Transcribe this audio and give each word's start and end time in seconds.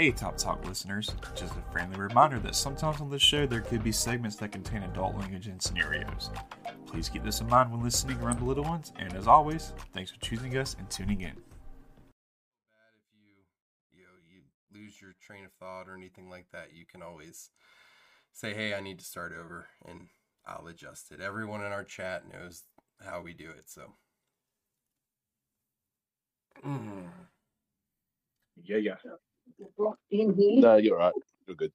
Hey, 0.00 0.10
Top 0.12 0.38
Talk 0.38 0.66
listeners, 0.66 1.14
just 1.34 1.52
a 1.52 1.72
friendly 1.72 2.00
reminder 2.00 2.38
that 2.38 2.54
sometimes 2.54 3.02
on 3.02 3.10
this 3.10 3.20
show 3.20 3.46
there 3.46 3.60
could 3.60 3.84
be 3.84 3.92
segments 3.92 4.34
that 4.36 4.50
contain 4.50 4.82
adult 4.82 5.14
language 5.14 5.46
and 5.46 5.60
scenarios. 5.60 6.30
Please 6.86 7.10
keep 7.10 7.22
this 7.22 7.42
in 7.42 7.48
mind 7.48 7.70
when 7.70 7.82
listening 7.82 8.18
around 8.22 8.38
the 8.38 8.46
little 8.46 8.64
ones, 8.64 8.94
and 8.98 9.12
as 9.12 9.26
always, 9.26 9.74
thanks 9.92 10.10
for 10.10 10.18
choosing 10.20 10.56
us 10.56 10.74
and 10.78 10.88
tuning 10.88 11.20
in. 11.20 11.34
bad 11.34 12.94
if 12.96 13.12
you 13.12 13.44
you 13.92 14.04
know 14.04 14.16
you 14.26 14.40
lose 14.74 15.02
your 15.02 15.10
train 15.20 15.44
of 15.44 15.52
thought 15.60 15.86
or 15.86 15.94
anything 15.94 16.30
like 16.30 16.46
that 16.50 16.68
you 16.74 16.86
can 16.86 17.02
always 17.02 17.50
say 18.32 18.54
hey 18.54 18.72
i 18.72 18.80
need 18.80 18.98
to 18.98 19.04
start 19.04 19.34
over 19.38 19.68
and 19.86 20.08
i'll 20.46 20.66
adjust 20.66 21.12
it 21.12 21.20
everyone 21.20 21.60
in 21.60 21.72
our 21.72 21.84
chat 21.84 22.22
knows 22.32 22.62
how 23.04 23.20
we 23.20 23.34
do 23.34 23.50
it 23.50 23.64
so 23.68 23.82
Mm. 26.64 27.10
Yeah, 28.62 28.76
yeah. 28.78 28.96
Blocked 29.76 30.00
in 30.10 30.34
here. 30.34 30.60
No, 30.60 30.76
you're 30.76 30.96
right. 30.98 31.12
You're 31.46 31.56
good. 31.56 31.72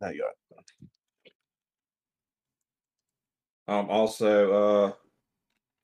No, 0.00 0.08
you're 0.10 0.26
right. 0.26 0.64
Um. 3.68 3.90
Also, 3.90 4.52
uh, 4.52 4.92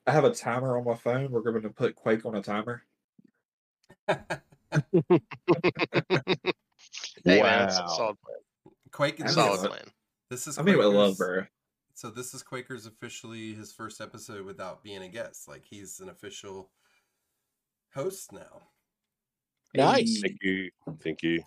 I 0.06 0.12
have 0.12 0.24
a 0.24 0.32
timer 0.34 0.76
on 0.78 0.84
my 0.84 0.94
phone. 0.94 1.30
We're 1.30 1.40
going 1.42 1.62
to 1.62 1.70
put 1.70 1.94
Quake 1.96 2.24
on 2.24 2.36
a 2.36 2.42
timer. 2.42 2.82
Hey 7.24 7.40
man, 7.42 7.60
that's 7.68 7.78
a 7.78 7.86
solid 7.88 8.16
plan. 8.20 8.36
quake 8.90 9.20
I 9.20 9.24
this 9.24 9.34
Solid 9.34 9.58
is, 9.58 9.64
uh, 9.64 9.68
plan. 9.68 9.84
this 10.30 10.46
is 10.48 10.58
I 10.58 10.62
mean, 10.62 10.74
I 10.80 10.84
love 10.84 11.16
Quaker's- 11.16 11.18
bro. 11.18 11.44
so 11.94 12.10
this 12.10 12.34
is 12.34 12.42
quaker's 12.42 12.86
officially 12.86 13.54
his 13.54 13.72
first 13.72 14.00
episode 14.00 14.44
without 14.44 14.82
being 14.82 15.02
a 15.02 15.08
guest 15.08 15.46
like 15.46 15.64
he's 15.64 16.00
an 16.00 16.08
official 16.08 16.70
host 17.94 18.32
now 18.32 18.62
Nice. 19.74 20.20
Thank 20.20 20.38
you. 20.42 20.70
Thank 21.02 21.22
you. 21.22 21.42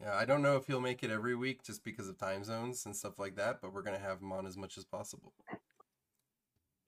yeah 0.00 0.14
i 0.16 0.24
don't 0.24 0.42
know 0.42 0.56
if 0.56 0.66
he'll 0.66 0.80
make 0.80 1.02
it 1.02 1.10
every 1.10 1.36
week 1.36 1.62
just 1.62 1.84
because 1.84 2.08
of 2.08 2.18
time 2.18 2.42
zones 2.42 2.86
and 2.86 2.96
stuff 2.96 3.18
like 3.18 3.36
that 3.36 3.60
but 3.60 3.72
we're 3.72 3.82
gonna 3.82 3.98
have 3.98 4.20
him 4.20 4.32
on 4.32 4.46
as 4.46 4.56
much 4.56 4.76
as 4.78 4.84
possible 4.84 5.32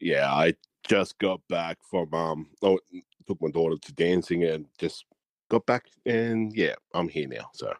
Yeah, 0.00 0.32
I 0.32 0.54
just 0.88 1.18
got 1.18 1.40
back 1.48 1.78
from 1.88 2.12
um. 2.12 2.50
Oh, 2.62 2.78
took 3.26 3.40
my 3.40 3.50
daughter 3.50 3.76
to 3.80 3.92
dancing 3.94 4.44
and 4.44 4.66
just 4.78 5.06
got 5.48 5.64
back 5.64 5.84
and 6.04 6.52
yeah, 6.54 6.74
I'm 6.94 7.08
here 7.08 7.28
now. 7.28 7.48
So 7.54 7.72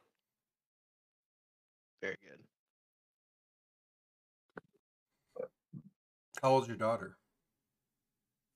Very 2.00 2.16
good. 2.22 2.40
how 6.42 6.50
old's 6.50 6.68
your 6.68 6.76
daughter 6.76 7.16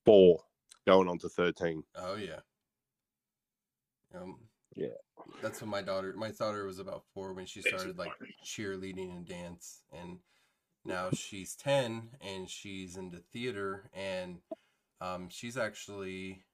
four 0.05 0.41
going 0.87 1.07
on 1.09 1.19
to 1.19 1.29
thirteen. 1.29 1.83
Oh 1.95 2.15
yeah. 2.15 2.39
Um, 4.15 4.37
Yeah. 4.75 4.87
That's 5.41 5.61
when 5.61 5.69
my 5.69 5.81
daughter 5.81 6.13
my 6.17 6.31
daughter 6.31 6.65
was 6.65 6.79
about 6.79 7.03
four 7.13 7.33
when 7.33 7.45
she 7.45 7.61
started 7.61 7.97
like 7.97 8.15
cheerleading 8.45 9.11
and 9.11 9.27
dance 9.27 9.83
and 9.93 10.19
now 10.85 11.11
she's 11.11 11.55
ten 11.55 12.09
and 12.21 12.49
she's 12.49 12.97
into 12.97 13.19
theater 13.33 13.89
and 13.93 14.39
um 15.01 15.29
she's 15.29 15.57
actually 15.57 16.45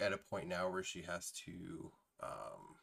at 0.00 0.12
a 0.12 0.18
point 0.18 0.48
now 0.48 0.70
where 0.70 0.84
she 0.84 1.02
has 1.02 1.32
to 1.46 1.92
um 2.22 2.76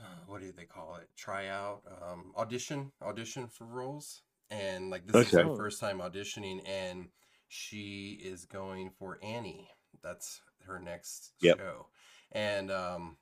uh, 0.00 0.04
what 0.26 0.40
do 0.42 0.52
they 0.52 0.64
call 0.64 0.96
it? 0.96 1.08
Try 1.16 1.48
out, 1.48 1.82
um, 2.02 2.32
audition, 2.36 2.92
audition 3.02 3.48
for 3.48 3.66
roles, 3.66 4.22
and 4.50 4.90
like 4.90 5.06
this 5.06 5.24
is 5.24 5.34
Okay. 5.34 5.38
her 5.38 5.48
first 5.50 5.80
time 5.80 6.00
auditioning, 6.00 6.60
and 6.68 7.08
she 7.48 8.20
is 8.24 8.44
going 8.46 8.90
for 8.98 9.18
Annie. 9.22 9.70
That's 10.02 10.42
her 10.66 10.78
next 10.78 11.32
Yep. 11.40 11.58
show, 11.58 11.86
and 12.32 12.70
um, 12.70 13.16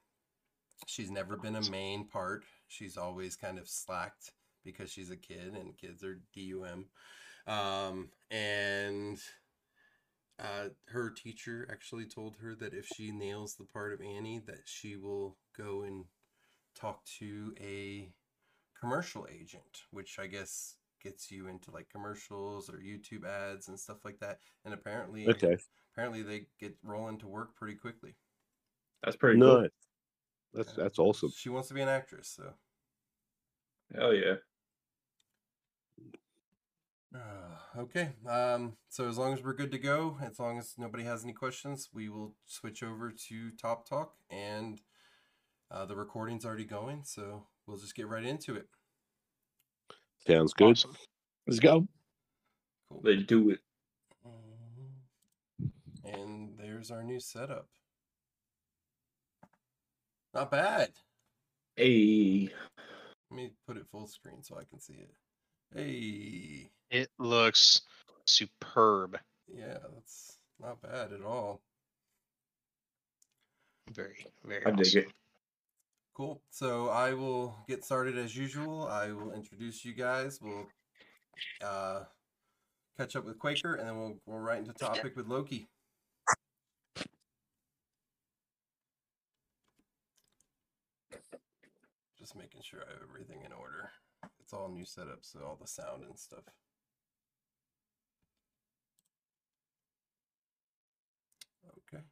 she's 0.86 1.10
never 1.10 1.36
been 1.36 1.56
a 1.56 1.70
main 1.70 2.06
part. 2.06 2.44
She's 2.69 2.97
always 2.97 3.36
kind 3.36 3.58
of 3.58 3.69
slacked 3.69 4.32
because 4.64 4.91
she's 4.91 5.10
a 5.10 5.16
kid, 5.16 5.54
and 5.54 5.76
kids 5.76 6.04
are 6.04 6.20
DUM. 6.34 6.86
Um, 7.47 8.10
and 8.30 9.19
uh, 10.38 10.69
her 10.88 11.10
teacher 11.10 11.69
actually 11.70 12.06
told 12.06 12.36
her 12.41 12.54
that 12.54 12.75
if 12.75 12.86
she 12.86 13.12
nails 13.12 13.54
the 13.54 13.64
part 13.64 13.92
of 13.92 14.00
Annie, 14.00 14.41
that 14.47 14.62
she 14.64 14.97
will 14.97 15.36
go 15.56 15.82
and 15.82 16.04
talk 16.74 17.04
to 17.19 17.54
a 17.60 18.12
commercial 18.78 19.26
agent, 19.30 19.82
which 19.91 20.19
I 20.19 20.26
guess 20.26 20.76
gets 21.03 21.30
you 21.30 21.48
into 21.48 21.70
like 21.70 21.88
commercials 21.91 22.70
or 22.70 22.78
YouTube 22.78 23.24
ads 23.26 23.69
and 23.69 23.78
stuff 23.78 24.04
like 24.04 24.19
that. 24.20 24.38
And 24.64 24.72
apparently, 24.74 25.26
Okay. 25.28 25.56
Apparently 25.92 26.22
they 26.22 26.47
get 26.58 26.76
rolling 26.82 27.19
to 27.19 27.28
work 27.28 27.54
pretty 27.56 27.75
quickly. 27.76 28.14
That's 29.03 29.16
pretty 29.16 29.38
No, 29.38 29.60
cool. 29.60 29.69
that's 30.54 30.72
that's 30.75 30.98
awesome. 30.98 31.30
She 31.36 31.48
wants 31.48 31.69
to 31.69 31.75
be 31.75 31.80
an 31.82 31.88
actress, 31.88 32.28
so. 32.36 32.54
Hell 33.94 34.14
yeah. 34.14 34.34
Uh, 37.14 37.19
okay. 37.78 38.12
Um, 38.26 38.76
so 38.88 39.08
as 39.08 39.19
long 39.19 39.32
as 39.34 39.42
we're 39.42 39.53
good 39.54 39.72
to 39.72 39.78
go, 39.78 40.19
as 40.22 40.38
long 40.38 40.58
as 40.58 40.75
nobody 40.78 41.04
has 41.04 41.25
any 41.25 41.32
questions, 41.32 41.91
we 41.92 42.09
will 42.09 42.34
switch 42.47 42.82
over 42.82 43.10
to 43.28 43.50
Top 43.53 43.88
Talk, 43.88 44.14
and 44.30 44.80
uh, 45.70 45.84
the 45.84 45.97
recording's 45.97 46.44
already 46.44 46.64
going, 46.64 47.03
so 47.04 47.47
we'll 47.66 47.78
just 47.78 47.94
get 47.94 48.09
right 48.09 48.24
into 48.24 48.54
it. 48.54 48.69
Sounds 50.26 50.53
good. 50.54 50.72
Awesome. 50.76 50.94
Let's 51.47 51.59
go. 51.60 51.86
Cool. 52.88 53.00
They 53.03 53.16
do 53.16 53.50
it. 53.50 53.59
Mhm. 54.24 55.70
And 56.04 56.59
there's 56.82 56.91
our 56.91 57.04
new 57.04 57.20
setup. 57.20 57.69
Not 60.34 60.50
bad. 60.50 60.91
Hey. 61.76 62.50
Let 63.31 63.37
me 63.37 63.53
put 63.69 63.76
it 63.76 63.87
full 63.93 64.09
screen 64.09 64.43
so 64.43 64.56
I 64.59 64.65
can 64.65 64.81
see 64.81 64.94
it. 64.94 65.10
Hey, 65.76 66.71
It 66.91 67.09
looks 67.21 67.82
superb. 68.26 69.16
yeah, 69.47 69.78
that's 69.94 70.38
not 70.60 70.82
bad 70.82 71.12
at 71.12 71.22
all. 71.25 71.60
Very, 73.92 74.26
very 74.44 74.66
I 74.66 74.72
dig 74.72 74.97
it. 74.97 75.09
Cool. 76.15 76.42
So 76.50 76.88
I 76.88 77.15
will 77.15 77.54
get 77.69 77.84
started 77.84 78.19
as 78.19 78.37
usual. 78.37 78.88
I 78.88 79.12
will 79.12 79.32
introduce 79.32 79.84
you 79.84 79.92
guys. 79.92 80.41
We'll 80.42 80.66
uh, 81.65 82.00
catch 82.98 83.15
up 83.15 83.25
with 83.25 83.38
Quaker, 83.38 83.76
and 83.76 83.88
then 83.88 83.98
we'll 83.98 84.16
go 84.28 84.34
right 84.34 84.59
into 84.59 84.72
topic 84.72 85.15
with 85.15 85.28
Loki. 85.28 85.69
Just 92.32 92.41
making 92.41 92.62
sure 92.62 92.81
I 92.88 92.93
have 92.93 93.03
everything 93.09 93.43
in 93.44 93.53
order. 93.53 93.91
It's 94.41 94.53
all 94.54 94.70
new 94.70 94.84
setup, 94.87 95.19
so 95.22 95.41
all 95.41 95.59
the 95.60 95.66
sound 95.66 96.04
and 96.04 96.19
stuff. 96.19 96.44
Okay. 101.92 102.03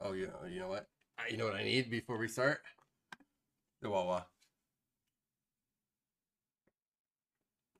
Oh, 0.00 0.12
yeah. 0.12 0.28
You 0.50 0.60
know 0.60 0.68
what? 0.68 0.88
I- 1.18 1.28
You 1.28 1.36
know 1.36 1.44
what 1.44 1.54
I 1.56 1.64
need 1.64 1.90
before 1.90 2.16
we 2.18 2.28
start? 2.28 2.62
The 3.82 3.90
Wawa. 3.90 4.26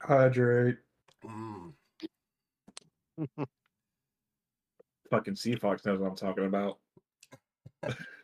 Hydrate. 0.02 0.78
Mm. 1.24 1.72
Fucking 5.10 5.36
Sea 5.36 5.56
Fox 5.56 5.86
knows 5.86 6.00
what 6.00 6.10
I'm 6.10 6.16
talking 6.16 6.44
about. 6.44 6.78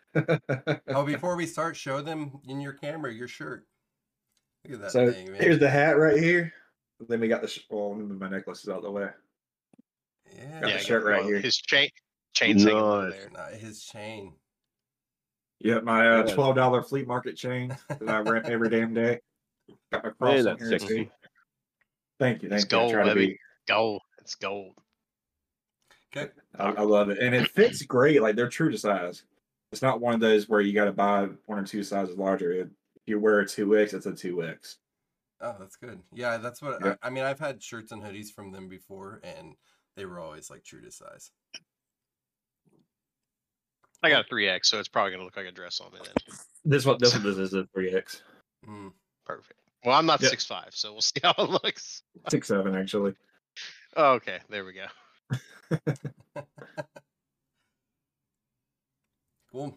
Oh, 0.88 1.02
before 1.06 1.36
we 1.36 1.47
start, 1.47 1.76
show 1.76 2.00
them 2.02 2.38
in 2.48 2.60
your 2.60 2.72
camera 2.72 3.12
your 3.12 3.28
shirt. 3.28 3.66
Look 4.64 4.75
at 4.75 4.80
that 4.82 4.91
so 4.92 5.10
thing, 5.12 5.32
man. 5.32 5.41
here's 5.42 5.58
the 5.58 5.69
hat 5.69 5.98
right 5.98 6.19
here. 6.19 6.52
Then 7.08 7.20
we 7.20 7.28
got 7.28 7.43
the 7.43 7.49
sh- 7.49 7.64
well, 7.70 7.94
my 7.94 8.28
necklace 8.28 8.62
is 8.62 8.69
out 8.70 8.82
the 8.82 8.90
way. 8.90 9.08
yeah, 10.34 10.61
got 10.61 10.62
the 10.62 10.69
Yeah, 10.70 10.76
shirt 10.78 11.05
right 11.05 11.20
well, 11.20 11.28
here. 11.28 11.40
His 11.40 11.56
chain, 11.56 11.90
chain's 12.34 12.62
hanging 12.64 12.78
low 12.78 13.02
Nice. 13.08 13.12
there. 13.12 13.31
not 13.31 13.52
his 13.52 13.84
chain. 13.84 14.32
Yep, 15.61 15.84
my 15.84 16.08
uh, 16.08 16.34
twelve 16.34 16.56
dollar 16.56 16.82
flea 16.82 17.05
market 17.05 17.37
chain 17.37 17.76
that 17.88 18.08
I 18.08 18.19
rent 18.20 18.46
every 18.46 18.69
damn 18.70 18.94
day. 18.94 19.20
Got 19.93 20.05
my 20.05 20.11
cross 20.11 20.37
Yeah, 20.37 20.43
that's 20.43 20.61
here 20.62 20.78
sexy. 20.78 21.05
too. 21.05 21.11
Thank 22.20 22.43
you, 22.43 22.49
It's 22.52 22.64
you. 22.64 22.69
Gold, 22.69 22.93
baby. 22.93 23.26
be. 23.26 23.38
Gold. 23.66 24.02
It's 24.20 24.34
gold. 24.34 24.75
Okay. 26.16 26.31
I, 26.58 26.66
I 26.70 26.82
love 26.82 27.11
it, 27.11 27.19
and 27.19 27.34
it 27.34 27.50
fits 27.50 27.82
great. 27.82 28.22
Like 28.22 28.37
they're 28.37 28.49
true 28.49 28.70
to 28.70 28.78
size. 28.78 29.25
It's 29.75 29.82
not 29.82 30.00
one 30.00 30.15
of 30.15 30.21
those 30.21 30.49
where 30.49 30.61
you 30.61 30.73
got 30.73 30.85
to 30.85 30.93
buy 30.93 31.26
one 31.47 31.59
or 31.59 31.65
two 31.65 31.82
sizes 31.82 32.17
larger. 32.17 32.53
It, 32.53 32.69
if 32.94 33.03
you 33.06 33.19
wear 33.19 33.41
a 33.41 33.47
two 33.49 33.76
X, 33.76 33.93
it's 33.93 34.06
a 34.06 34.12
two 34.12 34.44
X. 34.44 34.76
Oh, 35.41 35.56
that's 35.59 35.75
good. 35.75 35.99
Yeah, 36.12 36.37
that's 36.37 36.62
what 36.62 36.79
Yeah. 36.81 36.94
I, 37.03 37.09
I 37.09 37.11
mean. 37.11 37.25
I've 37.25 37.41
had 37.41 37.61
shirts 37.61 37.91
and 37.91 38.00
hoodies 38.00 38.29
from 38.32 38.53
them 38.53 38.69
before, 38.69 39.21
and 39.25 39.56
they 39.97 40.05
were 40.06 40.21
always 40.21 40.49
like 40.49 40.62
true 40.62 40.81
to 40.81 40.93
size. 40.93 41.32
I 44.05 44.11
got 44.11 44.25
a 44.26 44.29
three 44.29 44.49
X, 44.49 44.71
so 44.71 44.79
it's 44.79 44.87
probably 44.87 45.11
gonna 45.11 45.25
look 45.25 45.37
like 45.37 45.47
a 45.47 45.50
dress 45.50 45.81
on 45.81 45.91
me 45.93 45.99
then. 46.05 46.37
This 46.65 46.87
one, 46.87 46.99
this 47.00 47.12
one, 47.12 47.25
this 47.25 47.37
is 47.37 47.53
a 47.53 47.67
three 47.75 47.93
X, 47.97 48.23
Mm. 48.69 48.93
Perfect. 49.26 49.59
Well, 49.85 49.97
I'm 49.99 50.06
not 50.06 50.23
Yeah. 50.23 50.29
six 50.29 50.44
five, 50.47 50.69
so 50.71 50.93
we'll 50.93 51.00
see 51.03 51.21
how 51.25 51.35
it 51.37 51.50
looks. 51.50 52.05
six 52.31 52.47
seven 52.47 52.76
actually. 52.76 53.15
Oh, 53.97 54.12
okay, 54.12 54.38
there 54.50 54.65
we 54.65 54.73
go. 54.73 54.87
Cool. 59.54 59.72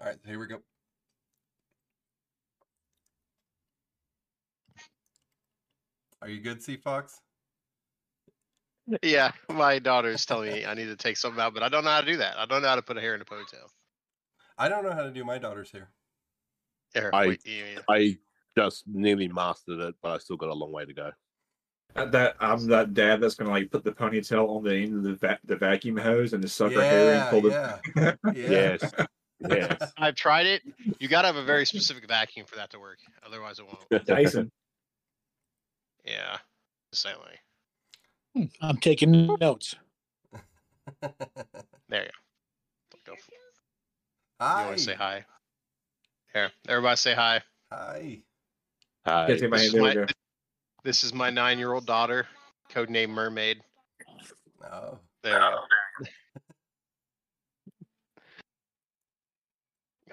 All 0.00 0.06
right, 0.06 0.16
here 0.26 0.40
we 0.40 0.48
go. 0.48 0.58
Are 6.20 6.28
you 6.28 6.40
good, 6.40 6.60
Sea 6.60 6.76
Fox? 6.76 7.20
Yeah, 9.04 9.30
my 9.48 9.78
daughter's 9.78 10.26
telling 10.26 10.52
me 10.52 10.66
I 10.66 10.74
need 10.74 10.86
to 10.86 10.96
take 10.96 11.16
something 11.16 11.40
out, 11.40 11.54
but 11.54 11.62
I 11.62 11.68
don't 11.68 11.84
know 11.84 11.90
how 11.90 12.00
to 12.00 12.06
do 12.10 12.16
that. 12.16 12.36
I 12.36 12.44
don't 12.46 12.60
know 12.60 12.66
how 12.68 12.74
to 12.74 12.82
put 12.82 12.96
a 12.96 13.00
hair 13.00 13.14
in 13.14 13.20
a 13.20 13.24
ponytail. 13.24 13.68
I 14.58 14.68
don't 14.68 14.82
know 14.82 14.92
how 14.92 15.04
to 15.04 15.12
do 15.12 15.24
my 15.24 15.38
daughter's 15.38 15.70
hair. 15.70 15.90
Here, 16.92 17.10
I- 17.14 17.28
wait, 17.28 17.40
yeah, 17.44 17.64
yeah. 17.74 17.80
I 17.88 18.18
just 18.58 18.82
nearly 18.88 19.28
mastered 19.28 19.78
it, 19.78 19.94
but 20.02 20.10
I 20.10 20.18
still 20.18 20.36
got 20.36 20.48
a 20.48 20.54
long 20.54 20.72
way 20.72 20.86
to 20.86 20.92
go. 20.92 21.12
That 21.94 22.34
I'm 22.40 22.66
that 22.68 22.92
dad 22.92 23.20
that's 23.20 23.36
gonna 23.36 23.50
like 23.50 23.70
put 23.70 23.84
the 23.84 23.92
ponytail 23.92 24.48
on 24.48 24.64
the 24.64 24.74
end 24.74 24.94
of 24.96 25.02
the 25.04 25.14
va- 25.14 25.38
the 25.44 25.54
vacuum 25.56 25.96
hose 25.96 26.32
and 26.32 26.42
just 26.42 26.56
suck 26.56 26.72
her 26.72 26.82
hair 26.82 27.10
in. 27.12 27.16
Yeah, 27.18 27.30
Pull 27.30 27.42
the 27.42 27.48
yeah, 27.96 28.14
yeah. 28.34 28.50
Yes. 28.50 28.92
Yes. 29.48 29.92
I've 29.98 30.14
tried 30.16 30.46
it. 30.46 30.62
You 30.98 31.06
got 31.08 31.22
to 31.22 31.26
have 31.28 31.36
a 31.36 31.44
very 31.44 31.64
specific 31.66 32.08
vacuum 32.08 32.46
for 32.46 32.56
that 32.56 32.70
to 32.70 32.80
work. 32.80 32.98
Otherwise, 33.24 33.58
it 33.60 33.66
won't. 33.66 34.06
Dyson. 34.06 34.50
Yeah, 36.04 36.38
saying 36.92 37.16
like 37.24 37.40
Hmm, 38.34 38.66
I'm 38.66 38.78
taking 38.78 39.26
notes. 39.38 39.76
there 41.00 42.02
you 42.02 42.08
go. 42.08 42.98
Go 43.06 43.12
for 43.12 43.32
it. 43.32 43.38
You 44.40 44.46
Hi. 44.46 44.64
want 44.66 44.78
to 44.78 44.82
say 44.82 44.94
hi? 44.94 45.24
Here, 46.32 46.50
everybody 46.68 46.96
say 46.96 47.14
hi. 47.14 47.40
Hi. 47.70 48.18
Hi. 49.06 49.38
My 49.48 49.68
This 50.84 51.04
is 51.04 51.14
my, 51.14 51.30
go. 51.30 51.36
this 51.36 51.38
is 51.38 51.48
my 51.48 51.48
nine-year-old 51.52 51.86
daughter, 51.86 52.26
codename 52.70 53.10
Mermaid. 53.10 53.62
Oh. 54.64 54.98
There 55.22 55.34
you 55.34 55.40
go. 55.40 55.58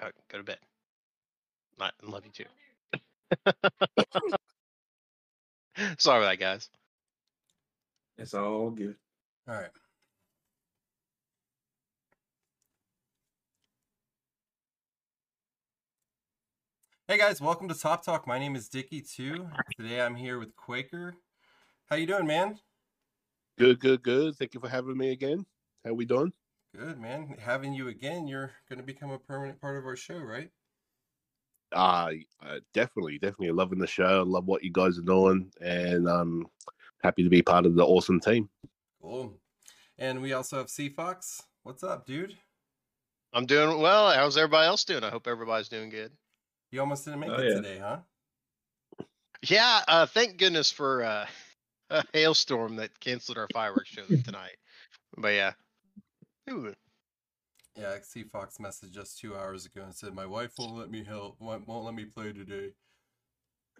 go, 0.00 0.10
go 0.30 0.38
to 0.38 0.44
bed. 0.44 0.58
I 1.80 1.90
love 2.02 2.24
you 2.24 2.32
too. 2.32 2.44
Sorry 5.98 6.18
about 6.22 6.30
that, 6.30 6.40
guys. 6.40 6.68
It's 8.18 8.34
all 8.34 8.70
good. 8.70 8.96
All 9.48 9.54
right. 9.54 9.70
Hey 17.08 17.18
guys, 17.18 17.40
welcome 17.40 17.66
to 17.66 17.74
Top 17.74 18.04
Talk. 18.04 18.28
My 18.28 18.38
name 18.38 18.54
is 18.54 18.68
Dicky 18.68 19.00
too. 19.00 19.48
Today 19.76 20.00
I'm 20.00 20.14
here 20.14 20.38
with 20.38 20.54
Quaker. 20.54 21.16
How 21.90 21.96
you 21.96 22.06
doing, 22.06 22.28
man? 22.28 22.60
Good, 23.58 23.80
good, 23.80 24.04
good. 24.04 24.36
Thank 24.36 24.54
you 24.54 24.60
for 24.60 24.68
having 24.68 24.96
me 24.96 25.10
again. 25.10 25.44
How 25.84 25.94
we 25.94 26.04
doing? 26.04 26.32
Good, 26.78 27.00
man. 27.00 27.34
Having 27.40 27.74
you 27.74 27.88
again, 27.88 28.28
you're 28.28 28.52
going 28.68 28.78
to 28.78 28.84
become 28.84 29.10
a 29.10 29.18
permanent 29.18 29.60
part 29.60 29.76
of 29.76 29.84
our 29.84 29.96
show, 29.96 30.18
right? 30.18 30.48
Uh, 31.72 32.12
uh 32.40 32.60
definitely, 32.72 33.18
definitely 33.18 33.50
loving 33.50 33.80
the 33.80 33.86
show. 33.86 34.22
Love 34.24 34.46
what 34.46 34.62
you 34.62 34.70
guys 34.70 34.96
are 34.96 35.02
doing, 35.02 35.50
and 35.60 36.08
I'm 36.08 36.46
happy 37.02 37.24
to 37.24 37.28
be 37.28 37.42
part 37.42 37.66
of 37.66 37.74
the 37.74 37.84
awesome 37.84 38.20
team. 38.20 38.48
Cool. 39.02 39.36
And 39.98 40.22
we 40.22 40.34
also 40.34 40.58
have 40.58 40.70
Sea 40.70 40.88
Fox. 40.88 41.42
What's 41.64 41.82
up, 41.82 42.06
dude? 42.06 42.36
I'm 43.32 43.44
doing 43.44 43.80
well. 43.80 44.12
How's 44.12 44.36
everybody 44.36 44.68
else 44.68 44.84
doing? 44.84 45.02
I 45.02 45.10
hope 45.10 45.26
everybody's 45.26 45.68
doing 45.68 45.90
good. 45.90 46.12
You 46.72 46.80
almost 46.80 47.04
didn't 47.04 47.20
make 47.20 47.30
Oh, 47.30 47.34
it 47.38 47.48
yeah. 47.50 47.54
today, 47.56 47.78
huh? 47.78 47.98
Yeah, 49.42 49.82
uh, 49.86 50.06
thank 50.06 50.38
goodness 50.38 50.72
for 50.72 51.04
uh, 51.04 51.26
a 51.90 52.02
hailstorm 52.14 52.76
that 52.76 52.98
canceled 52.98 53.36
our 53.38 53.48
fireworks 53.52 53.90
show 53.90 54.06
tonight. 54.24 54.56
But 55.16 55.34
yeah, 55.34 55.52
Ooh, 56.50 56.72
Yeah, 57.76 57.98
Sea 58.02 58.24
Fox 58.24 58.56
messaged 58.56 58.96
us 58.96 59.14
two 59.14 59.36
hours 59.36 59.66
ago 59.66 59.82
and 59.84 59.94
said 59.94 60.14
my 60.14 60.24
wife 60.24 60.52
won't 60.58 60.74
let 60.74 60.90
me 60.90 61.04
help, 61.04 61.36
won't, 61.40 61.68
won't 61.68 61.84
let 61.84 61.94
me 61.94 62.06
play 62.06 62.32
today. 62.32 62.70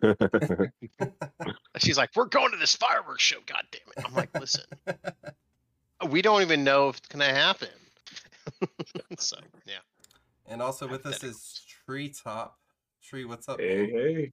she's 1.78 1.96
like, 1.96 2.10
"We're 2.16 2.26
going 2.26 2.50
to 2.50 2.56
this 2.56 2.74
fireworks 2.74 3.22
show." 3.22 3.38
God 3.46 3.62
damn 3.70 3.80
it! 3.96 4.04
I'm 4.04 4.14
like, 4.14 4.30
"Listen, 4.38 4.64
we 6.08 6.22
don't 6.22 6.42
even 6.42 6.64
know 6.64 6.88
if 6.88 6.98
it's 6.98 7.06
gonna 7.06 7.26
happen." 7.26 7.68
so 9.16 9.36
yeah, 9.64 9.76
and 10.48 10.60
also 10.60 10.88
with 10.88 11.06
us 11.06 11.22
is 11.22 11.60
Treetop. 11.86 12.58
Tree, 13.02 13.24
what's 13.24 13.48
up? 13.48 13.60
Hey, 13.60 13.86
man? 13.86 13.88
hey. 13.90 14.32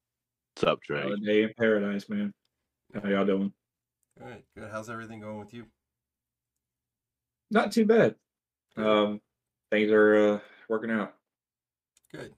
What's 0.55 0.63
up, 0.63 0.81
Trey? 0.83 1.01
Another 1.01 1.17
day 1.17 1.43
in 1.43 1.51
paradise, 1.57 2.07
man. 2.09 2.31
How 2.93 3.07
y'all 3.09 3.25
doing? 3.25 3.53
Good, 4.17 4.43
good. 4.55 4.69
How's 4.71 4.89
everything 4.89 5.21
going 5.21 5.39
with 5.39 5.53
you? 5.53 5.65
Not 7.51 7.71
too 7.71 7.85
bad. 7.85 8.15
Um, 8.77 9.21
things 9.71 9.91
are 9.91 10.33
uh, 10.35 10.39
working 10.67 10.91
out. 10.91 11.15
Good. 12.11 12.33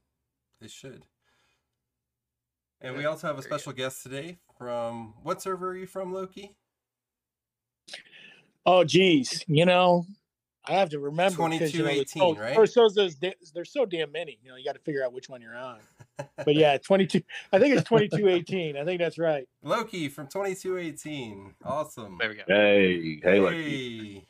They 0.61 0.67
should. 0.67 1.03
And 2.79 2.95
we 2.95 3.05
also 3.05 3.27
have 3.27 3.37
a 3.37 3.43
special 3.43 3.73
guest 3.73 4.01
today 4.01 4.37
from 4.57 5.13
what 5.21 5.41
server 5.41 5.69
are 5.69 5.75
you 5.77 5.85
from, 5.85 6.13
Loki? 6.13 6.55
Oh, 8.65 8.83
geez, 8.83 9.43
you 9.47 9.65
know, 9.65 10.05
I 10.65 10.73
have 10.73 10.89
to 10.91 10.99
remember. 10.99 11.37
'cause, 11.37 11.73
you 11.73 11.83
know, 11.83 11.85
there's 11.87 12.11
2218, 12.13 12.37
right? 12.37 12.55
There's 12.55 12.73
so 12.73 12.89
there's, 12.89 13.17
there's 13.53 13.71
so 13.71 13.85
damn 13.85 14.11
many. 14.11 14.39
You 14.43 14.51
know, 14.51 14.55
you 14.55 14.63
got 14.63 14.75
to 14.75 14.81
figure 14.81 15.03
out 15.03 15.13
which 15.13 15.29
one 15.29 15.41
you're 15.41 15.55
on. 15.57 15.79
But 16.37 16.55
yeah, 16.55 16.77
22. 16.77 17.21
I 17.51 17.59
think 17.59 17.75
it's 17.75 17.87
2218. 17.89 18.77
I 18.77 18.85
think 18.85 18.99
that's 18.99 19.17
right. 19.17 19.47
Loki 19.63 20.07
from 20.09 20.27
2218. 20.27 21.55
Awesome. 21.65 22.17
there 22.19 22.29
we 22.29 22.35
go. 22.35 22.43
Hey, 22.47 23.19
hey, 23.23 23.39
Loki. 23.39 24.25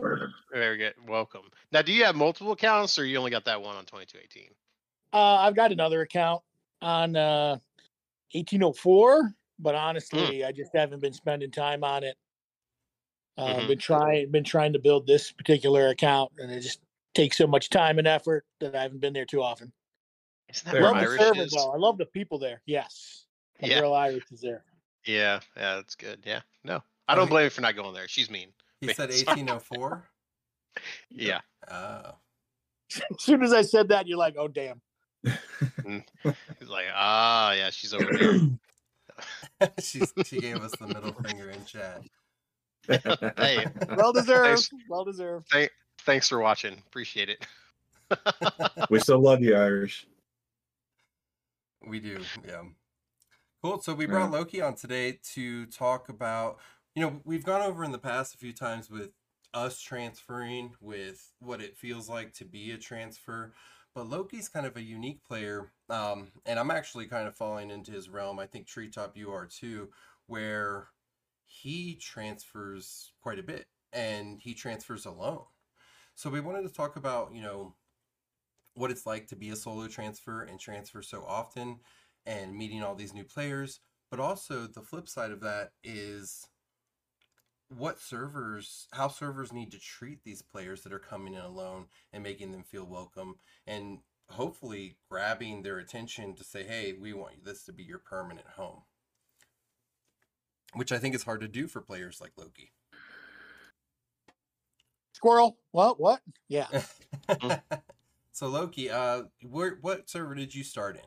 Very 0.53 0.77
good. 0.77 0.93
Welcome. 1.07 1.41
Now, 1.71 1.81
do 1.81 1.91
you 1.91 2.05
have 2.05 2.15
multiple 2.15 2.53
accounts, 2.53 2.97
or 2.97 3.05
you 3.05 3.17
only 3.17 3.31
got 3.31 3.45
that 3.45 3.61
one 3.61 3.75
on 3.75 3.85
2218? 3.85 4.49
Uh, 5.13 5.17
I've 5.17 5.55
got 5.55 5.71
another 5.71 6.01
account 6.01 6.41
on 6.81 7.15
uh, 7.17 7.57
1804, 8.33 9.33
but 9.59 9.75
honestly, 9.75 10.43
I 10.45 10.51
just 10.51 10.71
haven't 10.73 11.01
been 11.01 11.13
spending 11.13 11.51
time 11.51 11.83
on 11.83 12.03
it. 12.03 12.15
Uh, 13.37 13.55
Mhm. 13.55 13.67
Been 13.67 13.77
trying, 13.79 14.31
been 14.31 14.43
trying 14.43 14.73
to 14.73 14.79
build 14.79 15.07
this 15.07 15.31
particular 15.31 15.89
account, 15.89 16.31
and 16.37 16.51
it 16.51 16.61
just 16.61 16.79
takes 17.15 17.37
so 17.37 17.47
much 17.47 17.69
time 17.69 17.97
and 17.99 18.07
effort 18.07 18.45
that 18.59 18.75
I 18.75 18.81
haven't 18.83 18.99
been 18.99 19.13
there 19.13 19.25
too 19.25 19.41
often. 19.41 19.73
Isn't 20.53 20.71
that 20.71 20.81
love 20.81 20.91
enough. 20.97 21.03
the 21.03 21.09
Irish 21.09 21.21
server 21.21 21.41
is? 21.41 21.51
though. 21.51 21.71
I 21.71 21.77
love 21.77 21.97
the 21.97 22.05
people 22.05 22.39
there. 22.39 22.61
Yes, 22.65 23.25
the 23.59 23.67
Yeah. 23.69 23.79
girl 23.81 23.93
Irish 23.93 24.25
is 24.31 24.41
there. 24.41 24.63
Yeah, 25.05 25.39
yeah, 25.57 25.75
that's 25.75 25.95
good. 25.95 26.21
Yeah, 26.25 26.41
no, 26.63 26.83
I 27.07 27.15
don't 27.15 27.29
blame 27.29 27.45
her 27.45 27.49
for 27.49 27.61
not 27.61 27.75
going 27.75 27.93
there. 27.93 28.07
She's 28.07 28.29
mean. 28.29 28.49
He 28.79 28.87
Man, 28.87 28.95
said 28.95 29.09
1804. 29.09 30.07
Yeah, 31.09 31.41
Oh. 31.69 32.15
As 32.95 33.01
soon 33.19 33.43
as 33.43 33.53
I 33.53 33.61
said 33.61 33.89
that, 33.89 34.07
you're 34.07 34.17
like, 34.17 34.35
"Oh 34.37 34.47
damn." 34.47 34.81
he's 35.23 36.69
like, 36.69 36.85
ah, 36.93 37.51
yeah, 37.53 37.69
she's 37.69 37.93
over 37.93 38.05
there. 38.11 38.39
She's, 39.79 40.11
she 40.25 40.39
gave 40.39 40.63
us 40.63 40.71
the 40.77 40.87
middle 40.87 41.13
finger 41.13 41.51
in 41.51 41.63
chat. 41.65 42.01
hey, 43.37 43.65
Well 43.95 44.11
deserved. 44.13 44.69
Well 44.89 45.03
deserved. 45.05 45.53
thanks 45.99 46.27
for 46.27 46.39
watching. 46.39 46.81
Appreciate 46.87 47.29
it. 47.29 47.45
we 48.89 48.99
still 48.99 49.19
love 49.19 49.43
you, 49.43 49.55
Irish. 49.55 50.07
We 51.87 51.99
do, 51.99 52.19
yeah. 52.47 52.61
Cool. 53.63 53.81
So 53.81 53.93
we 53.93 54.05
brought 54.05 54.31
Loki 54.31 54.61
on 54.61 54.75
today 54.75 55.19
to 55.33 55.65
talk 55.67 56.09
about, 56.09 56.57
you 56.95 57.01
know, 57.01 57.21
we've 57.23 57.43
gone 57.43 57.61
over 57.61 57.83
in 57.83 57.91
the 57.91 57.99
past 57.99 58.33
a 58.33 58.37
few 58.37 58.53
times 58.53 58.89
with 58.89 59.11
us 59.53 59.81
transferring, 59.81 60.73
with 60.79 61.31
what 61.39 61.61
it 61.61 61.77
feels 61.77 62.09
like 62.09 62.33
to 62.33 62.45
be 62.45 62.71
a 62.71 62.77
transfer. 62.77 63.53
But 63.93 64.09
Loki's 64.09 64.47
kind 64.47 64.65
of 64.65 64.77
a 64.77 64.81
unique 64.81 65.23
player, 65.23 65.73
um, 65.89 66.31
and 66.45 66.57
I'm 66.57 66.71
actually 66.71 67.07
kind 67.07 67.27
of 67.27 67.35
falling 67.35 67.69
into 67.69 67.91
his 67.91 68.09
realm. 68.09 68.39
I 68.39 68.45
think 68.45 68.67
Treetop 68.67 69.17
you 69.17 69.31
are 69.31 69.45
too, 69.45 69.89
where 70.27 70.87
he 71.45 71.95
transfers 71.95 73.11
quite 73.21 73.37
a 73.37 73.43
bit, 73.43 73.67
and 73.91 74.39
he 74.39 74.53
transfers 74.53 75.05
alone. 75.05 75.43
So 76.15 76.29
we 76.29 76.39
wanted 76.39 76.63
to 76.63 76.73
talk 76.73 76.95
about, 76.95 77.33
you 77.33 77.41
know, 77.41 77.75
what 78.73 78.91
it's 78.91 79.05
like 79.05 79.27
to 79.27 79.35
be 79.35 79.49
a 79.49 79.55
solo 79.55 79.87
transfer 79.87 80.41
and 80.41 80.59
transfer 80.59 81.01
so 81.01 81.23
often 81.27 81.79
and 82.25 82.55
meeting 82.55 82.83
all 82.83 82.95
these 82.95 83.13
new 83.13 83.23
players. 83.23 83.79
But 84.09 84.19
also 84.19 84.67
the 84.67 84.81
flip 84.81 85.07
side 85.07 85.31
of 85.31 85.41
that 85.41 85.71
is 85.83 86.47
what 87.69 87.99
servers, 87.99 88.87
how 88.91 89.07
servers 89.07 89.53
need 89.53 89.71
to 89.71 89.79
treat 89.79 90.23
these 90.23 90.41
players 90.41 90.81
that 90.81 90.93
are 90.93 90.99
coming 90.99 91.33
in 91.33 91.41
alone 91.41 91.85
and 92.11 92.23
making 92.23 92.51
them 92.51 92.63
feel 92.63 92.85
welcome 92.85 93.35
and 93.65 93.99
hopefully 94.29 94.97
grabbing 95.09 95.63
their 95.63 95.77
attention 95.77 96.35
to 96.35 96.43
say, 96.43 96.63
hey, 96.63 96.93
we 96.93 97.13
want 97.13 97.45
this 97.45 97.63
to 97.65 97.73
be 97.73 97.83
your 97.83 97.99
permanent 97.99 98.47
home. 98.55 98.81
Which 100.73 100.91
I 100.91 100.97
think 100.97 101.15
is 101.15 101.23
hard 101.23 101.41
to 101.41 101.47
do 101.47 101.67
for 101.67 101.81
players 101.81 102.19
like 102.21 102.31
Loki. 102.37 102.71
Squirrel. 105.13 105.57
What? 105.71 105.99
What? 105.99 106.21
Yeah. 106.47 106.67
Mm. 107.29 107.61
So 108.41 108.47
Loki, 108.47 108.89
uh, 108.89 109.25
where 109.47 109.77
what 109.81 110.09
server 110.09 110.33
did 110.33 110.55
you 110.55 110.63
start 110.63 110.95
in? 110.95 111.03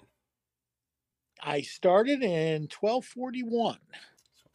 I 1.42 1.62
started 1.62 2.22
in 2.22 2.68
1241. 2.70 3.76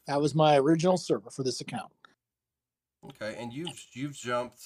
That 0.07 0.21
was 0.21 0.33
my 0.33 0.57
original 0.57 0.95
server 0.95 1.29
for 1.29 1.43
this 1.43 1.59
account. 1.59 1.91
Okay, 3.03 3.35
and 3.37 3.51
you've 3.51 3.85
you've 3.91 4.13
jumped 4.13 4.63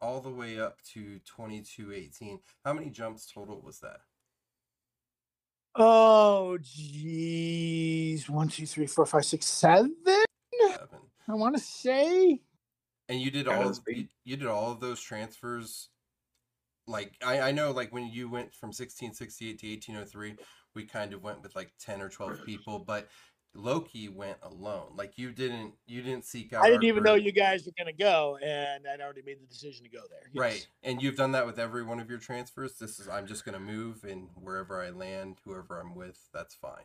all 0.00 0.20
the 0.20 0.28
way 0.28 0.58
up 0.58 0.78
to 0.92 1.20
2218. 1.24 2.40
How 2.64 2.72
many 2.72 2.90
jumps 2.90 3.30
total 3.32 3.60
was 3.60 3.78
that? 3.78 4.00
Oh, 5.76 6.58
geez. 6.60 8.28
One, 8.28 8.48
two, 8.48 8.66
three, 8.66 8.88
four, 8.88 9.06
five, 9.06 9.24
six, 9.24 9.46
seven. 9.46 9.94
Seven. 10.68 10.98
I 11.28 11.34
want 11.34 11.54
to 11.54 11.62
say. 11.62 12.40
And 13.08 13.20
you 13.20 13.30
did 13.30 13.46
Kinda 13.46 13.66
all 13.66 13.74
you, 13.86 14.08
you 14.24 14.36
did 14.36 14.48
all 14.48 14.72
of 14.72 14.80
those 14.80 15.00
transfers. 15.00 15.90
Like 16.90 17.14
I, 17.24 17.40
I 17.40 17.52
know, 17.52 17.70
like 17.70 17.92
when 17.92 18.06
you 18.08 18.28
went 18.28 18.54
from 18.54 18.68
1668 18.68 19.58
to 19.60 19.66
1803, 19.68 20.36
we 20.74 20.84
kind 20.84 21.12
of 21.12 21.22
went 21.22 21.42
with 21.42 21.56
like 21.56 21.72
10 21.80 22.00
or 22.00 22.08
12 22.08 22.44
people, 22.46 22.78
but 22.78 23.08
Loki 23.54 24.08
went 24.08 24.38
alone. 24.42 24.92
Like 24.96 25.18
you 25.18 25.32
didn't 25.32 25.74
you 25.86 26.02
didn't 26.02 26.24
seek 26.24 26.52
out. 26.52 26.64
I 26.64 26.68
didn't 26.68 26.84
even 26.84 27.02
know 27.02 27.14
you 27.14 27.32
guys 27.32 27.66
were 27.66 27.72
going 27.76 27.94
to 27.94 28.02
go, 28.02 28.38
and 28.42 28.84
I'd 28.86 29.00
already 29.00 29.22
made 29.22 29.40
the 29.40 29.46
decision 29.46 29.84
to 29.84 29.90
go 29.90 30.02
there. 30.08 30.30
Yes. 30.32 30.40
Right. 30.40 30.68
And 30.82 31.02
you've 31.02 31.16
done 31.16 31.32
that 31.32 31.46
with 31.46 31.58
every 31.58 31.82
one 31.82 31.98
of 31.98 32.08
your 32.08 32.18
transfers. 32.18 32.74
This 32.74 33.00
is 33.00 33.08
I'm 33.08 33.26
just 33.26 33.44
gonna 33.44 33.60
move 33.60 34.04
and 34.04 34.28
wherever 34.34 34.80
I 34.80 34.90
land, 34.90 35.38
whoever 35.44 35.80
I'm 35.80 35.94
with, 35.94 36.18
that's 36.32 36.54
fine. 36.54 36.84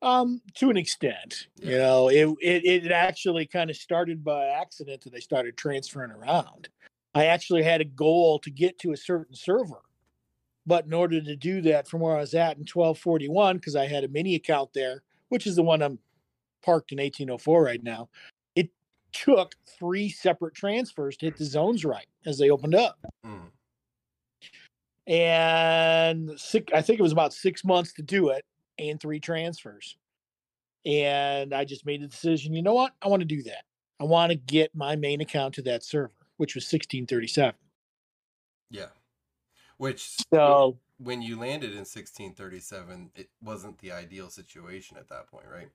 Um, 0.00 0.42
to 0.56 0.68
an 0.68 0.76
extent, 0.76 1.48
you 1.56 1.78
know, 1.78 2.08
it, 2.08 2.28
it 2.42 2.84
it 2.84 2.92
actually 2.92 3.46
kind 3.46 3.70
of 3.70 3.76
started 3.76 4.22
by 4.22 4.46
accident 4.48 5.04
and 5.06 5.14
they 5.14 5.20
started 5.20 5.56
transferring 5.56 6.10
around. 6.10 6.68
I 7.14 7.26
actually 7.26 7.62
had 7.62 7.80
a 7.80 7.84
goal 7.84 8.38
to 8.40 8.50
get 8.50 8.78
to 8.80 8.92
a 8.92 8.96
certain 8.96 9.34
server, 9.34 9.82
but 10.66 10.86
in 10.86 10.92
order 10.92 11.20
to 11.20 11.36
do 11.36 11.60
that 11.62 11.86
from 11.86 12.00
where 12.00 12.16
I 12.16 12.20
was 12.20 12.34
at 12.34 12.56
in 12.56 12.62
1241, 12.62 13.56
because 13.56 13.76
I 13.76 13.86
had 13.86 14.04
a 14.04 14.08
mini 14.08 14.34
account 14.34 14.70
there, 14.74 15.02
which 15.28 15.46
is 15.46 15.56
the 15.56 15.62
one 15.62 15.82
I'm 15.82 15.98
parked 16.62 16.92
in 16.92 16.98
1804 16.98 17.62
right 17.62 17.82
now, 17.82 18.08
it 18.56 18.70
took 19.12 19.54
three 19.78 20.08
separate 20.08 20.54
transfers 20.54 21.16
to 21.18 21.26
hit 21.26 21.36
the 21.36 21.44
zones 21.44 21.84
right 21.84 22.06
as 22.26 22.38
they 22.38 22.50
opened 22.50 22.74
up. 22.74 22.98
Mm. 23.24 23.50
and 25.06 26.40
six, 26.40 26.72
I 26.74 26.82
think 26.82 26.98
it 26.98 27.02
was 27.02 27.12
about 27.12 27.32
six 27.32 27.64
months 27.64 27.92
to 27.94 28.02
do 28.02 28.30
it 28.30 28.44
and 28.78 29.00
three 29.00 29.20
transfers. 29.20 29.96
And 30.86 31.54
I 31.54 31.64
just 31.64 31.86
made 31.86 32.02
the 32.02 32.08
decision, 32.08 32.54
you 32.54 32.62
know 32.62 32.74
what? 32.74 32.92
I 33.00 33.08
want 33.08 33.20
to 33.20 33.26
do 33.26 33.42
that. 33.44 33.64
I 34.00 34.04
want 34.04 34.30
to 34.30 34.36
get 34.36 34.74
my 34.74 34.96
main 34.96 35.20
account 35.20 35.54
to 35.54 35.62
that 35.62 35.82
server, 35.84 36.12
which 36.36 36.54
was 36.54 36.64
1637. 36.64 37.54
Yeah. 38.70 38.86
Which 39.76 40.16
So 40.32 40.78
when 40.98 41.22
you 41.22 41.38
landed 41.38 41.70
in 41.70 41.78
1637, 41.78 43.10
it 43.14 43.28
wasn't 43.42 43.78
the 43.78 43.92
ideal 43.92 44.30
situation 44.30 44.96
at 44.96 45.08
that 45.08 45.28
point, 45.28 45.46
right? 45.52 45.68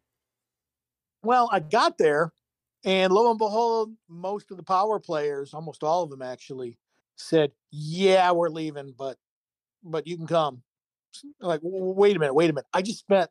Well, 1.23 1.49
I 1.51 1.59
got 1.59 1.97
there, 1.97 2.31
and 2.85 3.11
lo 3.11 3.29
and 3.29 3.37
behold, 3.37 3.93
most 4.07 4.51
of 4.51 4.57
the 4.57 4.63
power 4.63 4.99
players, 4.99 5.53
almost 5.53 5.83
all 5.83 6.03
of 6.03 6.09
them 6.09 6.21
actually, 6.21 6.77
said, 7.17 7.51
"Yeah, 7.71 8.31
we're 8.31 8.49
leaving, 8.49 8.93
but 8.97 9.17
but 9.83 10.07
you 10.07 10.15
can 10.15 10.27
come." 10.27 10.63
Like, 11.41 11.59
wait 11.61 12.15
a 12.15 12.19
minute, 12.19 12.33
wait 12.33 12.49
a 12.49 12.53
minute. 12.53 12.67
I 12.73 12.81
just 12.81 12.99
spent 12.99 13.29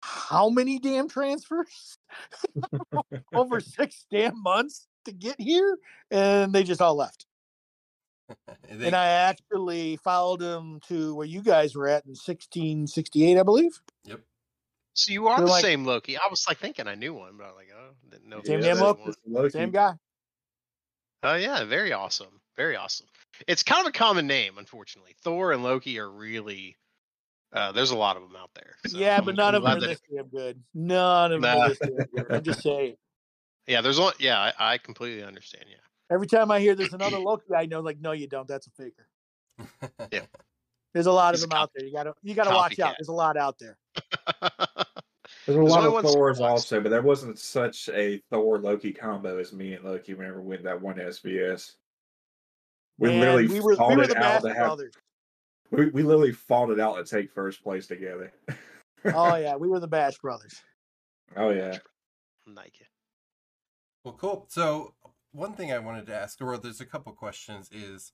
how 0.00 0.48
many 0.48 0.78
damn 0.78 1.08
transfers 1.08 1.98
over 3.34 3.60
six 3.60 4.06
damn 4.10 4.42
months 4.42 4.86
to 5.06 5.12
get 5.12 5.40
here, 5.40 5.78
and 6.10 6.52
they 6.52 6.62
just 6.62 6.80
all 6.80 6.94
left. 6.94 7.26
And 8.68 8.80
they- 8.80 8.86
And 8.88 8.96
I 8.96 9.06
actually 9.06 9.96
followed 9.98 10.40
them 10.40 10.80
to 10.88 11.14
where 11.14 11.26
you 11.26 11.42
guys 11.42 11.74
were 11.76 11.86
at 11.88 12.04
in 12.04 12.10
1668, 12.10 13.38
I 13.38 13.42
believe. 13.44 13.80
yep. 14.04 14.20
So 14.94 15.12
you 15.12 15.28
are 15.28 15.36
They're 15.38 15.46
the 15.46 15.52
like- 15.52 15.62
same 15.64 15.84
Loki. 15.84 16.16
I 16.16 16.26
was 16.30 16.44
like 16.48 16.58
thinking 16.58 16.88
I 16.88 16.94
knew 16.96 17.14
one, 17.14 17.36
but 17.36 17.44
I 17.44 17.46
was 17.48 17.56
like, 17.56 17.68
oh, 17.76 17.90
didn't 18.10 18.28
know. 18.28 18.38
if 18.38 18.46
Same 18.46 18.58
it 18.60 18.62
damn 18.62 18.78
Loki. 18.78 19.12
Loki. 19.26 19.50
Same 19.50 19.70
guy. 19.70 19.92
Oh 21.22 21.34
yeah, 21.34 21.64
very 21.64 21.92
awesome. 21.92 22.40
Very 22.56 22.76
awesome. 22.76 23.06
It's 23.46 23.62
kind 23.62 23.82
of 23.82 23.90
a 23.90 23.92
common 23.92 24.26
name, 24.26 24.58
unfortunately. 24.58 25.14
Thor 25.22 25.52
and 25.52 25.62
Loki 25.62 25.98
are 25.98 26.10
really 26.10 26.76
uh, 27.52 27.72
there's 27.72 27.90
a 27.92 27.96
lot 27.96 28.16
of 28.16 28.22
them 28.22 28.34
out 28.36 28.50
there. 28.54 28.74
so 28.86 28.98
yeah, 28.98 29.20
but 29.20 29.34
none 29.36 29.54
I'm 29.54 29.62
of 29.64 29.68
them 29.68 29.76
are 29.78 29.80
this 29.88 30.00
damn 30.12 30.26
good. 30.28 30.62
None 30.74 31.32
of 31.32 31.42
them 31.42 31.58
are 31.58 31.68
this 31.68 31.78
damn 31.78 31.94
good. 31.94 32.26
I'm 32.30 32.42
just 32.42 32.62
saying. 32.62 32.96
Yeah, 33.66 33.80
there's 33.80 33.98
one. 33.98 34.14
Yeah, 34.18 34.38
I, 34.38 34.74
I 34.74 34.78
completely 34.78 35.22
understand. 35.22 35.64
Yeah. 35.68 35.76
Every 36.10 36.26
time 36.26 36.50
I 36.50 36.60
hear 36.60 36.74
there's 36.74 36.92
another 36.94 37.18
Loki, 37.18 37.54
I 37.54 37.66
know 37.66 37.80
like, 37.80 38.00
no, 38.00 38.12
you 38.12 38.26
don't. 38.28 38.46
That's 38.46 38.66
a 38.66 38.70
faker. 38.70 39.06
Yeah. 40.12 40.26
There's 40.94 41.06
a 41.06 41.12
lot 41.12 41.34
He's 41.34 41.42
of 41.42 41.48
a 41.48 41.50
them 41.50 41.58
out 41.58 41.70
there. 41.74 41.86
You 41.86 41.92
gotta 41.92 42.14
you 42.22 42.34
gotta 42.34 42.50
watch 42.50 42.78
out. 42.78 42.94
There's 42.98 43.08
a 43.08 43.12
lot 43.12 43.36
out 43.36 43.58
there. 43.58 43.76
There's 45.46 45.56
a 45.56 45.60
There's 45.60 45.70
lot 45.70 45.86
only 45.86 45.98
of 45.98 46.04
Thors 46.04 46.40
also, 46.40 46.80
but 46.80 46.88
there 46.88 47.02
wasn't 47.02 47.38
such 47.38 47.88
a 47.90 48.18
Thor 48.30 48.58
Loki 48.58 48.92
combo 48.92 49.38
as 49.38 49.52
me 49.52 49.74
and 49.74 49.84
Loki 49.84 50.14
whenever 50.14 50.40
we 50.40 50.48
went 50.48 50.64
that 50.64 50.80
one 50.80 50.96
SvS. 50.96 51.72
We 52.98 53.10
And 53.10 53.20
literally 53.20 53.46
we 53.48 53.60
were 53.60 53.76
fought 53.76 53.90
we 53.90 53.96
were 53.96 54.02
it 54.04 54.08
the 54.08 54.18
out 54.18 54.42
to 54.42 54.48
have. 54.48 54.56
brothers. 54.58 54.94
We, 55.70 55.90
we 55.90 56.02
literally 56.02 56.32
fought 56.32 56.70
it 56.70 56.80
out 56.80 56.94
to 56.96 57.04
take 57.04 57.30
first 57.30 57.62
place 57.62 57.86
together. 57.86 58.32
Oh 59.04 59.34
yeah, 59.36 59.56
we 59.56 59.68
were 59.68 59.80
the 59.80 59.88
Bash 59.88 60.16
brothers. 60.18 60.62
oh 61.36 61.50
yeah. 61.50 61.78
Like 62.46 62.80
it. 62.80 62.86
Well, 64.06 64.14
cool. 64.14 64.46
So 64.48 64.94
one 65.32 65.54
thing 65.54 65.72
I 65.72 65.80
wanted 65.80 66.06
to 66.06 66.14
ask, 66.14 66.40
or 66.40 66.56
there's 66.56 66.80
a 66.80 66.86
couple 66.86 67.10
questions, 67.12 67.68
is 67.72 68.12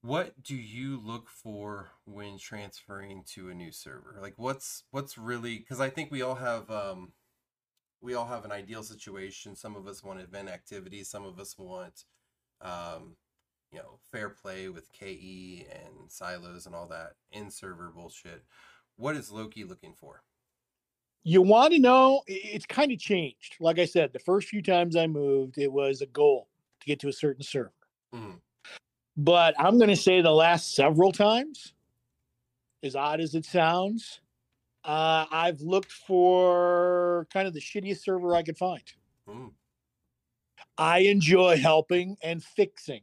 what 0.00 0.42
do 0.42 0.56
you 0.56 0.98
look 0.98 1.28
for 1.28 1.90
when 2.06 2.38
transferring 2.38 3.22
to 3.34 3.50
a 3.50 3.54
new 3.54 3.72
server? 3.72 4.16
Like, 4.22 4.32
what's 4.38 4.84
what's 4.92 5.18
really? 5.18 5.58
Because 5.58 5.82
I 5.82 5.90
think 5.90 6.10
we 6.10 6.22
all 6.22 6.36
have 6.36 6.70
um, 6.70 7.12
we 8.00 8.14
all 8.14 8.26
have 8.26 8.46
an 8.46 8.52
ideal 8.52 8.82
situation. 8.82 9.54
Some 9.54 9.76
of 9.76 9.86
us 9.86 10.02
want 10.02 10.20
event 10.20 10.48
activity. 10.48 11.04
Some 11.04 11.26
of 11.26 11.38
us 11.38 11.58
want, 11.58 12.04
um, 12.62 13.16
you 13.70 13.78
know, 13.80 13.98
fair 14.10 14.30
play 14.30 14.70
with 14.70 14.90
KE 14.94 15.66
and 15.70 16.10
silos 16.10 16.64
and 16.64 16.74
all 16.74 16.88
that 16.88 17.16
in 17.30 17.50
server 17.50 17.92
bullshit. 17.94 18.44
What 18.96 19.14
is 19.14 19.30
Loki 19.30 19.62
looking 19.64 19.92
for? 19.92 20.22
You 21.28 21.42
want 21.42 21.72
to 21.72 21.80
know? 21.80 22.22
It's 22.28 22.66
kind 22.66 22.92
of 22.92 23.00
changed. 23.00 23.56
Like 23.58 23.80
I 23.80 23.84
said, 23.84 24.12
the 24.12 24.20
first 24.20 24.46
few 24.46 24.62
times 24.62 24.94
I 24.94 25.08
moved, 25.08 25.58
it 25.58 25.72
was 25.72 26.00
a 26.00 26.06
goal 26.06 26.46
to 26.78 26.86
get 26.86 27.00
to 27.00 27.08
a 27.08 27.12
certain 27.12 27.42
server. 27.42 27.72
Mhm. 28.14 28.40
But 29.16 29.56
I'm 29.58 29.76
going 29.76 29.90
to 29.90 29.96
say 29.96 30.20
the 30.20 30.30
last 30.30 30.76
several 30.76 31.10
times, 31.10 31.74
as 32.84 32.94
odd 32.94 33.20
as 33.20 33.34
it 33.34 33.44
sounds, 33.44 34.20
uh, 34.84 35.26
I've 35.28 35.60
looked 35.62 35.90
for 35.90 37.26
kind 37.32 37.48
of 37.48 37.54
the 37.54 37.60
shittiest 37.60 38.04
server 38.04 38.36
I 38.36 38.44
could 38.44 38.56
find. 38.56 38.84
Mm. 39.26 39.52
I 40.78 41.00
enjoy 41.00 41.56
helping 41.56 42.18
and 42.22 42.40
fixing. 42.40 43.02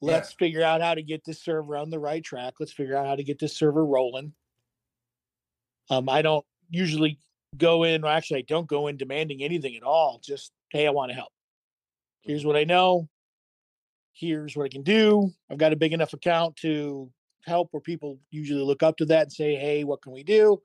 Let's 0.00 0.32
figure 0.32 0.62
out 0.62 0.80
how 0.80 0.94
to 0.94 1.02
get 1.02 1.22
this 1.22 1.42
server 1.42 1.76
on 1.76 1.90
the 1.90 1.98
right 1.98 2.24
track. 2.24 2.54
Let's 2.58 2.72
figure 2.72 2.96
out 2.96 3.04
how 3.04 3.16
to 3.16 3.24
get 3.24 3.38
this 3.38 3.54
server 3.54 3.84
rolling. 3.84 4.32
Um, 5.90 6.08
I 6.08 6.22
don't 6.22 6.46
usually 6.70 7.18
go 7.56 7.84
in, 7.84 8.04
or 8.04 8.08
actually, 8.08 8.40
I 8.40 8.44
don't 8.46 8.66
go 8.66 8.88
in 8.88 8.96
demanding 8.96 9.42
anything 9.42 9.76
at 9.76 9.82
all. 9.82 10.20
Just, 10.22 10.52
hey, 10.70 10.86
I 10.86 10.90
want 10.90 11.10
to 11.10 11.14
help. 11.14 11.32
Here's 12.22 12.40
mm-hmm. 12.40 12.48
what 12.48 12.56
I 12.56 12.64
know. 12.64 13.08
Here's 14.12 14.56
what 14.56 14.64
I 14.64 14.68
can 14.68 14.82
do. 14.82 15.30
I've 15.50 15.58
got 15.58 15.72
a 15.72 15.76
big 15.76 15.92
enough 15.92 16.12
account 16.12 16.56
to 16.56 17.10
help 17.46 17.68
where 17.70 17.80
people 17.80 18.18
usually 18.30 18.62
look 18.62 18.82
up 18.82 18.96
to 18.98 19.06
that 19.06 19.22
and 19.22 19.32
say, 19.32 19.54
hey, 19.54 19.84
what 19.84 20.02
can 20.02 20.12
we 20.12 20.24
do? 20.24 20.60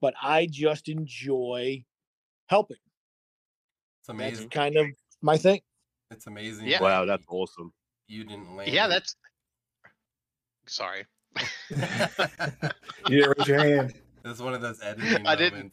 But 0.00 0.14
I 0.20 0.46
just 0.50 0.88
enjoy 0.88 1.84
helping. 2.48 2.76
It's 2.76 4.08
That's 4.08 4.16
amazing. 4.16 4.48
kind 4.50 4.76
of 4.76 4.86
my 5.22 5.36
thing. 5.36 5.60
It's 6.10 6.26
amazing. 6.26 6.66
Yeah. 6.66 6.82
Wow, 6.82 7.04
that's 7.04 7.24
awesome. 7.28 7.72
You 8.08 8.24
didn't 8.24 8.54
land. 8.54 8.72
Yeah, 8.72 8.88
that's. 8.88 9.16
Sorry. 10.66 11.06
You 13.08 13.20
didn't 13.20 13.38
raise 13.38 13.48
your 13.48 13.58
hand. 13.58 13.94
That's 14.26 14.40
one 14.40 14.54
of 14.54 14.60
those 14.60 14.82
editing 14.82 15.26
I 15.26 15.36
didn't. 15.36 15.72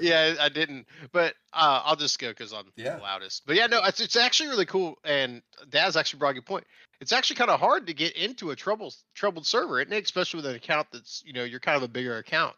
yeah, 0.00 0.34
I 0.40 0.48
didn't, 0.48 0.86
but 1.12 1.34
uh, 1.52 1.82
I'll 1.84 1.96
just 1.96 2.18
go 2.20 2.28
because 2.28 2.52
I'm 2.52 2.70
Yeah. 2.76 2.96
the 2.96 3.02
loudest. 3.02 3.44
But 3.46 3.56
yeah, 3.56 3.66
no, 3.66 3.82
it's, 3.84 4.00
it's 4.00 4.14
actually 4.16 4.50
really 4.50 4.66
cool, 4.66 4.98
and 5.04 5.42
Daz 5.70 5.96
actually 5.96 6.20
brought 6.20 6.30
a 6.30 6.34
good 6.34 6.46
point. 6.46 6.64
It's 7.00 7.12
actually 7.12 7.36
kind 7.36 7.50
of 7.50 7.58
hard 7.58 7.86
to 7.88 7.94
get 7.94 8.16
into 8.16 8.50
a 8.52 8.56
troubled 8.56 8.94
troubled 9.14 9.46
server, 9.46 9.80
isn't 9.80 9.92
it? 9.92 10.04
Especially 10.04 10.38
with 10.38 10.46
an 10.46 10.54
account 10.54 10.86
that's 10.92 11.22
you 11.26 11.32
know 11.32 11.42
you're 11.44 11.58
kind 11.60 11.76
of 11.76 11.82
a 11.82 11.88
bigger 11.88 12.16
account. 12.18 12.54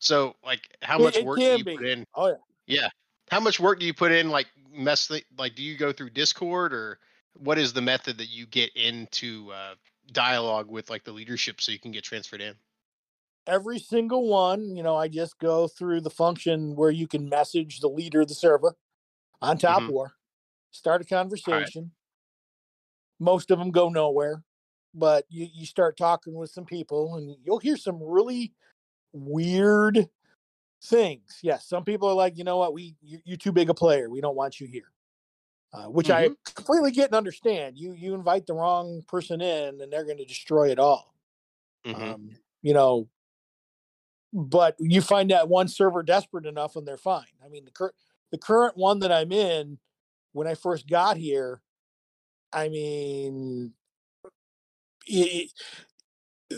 So 0.00 0.36
like, 0.44 0.60
how 0.82 0.98
It- 0.98 1.02
much 1.02 1.16
it 1.16 1.24
work 1.24 1.38
do 1.38 1.44
you 1.44 1.64
be. 1.64 1.76
put 1.76 1.86
in? 1.86 2.04
Oh 2.14 2.28
yeah. 2.28 2.34
Yeah, 2.66 2.88
how 3.30 3.40
much 3.40 3.58
work 3.58 3.80
do 3.80 3.86
you 3.86 3.94
put 3.94 4.12
in? 4.12 4.28
Like 4.30 4.46
mess 4.70 5.08
the, 5.08 5.22
like, 5.38 5.54
do 5.56 5.62
you 5.62 5.76
go 5.78 5.92
through 5.92 6.10
Discord 6.10 6.72
or 6.74 6.98
what 7.38 7.58
is 7.58 7.72
the 7.72 7.80
method 7.80 8.18
that 8.18 8.28
you 8.28 8.46
get 8.46 8.70
into 8.76 9.50
uh, 9.50 9.74
dialogue 10.12 10.68
with 10.70 10.90
like 10.90 11.04
the 11.04 11.12
leadership 11.12 11.60
so 11.60 11.72
you 11.72 11.78
can 11.80 11.90
get 11.90 12.04
transferred 12.04 12.40
in? 12.42 12.54
Every 13.50 13.78
single 13.80 14.28
one, 14.28 14.76
you 14.76 14.82
know, 14.82 14.96
I 14.96 15.08
just 15.08 15.38
go 15.40 15.68
through 15.68 16.02
the 16.02 16.10
function 16.10 16.76
where 16.76 16.90
you 16.92 17.08
can 17.08 17.28
message 17.28 17.80
the 17.80 17.88
leader 17.90 18.22
of 18.22 18.28
the 18.28 18.34
server 18.34 18.76
on 19.42 19.58
top 19.58 19.82
Mhm. 19.84 19.90
war, 19.90 20.14
start 20.72 21.02
a 21.02 21.06
conversation. 21.06 21.92
Most 23.18 23.50
of 23.50 23.58
them 23.58 23.70
go 23.70 23.88
nowhere, 23.88 24.44
but 24.94 25.26
you, 25.28 25.46
you 25.52 25.66
start 25.66 25.96
talking 25.96 26.34
with 26.34 26.50
some 26.50 26.64
people 26.64 27.16
and 27.16 27.36
you'll 27.44 27.58
hear 27.58 27.76
some 27.76 28.02
really 28.02 28.54
weird 29.12 30.10
things. 30.82 31.40
Yes, 31.42 31.66
some 31.66 31.84
people 31.84 32.08
are 32.08 32.14
like, 32.14 32.38
you 32.38 32.44
know 32.44 32.58
what, 32.58 32.74
we 32.74 32.96
you, 33.02 33.20
you're 33.24 33.38
too 33.38 33.52
big 33.52 33.70
a 33.70 33.74
player. 33.74 34.10
We 34.10 34.20
don't 34.22 34.36
want 34.36 34.60
you 34.60 34.66
here. 34.68 34.92
uh, 35.72 35.86
which 35.86 36.10
I 36.10 36.30
completely 36.56 36.92
get 36.92 37.06
and 37.06 37.16
understand. 37.16 37.78
You 37.78 37.92
you 37.94 38.14
invite 38.14 38.46
the 38.46 38.54
wrong 38.54 39.02
person 39.08 39.40
in, 39.40 39.80
and 39.80 39.92
they're 39.92 40.04
going 40.06 40.18
to 40.18 40.24
destroy 40.24 40.70
it 40.70 40.78
all. 40.80 41.14
Mhm. 41.84 42.14
Um, 42.14 42.36
you 42.62 42.74
know, 42.74 43.08
but 44.32 44.76
you 44.78 45.00
find 45.00 45.30
that 45.30 45.48
one 45.48 45.68
server 45.68 46.02
desperate 46.02 46.46
enough, 46.46 46.76
and 46.76 46.86
they're 46.86 46.96
fine. 46.96 47.24
I 47.44 47.48
mean, 47.48 47.64
the 47.64 47.70
current 47.70 47.94
the 48.30 48.38
current 48.38 48.76
one 48.76 49.00
that 49.00 49.12
I'm 49.12 49.32
in, 49.32 49.78
when 50.32 50.46
I 50.46 50.54
first 50.54 50.88
got 50.88 51.16
here, 51.16 51.62
I 52.52 52.68
mean, 52.68 53.74
it, 55.06 55.50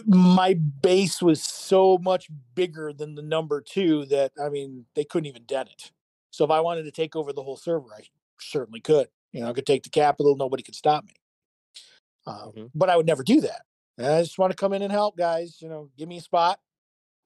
my 0.07 0.55
base 0.55 1.21
was 1.21 1.43
so 1.43 1.99
much 1.99 2.29
bigger 2.55 2.93
than 2.93 3.15
the 3.15 3.23
number 3.23 3.61
two 3.61 4.07
that 4.07 4.33
I 4.43 4.49
mean 4.49 4.87
they 4.95 5.05
couldn't 5.05 5.27
even 5.27 5.45
dent 5.45 5.69
it. 5.71 5.91
So 6.31 6.45
if 6.45 6.51
I 6.51 6.61
wanted 6.61 6.85
to 6.85 6.91
take 6.91 7.15
over 7.15 7.33
the 7.33 7.43
whole 7.43 7.57
server, 7.57 7.89
I 7.95 8.03
certainly 8.41 8.81
could. 8.81 9.09
You 9.33 9.43
know, 9.43 9.51
I 9.51 9.53
could 9.53 9.67
take 9.67 9.83
the 9.83 9.91
capital; 9.91 10.37
nobody 10.37 10.63
could 10.63 10.75
stop 10.75 11.05
me. 11.05 11.13
Uh, 12.27 12.51
Mhm. 12.51 12.71
But 12.75 12.91
I 12.91 12.97
would 12.97 13.07
never 13.07 13.23
do 13.23 13.41
that. 13.41 13.63
I 13.99 14.23
just 14.23 14.39
want 14.39 14.51
to 14.51 14.57
come 14.57 14.73
in 14.73 14.83
and 14.83 14.93
help, 14.93 15.17
guys. 15.17 15.61
You 15.61 15.69
know, 15.69 15.91
give 15.97 16.09
me 16.09 16.19
a 16.19 16.21
spot. 16.21 16.61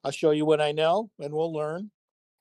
I'll 0.03 0.11
show 0.11 0.31
you 0.31 0.45
what 0.45 0.61
I 0.61 0.71
know, 0.71 1.09
and 1.19 1.33
we'll 1.33 1.53
learn 1.53 1.91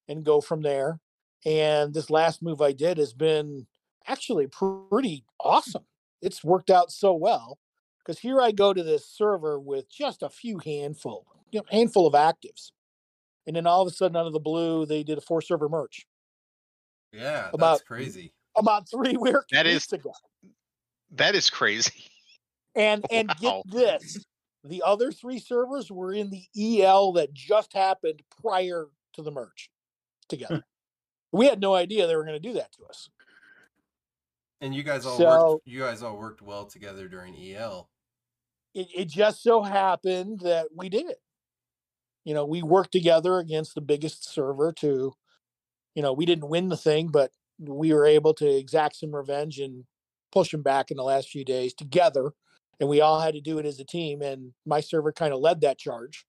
and 0.09 0.25
go 0.25 0.41
from 0.41 0.63
there. 0.63 1.01
And 1.45 1.93
this 1.95 2.11
last 2.11 2.43
move 2.43 2.61
I 2.61 2.73
did 2.73 2.99
has 2.99 3.13
been 3.13 3.67
actually 4.07 4.47
pretty 4.49 5.25
awesome. 5.41 5.85
It's 6.23 6.43
worked 6.45 6.71
out 6.71 6.91
so 6.93 7.13
well 7.15 7.59
because 7.99 8.19
here 8.19 8.41
I 8.41 8.53
go 8.53 8.73
to 8.73 8.83
this 8.83 9.07
server 9.09 9.59
with 9.59 9.89
just 9.91 10.23
a 10.23 10.29
few 10.29 10.59
handful, 10.59 11.27
you 11.51 11.61
know, 11.61 11.67
handful 11.71 12.07
of 12.07 12.15
actives, 12.15 12.71
and 13.47 13.55
then 13.57 13.67
all 13.67 13.83
of 13.83 13.89
a 13.89 13.95
sudden, 13.95 14.17
out 14.17 14.27
of 14.27 14.33
the 14.33 14.41
blue, 14.41 14.87
they 14.87 15.03
did 15.03 15.19
a 15.19 15.21
four 15.21 15.41
server 15.43 15.69
merge 15.69 16.07
Yeah, 17.13 17.51
About- 17.53 17.79
that's 17.79 17.83
crazy. 17.89 18.33
about 18.57 18.89
three 18.91 19.17
weeks 19.21 19.45
That 19.53 19.67
is- 19.67 19.93
ago. 19.93 20.13
That 21.13 21.35
is 21.37 21.49
crazy. 21.51 22.05
And 22.75 23.05
and 23.11 23.29
Wow. 23.41 23.63
get 23.67 23.73
this, 24.03 24.25
the 24.69 24.83
other 24.85 25.11
three 25.13 25.39
servers 25.39 25.91
were 25.91 26.13
in 26.13 26.31
the 26.31 26.45
EL 26.83 27.13
that 27.13 27.33
just 27.33 27.73
happened 27.73 28.23
prior 28.43 28.87
to 29.15 29.23
the 29.23 29.31
merge 29.31 29.71
together. 30.29 30.65
Hmm. 31.33 31.39
we 31.39 31.47
had 31.47 31.61
no 31.61 31.75
idea 31.75 32.07
they 32.07 32.17
were 32.17 32.25
going 32.25 32.41
to 32.41 32.49
do 32.49 32.55
that 32.55 32.73
to 32.73 32.85
us. 32.85 33.09
And 34.61 34.75
you 34.75 34.83
guys 34.83 35.05
all 35.05 35.17
So- 35.19 35.53
worked. 35.53 35.67
You 35.67 35.81
guys 35.81 36.03
all 36.03 36.17
worked 36.17 36.43
well 36.43 36.65
together 36.67 37.09
during 37.09 37.35
EL. 37.37 37.89
it, 38.75 38.89
it 38.95 39.05
just 39.09 39.43
so 39.43 39.63
happened 39.63 40.41
that 40.41 40.69
we 40.75 40.89
did 40.89 41.07
it. 41.07 41.21
You 42.25 42.35
know, 42.35 42.45
we 42.45 42.63
worked 42.63 42.93
together 42.93 43.39
against 43.39 43.75
the 43.75 43.81
biggest 43.81 44.29
server 44.33 44.73
to, 44.81 45.15
you 45.95 46.03
know, 46.03 46.13
we 46.13 46.27
didn't 46.27 46.49
win 46.49 46.69
the 46.69 46.77
thing, 46.77 47.09
but 47.09 47.31
we 47.59 47.93
were 47.93 48.05
able 48.05 48.35
to 48.35 48.47
exact 48.47 48.97
some 48.97 49.15
revenge 49.15 49.59
and 49.59 49.85
push 50.33 50.51
them 50.51 50.63
back 50.63 50.91
in 50.91 50.97
the 50.97 51.05
last 51.05 51.29
few 51.29 51.45
days 51.45 51.73
together. 51.73 52.33
And 52.81 52.89
we 52.89 53.01
all 53.01 53.21
had 53.21 53.35
to 53.35 53.41
do 53.41 53.59
it 53.59 53.67
as 53.67 53.81
a 53.81 53.85
team. 53.85 54.21
And 54.23 54.53
my 54.67 54.81
server 54.81 55.13
kind 55.13 55.33
of 55.33 55.41
led 55.41 55.61
that 55.63 55.79
charge. 55.79 56.27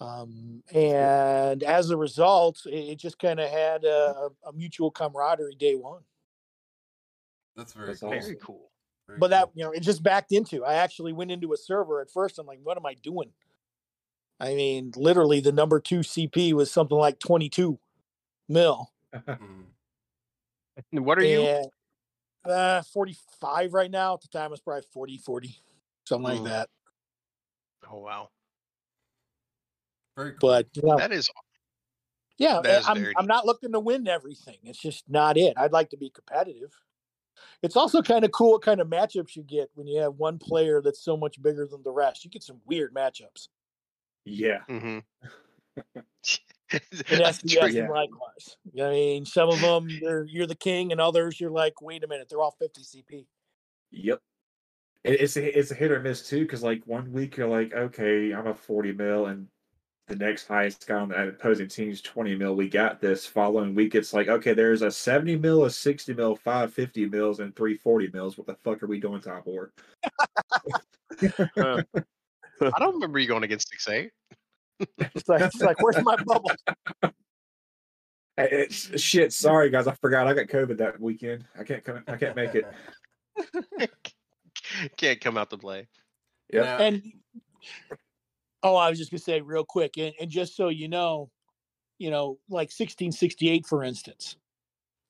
Um, 0.00 0.62
and 0.72 1.62
as 1.62 1.90
a 1.90 1.96
result, 1.96 2.60
it, 2.66 2.74
it 2.90 2.98
just 2.98 3.18
kind 3.18 3.40
of 3.40 3.50
had 3.50 3.84
a, 3.84 4.28
a 4.46 4.52
mutual 4.52 4.90
camaraderie 4.90 5.54
day 5.56 5.74
one. 5.76 6.02
That's 7.56 7.72
very 7.72 7.88
That's 7.88 8.00
cool. 8.00 8.08
awesome. 8.10 8.20
Very 8.22 8.36
cool. 8.36 8.70
Very 9.06 9.18
but 9.18 9.30
that 9.30 9.50
you 9.54 9.62
know 9.62 9.70
it 9.70 9.80
just 9.80 10.02
backed 10.02 10.32
into 10.32 10.64
i 10.64 10.76
actually 10.76 11.12
went 11.12 11.30
into 11.30 11.52
a 11.52 11.58
server 11.58 12.00
at 12.00 12.10
first 12.10 12.38
i'm 12.38 12.46
like 12.46 12.58
what 12.62 12.78
am 12.78 12.86
i 12.86 12.94
doing 12.94 13.28
i 14.40 14.54
mean 14.54 14.92
literally 14.96 15.40
the 15.40 15.52
number 15.52 15.78
two 15.78 15.98
cp 15.98 16.54
was 16.54 16.70
something 16.70 16.96
like 16.96 17.18
22 17.18 17.78
mil 18.48 18.90
Mhm. 19.14 19.66
What 20.92 21.18
are 21.18 21.22
you? 21.22 21.42
and 21.42 21.66
uh 22.46 22.82
45 22.82 23.72
right 23.74 23.90
now. 23.90 24.14
At 24.14 24.22
the 24.22 24.28
time 24.28 24.46
it 24.46 24.50
was 24.50 24.60
probably 24.60 24.86
40 24.92 25.18
40 25.18 25.56
something 26.06 26.24
like 26.24 26.40
Mm. 26.40 26.44
that. 26.44 26.68
Oh 27.90 27.98
wow, 27.98 28.30
Very 30.16 30.32
cool. 30.32 30.38
but 30.40 30.68
you 30.74 30.82
know, 30.82 30.96
that 30.96 31.12
is 31.12 31.28
yeah 32.38 32.60
that 32.62 32.80
is 32.80 32.88
I'm, 32.88 32.96
very 32.96 33.14
I'm 33.16 33.26
not 33.26 33.46
looking 33.46 33.72
to 33.72 33.80
win 33.80 34.08
everything. 34.08 34.58
It's 34.64 34.78
just 34.78 35.04
not 35.08 35.36
it. 35.36 35.54
I'd 35.56 35.72
like 35.72 35.90
to 35.90 35.96
be 35.96 36.10
competitive. 36.10 36.72
It's 37.62 37.76
also 37.76 38.02
kind 38.02 38.24
of 38.24 38.32
cool 38.32 38.52
what 38.52 38.62
kind 38.62 38.80
of 38.80 38.88
matchups 38.88 39.36
you 39.36 39.42
get 39.42 39.70
when 39.74 39.86
you 39.86 40.00
have 40.00 40.14
one 40.14 40.38
player 40.38 40.80
that's 40.82 41.02
so 41.02 41.16
much 41.16 41.40
bigger 41.42 41.66
than 41.66 41.82
the 41.82 41.90
rest. 41.90 42.24
You 42.24 42.30
get 42.30 42.42
some 42.42 42.60
weird 42.66 42.94
matchups. 42.94 43.48
Yeah. 44.24 44.60
hmm 44.68 44.98
in 46.74 47.20
SvS 47.20 47.72
Yeah. 47.72 47.82
and 47.82 47.90
likewise. 47.90 48.56
I 48.80 48.90
mean, 48.90 49.26
some 49.26 49.48
of 49.48 49.60
them 49.60 49.88
you're 49.88 50.24
you're 50.24 50.46
the 50.46 50.54
king, 50.54 50.92
and 50.92 51.00
others 51.00 51.40
you're 51.40 51.50
like, 51.50 51.80
wait 51.80 52.04
a 52.04 52.08
minute, 52.08 52.28
they're 52.28 52.40
all 52.40 52.56
50 52.58 52.82
CP. 52.82 53.26
Yep. 53.90 54.20
It's 55.04 55.36
a 55.36 55.58
it's 55.58 55.70
a 55.70 55.74
hit 55.74 55.90
or 55.90 56.00
miss 56.00 56.28
too, 56.28 56.40
because 56.40 56.62
like 56.62 56.82
one 56.86 57.12
week 57.12 57.36
you're 57.36 57.48
like, 57.48 57.74
okay, 57.74 58.32
I'm 58.32 58.46
a 58.46 58.54
40 58.54 58.92
mil, 58.92 59.26
and 59.26 59.48
the 60.08 60.16
next 60.16 60.46
highest 60.46 60.86
guy 60.86 60.96
on 60.96 61.08
the 61.08 61.28
opposing 61.28 61.68
team's 61.68 62.00
20 62.02 62.36
mil. 62.36 62.54
We 62.54 62.68
got 62.68 63.00
this. 63.00 63.26
Following 63.26 63.74
week, 63.74 63.94
it's 63.94 64.12
like, 64.12 64.28
okay, 64.28 64.52
there's 64.52 64.82
a 64.82 64.90
70 64.90 65.36
mil, 65.36 65.64
a 65.64 65.70
60 65.70 66.12
mil, 66.14 66.36
five 66.36 66.72
50 66.72 67.06
mils, 67.06 67.40
and 67.40 67.54
three 67.56 67.76
40 67.76 68.10
mils. 68.12 68.36
What 68.36 68.46
the 68.46 68.56
fuck 68.64 68.82
are 68.82 68.86
we 68.86 69.00
doing, 69.00 69.20
top 69.20 69.44
four? 69.44 69.72
I 72.60 72.78
don't 72.78 72.94
remember 72.94 73.18
you 73.18 73.28
going 73.28 73.44
against 73.44 73.68
six 73.68 73.88
eight. 73.88 74.10
It's 74.80 75.28
like, 75.28 75.42
it's 75.42 75.60
like 75.60 75.80
where's 75.82 76.02
my 76.02 76.16
bubble? 76.16 76.50
It's, 78.36 79.00
shit, 79.00 79.32
sorry 79.32 79.70
guys, 79.70 79.86
I 79.86 79.94
forgot 79.94 80.26
I 80.26 80.34
got 80.34 80.46
COVID 80.46 80.76
that 80.78 81.00
weekend. 81.00 81.44
I 81.56 81.62
can't 81.62 81.84
come. 81.84 82.02
I 82.08 82.16
can't 82.16 82.34
make 82.34 82.56
it. 82.56 82.66
Can't 84.96 85.20
come 85.20 85.36
out 85.36 85.50
to 85.50 85.58
play. 85.58 85.86
Yeah. 86.52 86.78
And 86.78 87.02
oh, 88.64 88.74
I 88.74 88.90
was 88.90 88.98
just 88.98 89.10
gonna 89.12 89.20
say 89.20 89.40
real 89.40 89.64
quick, 89.64 89.98
and, 89.98 90.12
and 90.20 90.30
just 90.30 90.56
so 90.56 90.68
you 90.68 90.88
know, 90.88 91.30
you 91.98 92.10
know, 92.10 92.38
like 92.48 92.70
1668, 92.70 93.66
for 93.66 93.84
instance, 93.84 94.36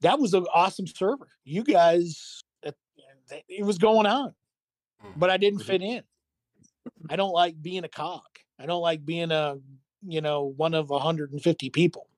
that 0.02 0.18
was 0.18 0.34
an 0.34 0.44
awesome 0.52 0.86
server. 0.86 1.28
You 1.44 1.64
guys, 1.64 2.42
it, 2.62 2.74
it 3.48 3.64
was 3.64 3.78
going 3.78 4.06
on. 4.06 4.34
But 5.16 5.30
I 5.30 5.36
didn't 5.36 5.60
Mhm. 5.60 5.66
fit 5.66 5.82
in. 5.82 6.02
I 7.08 7.16
don't 7.16 7.32
like 7.32 7.60
being 7.62 7.84
a 7.84 7.88
cog. 7.88 8.22
I 8.58 8.66
don't 8.66 8.82
like 8.82 9.04
being 9.04 9.30
a, 9.30 9.58
you 10.06 10.20
know, 10.20 10.44
one 10.56 10.74
of 10.74 10.90
150 10.90 11.70
people. 11.70 12.08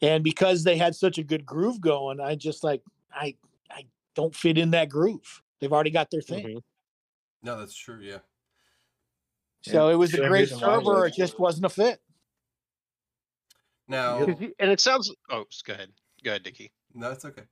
And 0.00 0.24
because 0.24 0.64
they 0.64 0.76
had 0.76 0.94
such 0.94 1.18
a 1.18 1.22
good 1.24 1.44
groove 1.46 1.80
going, 1.80 2.20
I 2.20 2.34
just 2.34 2.64
like 2.64 2.82
I 3.12 3.36
I 3.70 3.86
don't 4.14 4.34
fit 4.34 4.58
in 4.58 4.70
that 4.72 4.88
groove. 4.88 5.42
They've 5.60 5.72
already 5.72 5.90
got 5.90 6.10
their 6.10 6.20
thing. 6.20 6.46
Mhm. 6.46 6.62
no, 7.42 7.58
that's 7.58 7.76
true. 7.76 8.00
Yeah. 8.00 8.18
So 9.62 9.88
it 9.88 9.94
was 9.96 10.12
a 10.14 10.18
great 10.18 10.30
reason 10.30 10.60
why 10.60 10.74
I 10.74 10.78
server. 10.78 11.06
It 11.06 11.14
just 11.14 11.38
wasn't 11.38 11.66
a 11.66 11.70
fit. 11.70 12.02
Now, 13.88 14.24
'Cause 14.26 14.40
you- 14.40 14.54
And 14.58 14.70
it 14.70 14.80
sounds. 14.80 15.10
Oh, 15.30 15.46
go 15.64 15.72
ahead. 15.72 15.92
Go 16.22 16.30
ahead, 16.32 16.42
Dickie. 16.42 16.72
no, 16.94 17.10
it's 17.12 17.24
okay. 17.24 17.44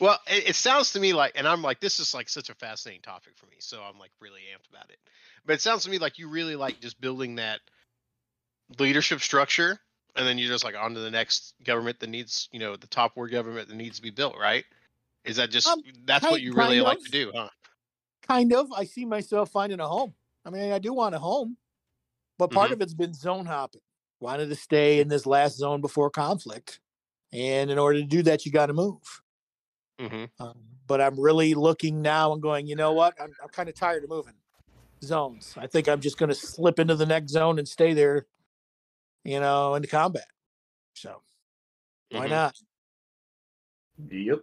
Well, 0.00 0.18
it, 0.26 0.50
it 0.50 0.56
sounds 0.56 0.92
to 0.92 1.00
me 1.00 1.12
like, 1.12 1.32
and 1.34 1.46
I'm 1.46 1.62
like, 1.62 1.80
this 1.80 2.00
is 2.00 2.14
like 2.14 2.28
such 2.28 2.50
a 2.50 2.54
fascinating 2.54 3.02
topic 3.02 3.34
for 3.36 3.46
me. 3.46 3.56
So 3.60 3.82
I'm 3.82 3.98
like 3.98 4.10
really 4.20 4.40
amped 4.54 4.68
about 4.70 4.90
it. 4.90 4.98
But 5.46 5.54
it 5.54 5.60
sounds 5.60 5.84
to 5.84 5.90
me 5.90 5.98
like 5.98 6.18
you 6.18 6.28
really 6.28 6.56
like 6.56 6.80
just 6.80 7.00
building 7.00 7.36
that 7.36 7.60
leadership 8.78 9.20
structure, 9.20 9.78
and 10.16 10.26
then 10.26 10.38
you're 10.38 10.50
just 10.50 10.64
like 10.64 10.76
on 10.76 10.94
to 10.94 11.00
the 11.00 11.10
next 11.10 11.54
government 11.64 12.00
that 12.00 12.10
needs, 12.10 12.48
you 12.52 12.58
know, 12.58 12.76
the 12.76 12.86
top 12.86 13.16
war 13.16 13.28
government 13.28 13.68
that 13.68 13.76
needs 13.76 13.96
to 13.96 14.02
be 14.02 14.10
built, 14.10 14.36
right? 14.38 14.64
Is 15.24 15.36
that 15.36 15.50
just 15.50 15.68
Um, 15.68 15.82
that's 16.04 16.24
what 16.30 16.40
you 16.40 16.54
really 16.54 16.80
like 16.80 16.98
of. 16.98 17.04
to 17.04 17.10
do, 17.10 17.32
huh? 17.34 17.48
Kind 18.22 18.52
of. 18.52 18.72
I 18.72 18.84
see 18.84 19.04
myself 19.04 19.50
finding 19.50 19.80
a 19.80 19.88
home. 19.88 20.14
I 20.44 20.50
mean, 20.50 20.72
I 20.72 20.78
do 20.78 20.92
want 20.92 21.14
a 21.14 21.18
home, 21.18 21.56
but 22.38 22.50
part 22.50 22.70
Mhm. 22.70 22.74
of 22.74 22.80
it's 22.82 22.94
been 22.94 23.14
zone 23.14 23.46
hopping. 23.46 23.80
Wanted 24.20 24.48
to 24.48 24.54
stay 24.54 25.00
in 25.00 25.08
this 25.08 25.26
last 25.26 25.56
zone 25.56 25.80
before 25.80 26.10
conflict. 26.10 26.80
And 27.32 27.70
in 27.70 27.78
order 27.78 28.00
to 28.00 28.06
do 28.06 28.22
that, 28.22 28.46
you 28.46 28.52
got 28.52 28.66
to 28.66 28.72
move. 28.72 29.22
Hmm 29.98 30.24
Um, 30.40 30.54
but 30.86 31.00
I'm 31.00 31.18
really 31.18 31.54
looking 31.54 32.02
now 32.02 32.32
and 32.32 32.42
going, 32.42 32.66
you 32.66 32.76
know 32.76 32.92
what? 32.92 33.14
I'm, 33.20 33.32
I'm 33.42 33.48
kind 33.50 33.68
of 33.68 33.74
tired 33.74 34.04
of 34.04 34.10
moving 34.10 34.34
zones. 35.02 35.54
I 35.56 35.66
think 35.66 35.88
I'm 35.88 36.00
just 36.00 36.18
going 36.18 36.28
to 36.30 36.34
slip 36.34 36.78
into 36.78 36.94
the 36.94 37.06
next 37.06 37.32
zone 37.32 37.58
and 37.58 37.68
stay 37.68 37.94
there, 37.94 38.26
you 39.24 39.40
know, 39.40 39.74
into 39.74 39.88
combat. 39.88 40.26
So 40.94 41.22
why 42.10 42.26
Mhm. 42.26 42.30
not? 42.30 42.56
Yep. 44.10 44.40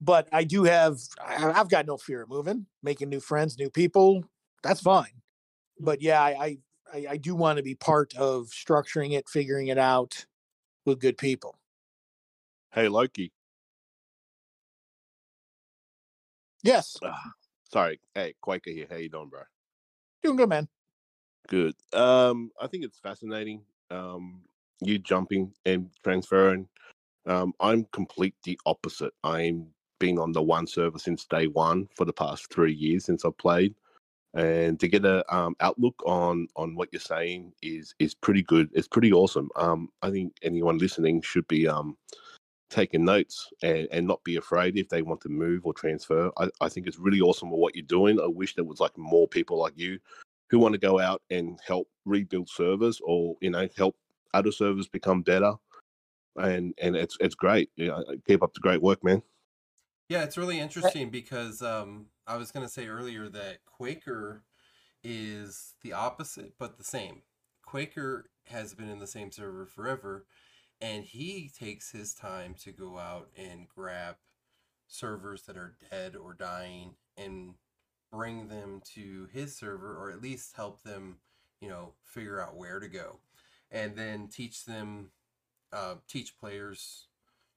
But 0.00 0.28
I 0.32 0.44
do 0.44 0.64
have, 0.64 0.98
I, 1.20 1.52
I've 1.52 1.70
got 1.70 1.86
no 1.86 1.96
fear 1.96 2.22
of 2.22 2.28
moving, 2.28 2.66
making 2.82 3.08
new 3.08 3.20
friends, 3.20 3.58
new 3.58 3.70
people. 3.70 4.24
That's 4.62 4.80
fine. 4.80 5.22
But 5.80 6.02
yeah, 6.02 6.22
I, 6.22 6.30
I, 6.30 6.58
I, 6.92 7.06
I 7.10 7.16
do 7.16 7.34
want 7.34 7.58
to 7.58 7.62
be 7.62 7.74
part 7.74 8.14
of 8.16 8.48
structuring 8.48 9.12
it, 9.12 9.28
figuring 9.28 9.68
it 9.68 9.78
out 9.78 10.26
with 10.84 11.00
good 11.00 11.18
people. 11.18 11.56
Hey, 12.72 12.88
Loki. 12.88 13.32
Yes, 16.62 16.96
Sorry. 17.72 18.00
Hey, 18.14 18.34
Quaker 18.40 18.70
here. 18.70 18.86
How 18.90 18.96
you 18.96 19.08
doing, 19.08 19.28
bro? 19.28 19.42
doing 20.22 20.36
good, 20.36 20.48
man. 20.48 20.68
Good. 21.48 21.74
Um, 21.92 22.50
I 22.60 22.66
think 22.68 22.84
it's 22.84 22.98
fascinating. 22.98 23.62
Um, 23.90 24.42
you 24.80 24.98
jumping 24.98 25.52
and 25.66 25.90
transferring 26.04 26.68
Um, 27.26 27.52
I'm 27.60 27.86
complete 27.92 28.34
the 28.44 28.58
opposite. 28.66 29.12
I'm 29.24 29.68
been 30.00 30.18
on 30.18 30.32
the 30.32 30.42
one 30.42 30.66
server 30.66 30.98
since 30.98 31.24
day 31.26 31.46
one 31.46 31.88
for 31.96 32.04
the 32.04 32.12
past 32.12 32.52
three 32.52 32.74
years 32.74 33.04
since 33.04 33.24
I've 33.24 33.38
played, 33.38 33.74
and 34.34 34.80
to 34.80 34.88
get 34.88 35.04
a 35.04 35.24
um, 35.34 35.54
outlook 35.60 35.94
on 36.06 36.48
on 36.56 36.74
what 36.74 36.88
you're 36.92 37.00
saying 37.00 37.52
is 37.62 37.94
is 37.98 38.14
pretty 38.14 38.42
good. 38.42 38.70
It's 38.74 38.88
pretty 38.88 39.12
awesome. 39.12 39.50
Um, 39.56 39.88
I 40.02 40.10
think 40.10 40.34
anyone 40.42 40.78
listening 40.78 41.22
should 41.22 41.46
be 41.48 41.68
um, 41.68 41.96
taking 42.72 43.04
notes 43.04 43.50
and, 43.62 43.86
and 43.92 44.06
not 44.06 44.24
be 44.24 44.36
afraid 44.36 44.76
if 44.76 44.88
they 44.88 45.02
want 45.02 45.20
to 45.20 45.28
move 45.28 45.64
or 45.64 45.74
transfer. 45.74 46.30
I, 46.38 46.48
I 46.60 46.68
think 46.68 46.86
it's 46.86 46.98
really 46.98 47.20
awesome 47.20 47.50
with 47.50 47.60
what 47.60 47.76
you're 47.76 47.84
doing. 47.86 48.18
I 48.18 48.26
wish 48.26 48.54
there 48.54 48.64
was 48.64 48.80
like 48.80 48.96
more 48.96 49.28
people 49.28 49.58
like 49.58 49.74
you 49.76 49.98
who 50.50 50.58
want 50.58 50.72
to 50.72 50.78
go 50.78 50.98
out 50.98 51.22
and 51.30 51.58
help 51.66 51.88
rebuild 52.04 52.48
servers 52.48 53.00
or 53.04 53.36
you 53.40 53.50
know 53.50 53.68
help 53.76 53.96
other 54.34 54.50
servers 54.50 54.88
become 54.88 55.22
better. 55.22 55.52
And 56.36 56.74
and 56.80 56.96
it's 56.96 57.16
it's 57.20 57.34
great. 57.34 57.70
Yeah, 57.76 58.00
keep 58.26 58.42
up 58.42 58.54
the 58.54 58.60
great 58.60 58.82
work, 58.82 59.04
man. 59.04 59.22
Yeah, 60.08 60.24
it's 60.24 60.38
really 60.38 60.58
interesting 60.58 61.10
because 61.10 61.62
um, 61.62 62.06
I 62.26 62.36
was 62.36 62.50
going 62.50 62.66
to 62.66 62.72
say 62.72 62.88
earlier 62.88 63.28
that 63.28 63.58
Quaker 63.64 64.44
is 65.04 65.74
the 65.82 65.92
opposite 65.92 66.54
but 66.58 66.78
the 66.78 66.84
same. 66.84 67.22
Quaker 67.64 68.26
has 68.46 68.74
been 68.74 68.88
in 68.88 68.98
the 68.98 69.06
same 69.06 69.30
server 69.30 69.66
forever, 69.66 70.26
and 70.82 71.04
he 71.04 71.48
takes 71.56 71.92
his 71.92 72.12
time 72.12 72.54
to 72.64 72.72
go 72.72 72.98
out 72.98 73.28
and 73.36 73.68
grab 73.68 74.16
servers 74.88 75.42
that 75.42 75.56
are 75.56 75.76
dead 75.90 76.16
or 76.16 76.34
dying 76.34 76.96
and 77.16 77.54
bring 78.10 78.48
them 78.48 78.82
to 78.94 79.28
his 79.32 79.56
server 79.56 79.96
or 79.96 80.10
at 80.10 80.20
least 80.20 80.56
help 80.56 80.82
them, 80.82 81.18
you 81.60 81.68
know, 81.68 81.94
figure 82.02 82.40
out 82.40 82.56
where 82.56 82.80
to 82.80 82.88
go. 82.88 83.20
And 83.70 83.96
then 83.96 84.28
teach 84.28 84.64
them 84.64 85.10
uh, 85.72 85.94
teach 86.06 86.36
players 86.38 87.06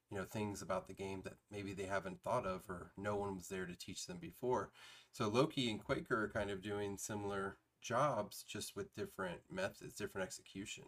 you 0.10 0.18
know 0.18 0.24
things 0.24 0.62
about 0.62 0.88
the 0.88 0.94
game 0.94 1.22
that 1.24 1.34
maybe 1.52 1.74
they 1.74 1.88
haven't 1.88 2.22
thought 2.22 2.46
of 2.46 2.62
or 2.70 2.92
no 2.96 3.18
one 3.18 3.36
was 3.36 3.50
there 3.50 3.66
to 3.66 3.76
teach 3.76 4.06
them 4.06 4.18
before. 4.22 4.70
So 5.12 5.28
loki 5.28 5.70
and 5.70 5.84
quaker 5.84 6.24
are 6.24 6.30
kind 6.30 6.52
of 6.52 6.62
doing 6.62 6.98
similar 6.98 7.58
jobs 7.82 8.46
just 8.48 8.76
with 8.76 8.96
different 8.96 9.42
methods 9.52 9.96
different 9.96 10.26
execution 10.26 10.86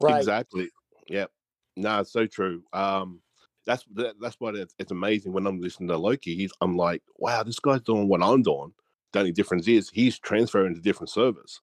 Right. 0.00 0.18
Exactly. 0.18 0.70
Yep. 1.08 1.30
No, 1.76 2.00
it's 2.00 2.12
so 2.12 2.26
true. 2.26 2.62
Um, 2.72 3.20
that's 3.66 3.84
that, 3.94 4.14
that's 4.20 4.36
what 4.38 4.54
it's, 4.54 4.74
it's 4.78 4.92
amazing 4.92 5.32
when 5.32 5.46
I'm 5.46 5.60
listening 5.60 5.88
to 5.88 5.98
Loki. 5.98 6.34
He's 6.36 6.52
I'm 6.60 6.76
like, 6.76 7.02
wow, 7.16 7.42
this 7.42 7.58
guy's 7.58 7.82
doing 7.82 8.08
what 8.08 8.22
I'm 8.22 8.42
doing. 8.42 8.72
The 9.12 9.20
only 9.20 9.32
difference 9.32 9.66
is 9.68 9.90
he's 9.90 10.18
transferring 10.18 10.74
to 10.74 10.80
different 10.80 11.10
servers. 11.10 11.60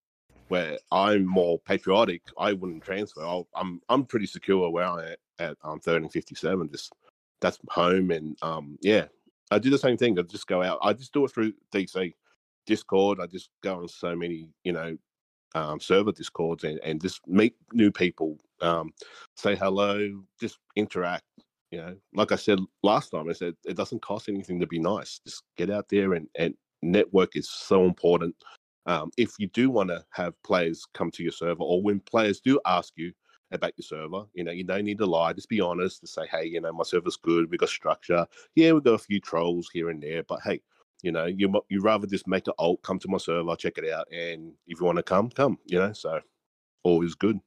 Where 0.49 0.77
I'm 0.91 1.25
more 1.25 1.57
patriotic, 1.57 2.21
I 2.37 2.53
wouldn't 2.53 2.83
transfer. 2.83 3.21
I'll, 3.21 3.47
I'm 3.55 3.81
I'm 3.89 4.05
pretty 4.05 4.27
secure 4.27 4.69
where 4.69 4.85
I 4.85 5.03
am 5.03 5.15
at 5.39 5.57
um 5.63 5.79
1357. 5.83 6.69
Just 6.69 6.91
that's 7.39 7.57
home, 7.69 8.11
and 8.11 8.37
um 8.41 8.77
yeah, 8.81 9.05
I 9.49 9.57
do 9.59 9.69
the 9.69 9.77
same 9.77 9.97
thing. 9.97 10.19
I 10.19 10.23
just 10.23 10.45
go 10.45 10.61
out. 10.61 10.79
I 10.83 10.93
just 10.93 11.13
do 11.13 11.25
it 11.25 11.31
through 11.31 11.53
DC, 11.73 12.13
Discord. 12.67 13.19
I 13.21 13.27
just 13.27 13.49
go 13.63 13.77
on 13.77 13.87
so 13.87 14.15
many 14.15 14.49
you 14.63 14.73
know 14.73 14.97
um, 15.55 15.79
server 15.79 16.11
discords 16.11 16.63
and, 16.63 16.79
and 16.83 17.01
just 17.01 17.25
meet 17.27 17.55
new 17.71 17.91
people, 17.91 18.37
um, 18.61 18.91
say 19.35 19.55
hello, 19.55 20.23
just 20.39 20.59
interact. 20.75 21.23
You 21.71 21.79
know, 21.79 21.95
like 22.13 22.31
I 22.31 22.35
said 22.35 22.59
last 22.83 23.09
time, 23.09 23.29
I 23.29 23.33
said 23.33 23.55
it 23.65 23.75
doesn't 23.75 24.01
cost 24.01 24.29
anything 24.29 24.59
to 24.59 24.67
be 24.67 24.79
nice. 24.79 25.19
Just 25.25 25.43
get 25.57 25.71
out 25.71 25.89
there 25.89 26.13
and, 26.13 26.27
and 26.37 26.53
network 26.81 27.35
is 27.35 27.49
so 27.49 27.85
important. 27.85 28.35
Um, 28.85 29.11
if 29.17 29.33
you 29.39 29.47
do 29.47 29.69
want 29.69 29.89
to 29.89 30.03
have 30.11 30.33
players 30.43 30.85
come 30.93 31.09
to 31.11 31.23
your 31.23 31.31
server, 31.31 31.63
or 31.63 31.81
when 31.81 31.99
players 32.01 32.41
do 32.41 32.59
ask 32.65 32.93
you 32.95 33.11
about 33.51 33.73
your 33.77 33.83
server, 33.83 34.25
you 34.33 34.43
know, 34.43 34.51
you 34.51 34.63
don't 34.63 34.83
need 34.83 34.97
to 34.97 35.05
lie. 35.05 35.33
Just 35.33 35.49
be 35.49 35.61
honest 35.61 36.01
to 36.01 36.07
say, 36.07 36.27
hey, 36.29 36.45
you 36.45 36.59
know, 36.59 36.73
my 36.73 36.83
server's 36.83 37.17
good. 37.17 37.49
We 37.49 37.57
got 37.57 37.69
structure. 37.69 38.27
Yeah, 38.55 38.73
we 38.73 38.81
got 38.81 38.95
a 38.95 38.99
few 38.99 39.19
trolls 39.19 39.69
here 39.71 39.89
and 39.89 40.01
there, 40.01 40.23
but 40.23 40.41
hey, 40.43 40.61
you 41.03 41.11
know, 41.11 41.25
you 41.25 41.53
you 41.69 41.81
rather 41.81 42.07
just 42.07 42.27
make 42.27 42.47
an 42.47 42.53
alt, 42.57 42.81
come 42.81 42.97
to 42.99 43.07
my 43.09 43.17
server, 43.17 43.55
check 43.55 43.77
it 43.77 43.91
out, 43.91 44.07
and 44.11 44.53
if 44.65 44.79
you 44.79 44.85
want 44.85 44.97
to 44.97 45.03
come, 45.03 45.29
come. 45.29 45.59
You 45.65 45.79
know, 45.79 45.93
so 45.93 46.21
all 46.83 47.03
is 47.03 47.13
good. 47.13 47.39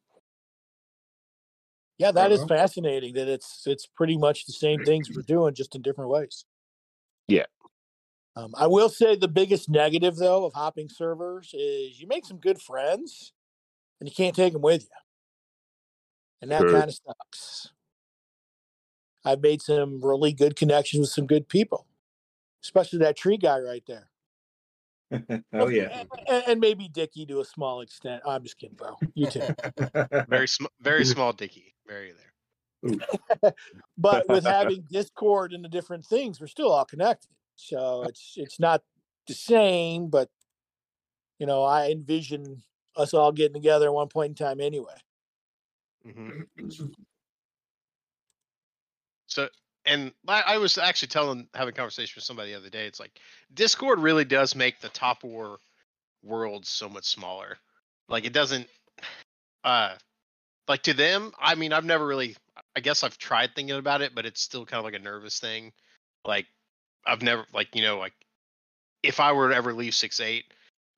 Yeah, 1.99 2.12
that 2.12 2.31
is 2.31 2.45
fascinating. 2.45 3.14
That 3.14 3.29
it's 3.29 3.66
it's 3.66 3.87
pretty 3.87 4.19
much 4.19 4.45
the 4.45 4.53
same 4.53 4.85
things 4.85 5.11
we're 5.11 5.23
doing, 5.23 5.55
just 5.55 5.75
in 5.75 5.83
different 5.83 6.11
ways. 6.11 6.45
Yeah. 7.27 7.47
Um, 8.37 8.53
I 8.55 8.66
will 8.66 8.90
say 8.90 9.16
the 9.16 9.29
biggest 9.29 9.71
negative 9.71 10.16
though 10.16 10.45
of 10.45 10.53
hopping 10.53 10.90
servers 10.90 11.55
is 11.55 11.99
you 11.99 12.07
make 12.07 12.27
some 12.27 12.37
good 12.37 12.61
friends, 12.61 13.33
and 13.99 14.09
you 14.09 14.14
can't 14.14 14.37
take 14.37 14.53
them 14.53 14.61
with 14.61 14.83
you, 14.83 14.88
and 16.42 16.51
that 16.51 16.61
kind 16.61 16.90
of 16.90 16.95
sucks. 16.95 17.71
I've 19.25 19.40
made 19.40 19.62
some 19.62 20.05
really 20.05 20.35
good 20.35 20.55
connections 20.55 21.01
with 21.01 21.11
some 21.11 21.27
good 21.27 21.49
people, 21.49 21.87
especially 22.66 22.98
that 23.00 23.16
tree 23.16 23.38
guy 23.38 23.59
right 23.61 23.85
there. 23.87 24.09
oh 25.55 25.68
yeah. 25.68 26.02
and, 26.29 26.44
and 26.48 26.61
maybe 26.61 26.88
Dickie 26.88 27.26
to 27.26 27.40
a 27.40 27.44
small 27.44 27.81
extent. 27.81 28.22
I'm 28.26 28.42
just 28.42 28.59
kidding, 28.59 28.76
bro. 28.76 28.96
You 29.14 29.29
too. 29.29 29.46
Very 30.29 30.48
sm- 30.48 30.66
very 30.81 31.05
small 31.05 31.33
dicky. 31.33 31.74
Very 31.87 32.12
there. 32.12 32.26
but 33.98 34.29
with 34.29 34.44
having 34.44 34.85
discord 34.90 35.52
and 35.52 35.64
the 35.64 35.68
different 35.68 36.05
things 36.05 36.40
we're 36.40 36.46
still 36.46 36.70
all 36.70 36.85
connected 36.85 37.31
so 37.57 38.02
it's 38.02 38.35
it's 38.37 38.61
not 38.61 38.83
the 39.26 39.35
same 39.35 40.09
but 40.09 40.29
you 41.38 41.46
know 41.46 41.64
i 41.64 41.90
envision 41.90 42.62
us 42.96 43.14
all 43.14 43.33
getting 43.33 43.55
together 43.55 43.87
at 43.87 43.94
one 43.94 44.09
point 44.09 44.29
in 44.29 44.35
time 44.35 44.61
anyway 44.61 44.94
hmm 46.05 46.42
So, 49.26 49.48
and 49.87 50.12
I, 50.27 50.59
was 50.59 50.79
actually 50.79 51.09
telling, 51.09 51.49
having 51.55 51.72
a 51.72 51.77
conversation 51.77 52.14
with 52.16 52.25
somebody 52.25 52.51
the 52.51 52.59
other 52.59 52.70
day. 52.70 52.87
It's 52.87 53.01
like 53.01 53.20
Discord 53.55 54.01
really 54.01 54.25
does 54.25 54.55
make 54.55 54.81
the 54.81 54.88
top 54.88 55.25
war 55.25 55.59
world 56.22 56.66
so 56.66 56.88
much 56.88 57.05
smaller. 57.05 57.59
Like 58.09 58.25
it 58.25 58.33
doesn't, 58.33 58.68
uh, 59.64 59.94
like 60.68 60.83
to 60.83 60.94
them. 60.94 61.33
I 61.38 61.55
mean, 61.55 61.72
I've 61.72 61.85
never 61.85 62.07
really. 62.07 62.37
I 62.75 62.81
guess 62.81 63.03
I've 63.03 63.18
tried 63.18 63.55
thinking 63.55 63.77
about 63.77 64.03
it, 64.03 64.14
but 64.14 64.27
it's 64.27 64.40
still 64.40 64.66
kind 64.66 64.79
of 64.79 64.85
like 64.85 65.01
a 65.01 65.03
nervous 65.03 65.38
thing. 65.38 65.72
Like 66.25 66.46
I've 67.07 67.22
never, 67.22 67.44
like 67.55 67.75
you 67.75 67.83
know, 67.83 67.99
like 67.99 68.12
if 69.03 69.20
I 69.20 69.33
were 69.33 69.51
to 69.51 69.57
ever 69.57 69.72
leave 69.72 69.94
six 69.94 70.20
eight, 70.20 70.44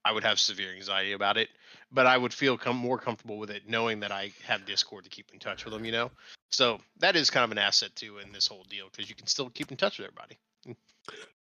I 0.04 0.12
would 0.12 0.24
have 0.24 0.40
severe 0.40 0.72
anxiety 0.74 1.12
about 1.12 1.36
it. 1.36 1.48
But 1.90 2.06
I 2.06 2.18
would 2.18 2.34
feel 2.34 2.58
com- 2.58 2.76
more 2.76 2.98
comfortable 2.98 3.38
with 3.38 3.50
it 3.50 3.62
knowing 3.68 4.00
that 4.00 4.12
I 4.12 4.30
have 4.44 4.66
Discord 4.66 5.04
to 5.04 5.10
keep 5.10 5.30
in 5.32 5.38
touch 5.38 5.64
with 5.64 5.72
them. 5.72 5.84
You 5.84 5.92
know. 5.92 6.10
So 6.50 6.78
that 6.98 7.16
is 7.16 7.30
kind 7.30 7.44
of 7.44 7.50
an 7.52 7.58
asset 7.58 7.94
too 7.96 8.18
in 8.18 8.32
this 8.32 8.46
whole 8.46 8.64
deal 8.68 8.88
because 8.90 9.08
you 9.08 9.14
can 9.16 9.26
still 9.26 9.48
keep 9.50 9.70
in 9.70 9.76
touch 9.76 9.98
with 9.98 10.06
everybody. 10.08 10.38
Mm. 10.66 10.76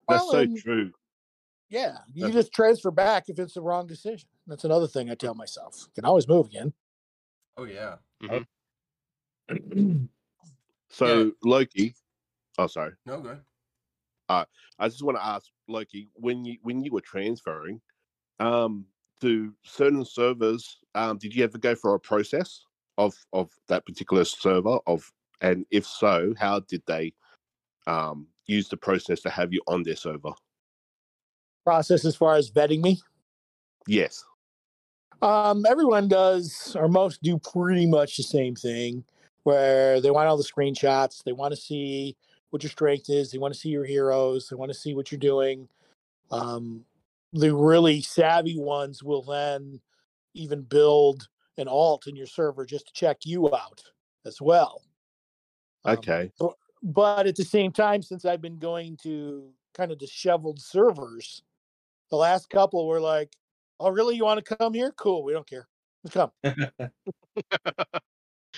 That's 0.08 0.24
Well, 0.24 0.32
so 0.32 0.40
and- 0.40 0.58
true. 0.58 0.92
yeah 1.70 1.98
you 2.14 2.22
That's- 2.24 2.34
just 2.46 2.54
transfer 2.54 2.92
back 2.92 3.28
if 3.30 3.40
it's 3.40 3.56
the 3.56 3.62
wrong 3.62 3.88
decision 3.88 4.30
that's 4.46 4.64
another 4.64 4.88
thing 4.88 5.10
i 5.12 5.16
tell 5.16 5.34
myself 5.36 5.76
you 5.82 5.92
can 5.96 6.06
always 6.06 6.26
move 6.26 6.46
again 6.46 6.72
oh 7.58 7.66
yeah 7.66 7.96
mm-hmm. 8.24 8.46
So 10.90 11.34
Loki, 11.44 11.94
oh 12.58 12.68
sorry, 12.68 12.94
no 13.06 13.20
good 13.20 13.40
uh, 14.30 14.46
I 14.80 14.88
just 14.88 15.04
want 15.04 15.18
to 15.18 15.26
ask 15.26 15.48
Loki 15.68 16.10
when 16.16 16.46
you 16.46 16.58
when 16.64 16.84
you 16.84 16.92
were 16.92 17.02
transferring, 17.02 17.82
um, 18.40 18.86
to 19.22 19.54
certain 19.64 20.06
servers, 20.06 20.78
um, 20.96 21.18
did 21.18 21.36
you 21.36 21.44
ever 21.44 21.58
go 21.58 21.76
for 21.76 21.96
a 21.96 22.00
process 22.00 22.66
of 22.98 23.14
of 23.34 23.52
that 23.68 23.86
particular 23.86 24.26
server 24.26 24.80
of, 24.88 25.12
and 25.42 25.66
if 25.72 25.86
so, 25.86 26.34
how 26.38 26.60
did 26.62 26.82
they, 26.88 27.14
um, 27.86 28.28
use 28.46 28.70
the 28.70 28.78
process 28.78 29.22
to 29.22 29.30
have 29.30 29.54
you 29.54 29.62
on 29.68 29.84
their 29.84 29.96
server? 29.96 30.32
process 31.66 32.06
as 32.06 32.16
far 32.16 32.36
as 32.36 32.50
vetting 32.50 32.82
me 32.82 32.98
Yes. 33.88 34.24
Um, 35.22 35.66
everyone 35.66 36.08
does, 36.08 36.76
or 36.80 36.88
most 36.88 37.24
do 37.24 37.40
pretty 37.40 37.88
much 37.88 38.18
the 38.18 38.24
same 38.24 38.56
thing, 38.56 39.04
where 39.44 40.00
they 40.00 40.12
want 40.12 40.28
all 40.28 40.38
the 40.38 40.44
screenshots. 40.44 41.24
They 41.24 41.32
want 41.32 41.54
to 41.54 41.60
see 41.60 42.16
what 42.52 42.62
your 42.62 42.70
strength 42.70 43.10
is. 43.10 43.32
They 43.32 43.38
want 43.40 43.54
to 43.54 43.60
see 43.60 43.70
your 43.70 43.86
heroes. 43.86 44.50
They 44.50 44.56
want 44.56 44.72
to 44.72 44.78
see 44.78 44.94
what 44.94 45.12
you're 45.12 45.20
doing. 45.20 45.68
Um, 46.30 46.84
the 47.34 47.56
really 47.56 48.02
savvy 48.02 48.58
ones 48.58 49.04
will 49.04 49.24
then 49.24 49.82
even 50.34 50.64
build 50.64 51.28
an 51.58 51.68
alt 51.68 52.08
in 52.08 52.16
your 52.16 52.28
server 52.28 52.66
just 52.66 52.88
to 52.88 52.94
check 52.94 53.20
you 53.26 53.54
out 53.56 53.84
as 54.26 54.42
well. 54.42 54.84
Um, 55.86 55.96
Okay. 55.98 56.32
but, 56.40 56.54
but 56.84 57.28
at 57.28 57.36
the 57.36 57.44
same 57.44 57.72
time, 57.72 58.02
since 58.02 58.26
I've 58.26 58.42
been 58.42 58.60
going 58.60 58.98
to 59.04 59.54
kind 59.74 59.92
of 59.92 59.98
disheveled 59.98 60.60
servers, 60.62 61.44
the 62.12 62.18
last 62.18 62.50
couple 62.50 62.88
were 62.88 63.02
like, 63.02 63.36
"Oh, 63.80 63.90
really? 63.92 64.16
You 64.16 64.26
want 64.26 64.44
to 64.46 64.56
come 64.58 64.74
here? 64.74 64.92
Cool. 64.94 65.24
We 65.24 65.34
don't 65.34 65.48
care. 65.50 65.68
Let's 66.04 66.16
come." 66.16 66.32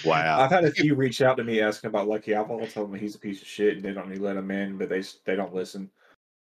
Wow. 0.02 0.40
I've 0.42 0.52
had 0.52 0.64
a 0.64 0.72
few 0.72 0.96
reach 0.96 1.22
out 1.22 1.36
to 1.38 1.44
me 1.44 1.62
asking 1.62 1.90
about 1.90 2.08
Lucky 2.08 2.34
Apple. 2.34 2.62
I 2.62 2.68
tell 2.68 2.88
them 2.88 2.98
he's 2.98 3.16
a 3.16 3.20
piece 3.20 3.42
of 3.42 3.48
shit 3.48 3.76
and 3.76 3.84
they 3.84 3.92
don't 3.94 4.10
need 4.10 4.18
to 4.18 4.24
let 4.24 4.38
him 4.38 4.50
in, 4.52 4.78
but 4.78 4.90
they 4.90 5.02
they 5.26 5.36
don't 5.36 5.54
listen. 5.54 5.92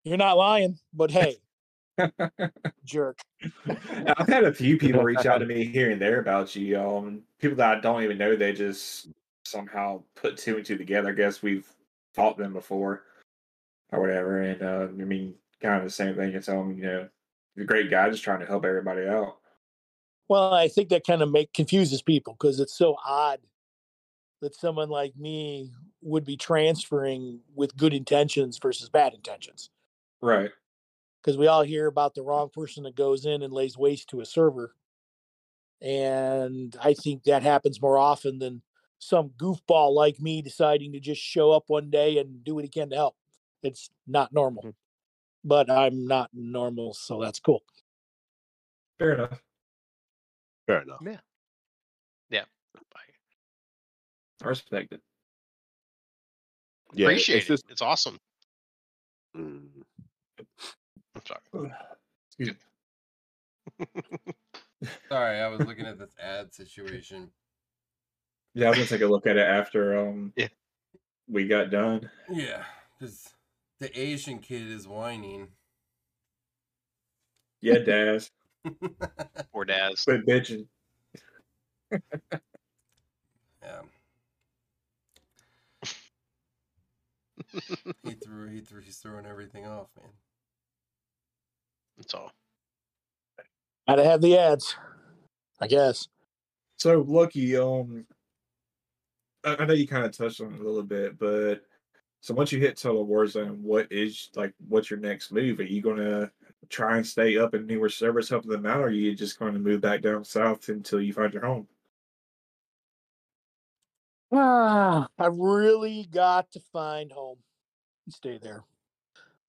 You're 0.04 0.18
not 0.18 0.38
lying, 0.38 0.80
but 0.94 1.12
hey, 1.12 1.38
jerk. 2.86 3.20
I've 3.66 4.28
had 4.28 4.44
a 4.44 4.54
few 4.54 4.78
people 4.78 5.04
reach 5.04 5.26
out 5.26 5.40
to 5.40 5.46
me 5.48 5.66
here 5.66 5.92
and 5.92 6.02
there 6.02 6.20
about 6.20 6.56
you. 6.56 6.80
Um, 6.80 7.22
people 7.40 7.58
that 7.58 7.78
I 7.78 7.80
don't 7.80 8.04
even 8.04 8.18
know. 8.18 8.36
They 8.36 8.54
just 8.54 9.10
somehow 9.46 10.04
put 10.16 10.38
two 10.38 10.58
and 10.58 10.66
two 10.66 10.78
together. 10.78 11.10
I 11.10 11.14
guess 11.14 11.42
we've 11.42 11.68
fought 12.14 12.38
them 12.38 12.54
before 12.54 13.04
or 13.92 14.02
whatever. 14.02 14.42
And 14.42 14.62
uh, 14.62 14.88
I 14.90 15.06
mean, 15.06 15.36
kind 15.62 15.76
of 15.76 15.84
the 15.84 15.90
same 15.90 16.16
thing. 16.16 16.34
It's 16.34 16.50
um, 16.50 16.76
you 16.78 16.84
know, 16.84 17.10
the 17.56 17.66
great 17.66 17.90
guy 17.90 18.10
just 18.10 18.24
trying 18.24 18.40
to 18.40 18.46
help 18.46 18.66
everybody 18.66 19.08
out. 19.08 19.38
Well, 20.30 20.54
I 20.54 20.68
think 20.68 20.90
that 20.90 21.08
kind 21.08 21.22
of 21.22 21.32
make 21.32 21.54
confuses 21.54 22.02
people 22.02 22.36
because 22.38 22.60
it's 22.60 22.78
so 22.78 22.98
odd 23.06 23.40
that 24.42 24.56
someone 24.56 24.90
like 24.90 25.16
me 25.18 25.72
would 26.02 26.26
be 26.26 26.38
transferring 26.38 27.40
with 27.56 27.76
good 27.78 27.94
intentions 27.94 28.60
versus 28.62 28.90
bad 28.90 29.14
intentions. 29.14 29.70
Right. 30.22 30.52
Because 31.28 31.38
we 31.38 31.48
all 31.48 31.64
hear 31.64 31.88
about 31.88 32.16
the 32.16 32.22
wrong 32.22 32.48
person 32.48 32.84
that 32.84 32.96
goes 32.96 33.26
in 33.26 33.42
and 33.42 33.52
lays 33.52 33.78
waste 33.78 34.10
to 34.12 34.22
a 34.22 34.26
server. 34.26 34.74
And 35.82 36.74
I 36.82 36.94
think 36.94 37.26
that 37.26 37.44
happens 37.44 37.82
more 37.82 37.98
often 37.98 38.40
than 38.40 38.62
some 39.00 39.32
goofball 39.32 39.94
like 39.94 40.22
me 40.22 40.42
deciding 40.42 40.94
to 40.94 41.02
just 41.02 41.22
show 41.22 41.52
up 41.52 41.66
one 41.68 41.90
day 41.90 42.18
and 42.18 42.46
do 42.46 42.56
what 42.56 42.64
he 42.64 42.70
can 42.70 42.90
to 42.92 42.96
help. 42.96 43.18
It's 43.62 43.90
not 44.08 44.32
normal. 44.32 44.64
Mhm. 44.64 44.76
But 45.44 45.70
I'm 45.70 46.08
not 46.08 46.30
normal, 46.34 46.94
so 46.94 47.20
that's 47.20 47.42
cool. 47.42 47.62
Fair 48.98 49.16
enough. 49.16 49.44
Fair 50.66 50.82
enough. 50.84 51.02
Yeah. 51.04 51.20
Yeah. 52.30 52.46
I 54.42 54.48
respect 54.48 54.94
it. 54.94 55.02
Yeah, 56.94 57.08
Appreciate 57.08 57.50
it's 57.50 57.64
it. 57.64 57.72
It's 57.72 57.82
awesome. 57.82 58.18
mm, 59.36 59.68
I'm 59.76 59.77
sorry. 61.28 61.72
Excuse 62.30 62.56
me. 63.80 63.86
Sorry, 65.10 65.40
I 65.40 65.48
was 65.48 65.66
looking 65.66 65.86
at 65.86 65.98
this 65.98 66.14
ad 66.22 66.54
situation. 66.54 67.32
Yeah, 68.54 68.68
I 68.68 68.70
was 68.70 68.78
gonna 68.78 68.90
take 68.90 69.02
a 69.02 69.08
look 69.08 69.28
at 69.28 69.38
it 69.38 69.48
after 69.48 69.98
um 69.98 70.34
Yeah. 70.36 70.48
we 71.28 71.48
got 71.48 71.70
done. 71.72 72.10
Yeah, 72.30 72.64
because 72.98 73.30
the 73.80 74.00
Asian 74.00 74.40
kid 74.40 74.68
is 74.68 74.88
whining. 74.88 75.50
Yeah, 77.62 77.80
Daz. 77.80 78.32
Poor 79.52 79.66
Daz. 79.66 80.04
Quit 80.04 80.26
bitching. 80.28 80.68
yeah. 81.92 83.82
he 88.04 88.12
threw. 88.14 88.50
He 88.50 88.62
threw. 88.62 88.82
He's 88.82 88.98
throwing 88.98 89.26
everything 89.26 89.66
off, 89.66 89.90
man. 90.00 90.12
That's 91.98 92.14
all. 92.14 92.32
Gotta 93.88 94.04
have 94.04 94.22
the 94.22 94.38
ads, 94.38 94.76
I 95.60 95.68
guess. 95.68 96.08
So 96.78 97.04
Lucky, 97.08 97.58
um 97.58 98.06
I, 99.44 99.56
I 99.60 99.66
know 99.66 99.74
you 99.74 99.88
kind 99.88 100.06
of 100.06 100.16
touched 100.16 100.42
on 100.42 100.54
it 100.54 100.60
a 100.60 100.64
little 100.64 100.84
bit, 100.84 101.18
but 101.18 101.62
so 102.22 102.34
once 102.34 102.52
you 102.52 102.60
hit 102.60 102.78
Total 102.78 103.06
Warzone, 103.08 103.60
what 103.60 103.92
is 103.92 104.30
like 104.36 104.54
what's 104.68 104.90
your 104.90 105.00
next 105.00 105.32
move? 105.32 105.60
Are 105.60 105.64
you 105.64 105.82
gonna 105.82 106.32
try 106.70 106.98
and 106.98 107.08
stay 107.08 107.38
up 107.38 107.54
in 107.54 107.66
newer 107.66 107.90
servers 107.90 108.30
helping 108.30 108.52
them 108.52 108.66
out, 108.66 108.82
or 108.82 108.88
are 108.88 108.92
you 108.92 109.16
just 109.16 109.40
gonna 109.40 109.60
move 109.60 109.82
back 109.82 110.02
down 110.02 110.24
south 110.24 110.70
until 110.70 111.02
you 111.02 111.14
find 111.14 111.34
your 111.34 111.46
home? 111.46 111.68
Ah, 114.32 115.08
I 115.18 115.28
really 115.28 116.08
got 116.12 116.52
to 116.52 116.60
find 116.74 117.12
home 117.12 117.38
and 118.06 118.14
stay 118.14 118.38
there. 118.42 118.66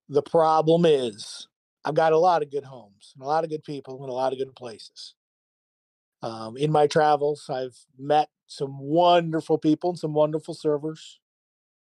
The 0.08 0.22
problem 0.22 0.84
is, 0.86 1.48
I've 1.88 1.94
got 1.94 2.12
a 2.12 2.18
lot 2.18 2.42
of 2.42 2.50
good 2.50 2.64
homes 2.64 3.14
and 3.14 3.24
a 3.24 3.26
lot 3.26 3.44
of 3.44 3.50
good 3.50 3.64
people 3.64 4.02
and 4.02 4.10
a 4.10 4.14
lot 4.14 4.34
of 4.34 4.38
good 4.38 4.54
places. 4.54 5.14
Um, 6.20 6.58
in 6.58 6.70
my 6.70 6.86
travels, 6.86 7.46
I've 7.48 7.78
met 7.98 8.28
some 8.46 8.78
wonderful 8.78 9.56
people 9.56 9.90
and 9.90 9.98
some 9.98 10.12
wonderful 10.12 10.52
servers. 10.52 11.18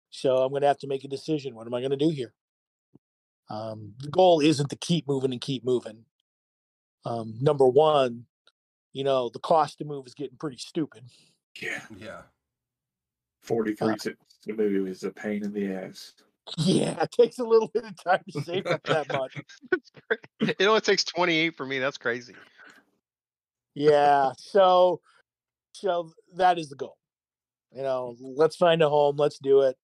So 0.09 0.37
I'm 0.37 0.49
going 0.49 0.63
to 0.63 0.67
have 0.67 0.79
to 0.79 0.87
make 0.87 1.03
a 1.03 1.07
decision. 1.07 1.53
What 1.53 1.67
am 1.67 1.75
I 1.75 1.81
going 1.81 1.91
to 1.91 1.97
do 1.97 2.09
here? 2.09 2.33
Um, 3.51 3.93
the 3.99 4.09
goal 4.09 4.39
isn't 4.39 4.71
to 4.71 4.75
keep 4.75 5.07
moving 5.07 5.33
and 5.33 5.41
keep 5.41 5.63
moving. 5.63 6.05
Um, 7.05 7.35
number 7.39 7.67
one, 7.67 8.25
you 8.93 9.03
know, 9.03 9.29
the 9.29 9.39
cost 9.39 9.77
to 9.77 9.85
move 9.85 10.07
is 10.07 10.15
getting 10.15 10.37
pretty 10.37 10.57
stupid. 10.57 11.03
Yeah. 11.61 11.81
Yeah. 11.95 12.21
Forty 13.41 13.75
three 13.75 13.97
to 13.97 14.15
the 14.47 14.53
movie 14.53 14.79
was 14.79 15.03
a 15.03 15.11
pain 15.11 15.43
in 15.43 15.53
the 15.53 15.71
ass. 15.71 16.13
Yeah, 16.57 17.01
it 17.03 17.11
takes 17.11 17.39
a 17.39 17.43
little 17.43 17.67
bit 17.69 17.85
of 17.85 18.03
time 18.03 18.23
to 18.29 18.41
save 18.41 18.67
up 18.67 18.81
that 18.87 19.07
much. 19.11 19.33
It 20.39 20.65
only 20.65 20.81
takes 20.81 21.03
28 21.03 21.55
for 21.55 21.65
me. 21.65 21.79
That's 21.79 21.97
crazy. 21.97 22.35
Yeah, 23.73 24.31
so 24.37 25.01
so 25.73 26.11
that 26.35 26.59
is 26.59 26.69
the 26.69 26.75
goal. 26.75 26.97
You 27.73 27.83
know, 27.83 28.15
let's 28.19 28.55
find 28.55 28.81
a 28.81 28.89
home, 28.89 29.15
let's 29.17 29.39
do 29.39 29.61
it. 29.61 29.77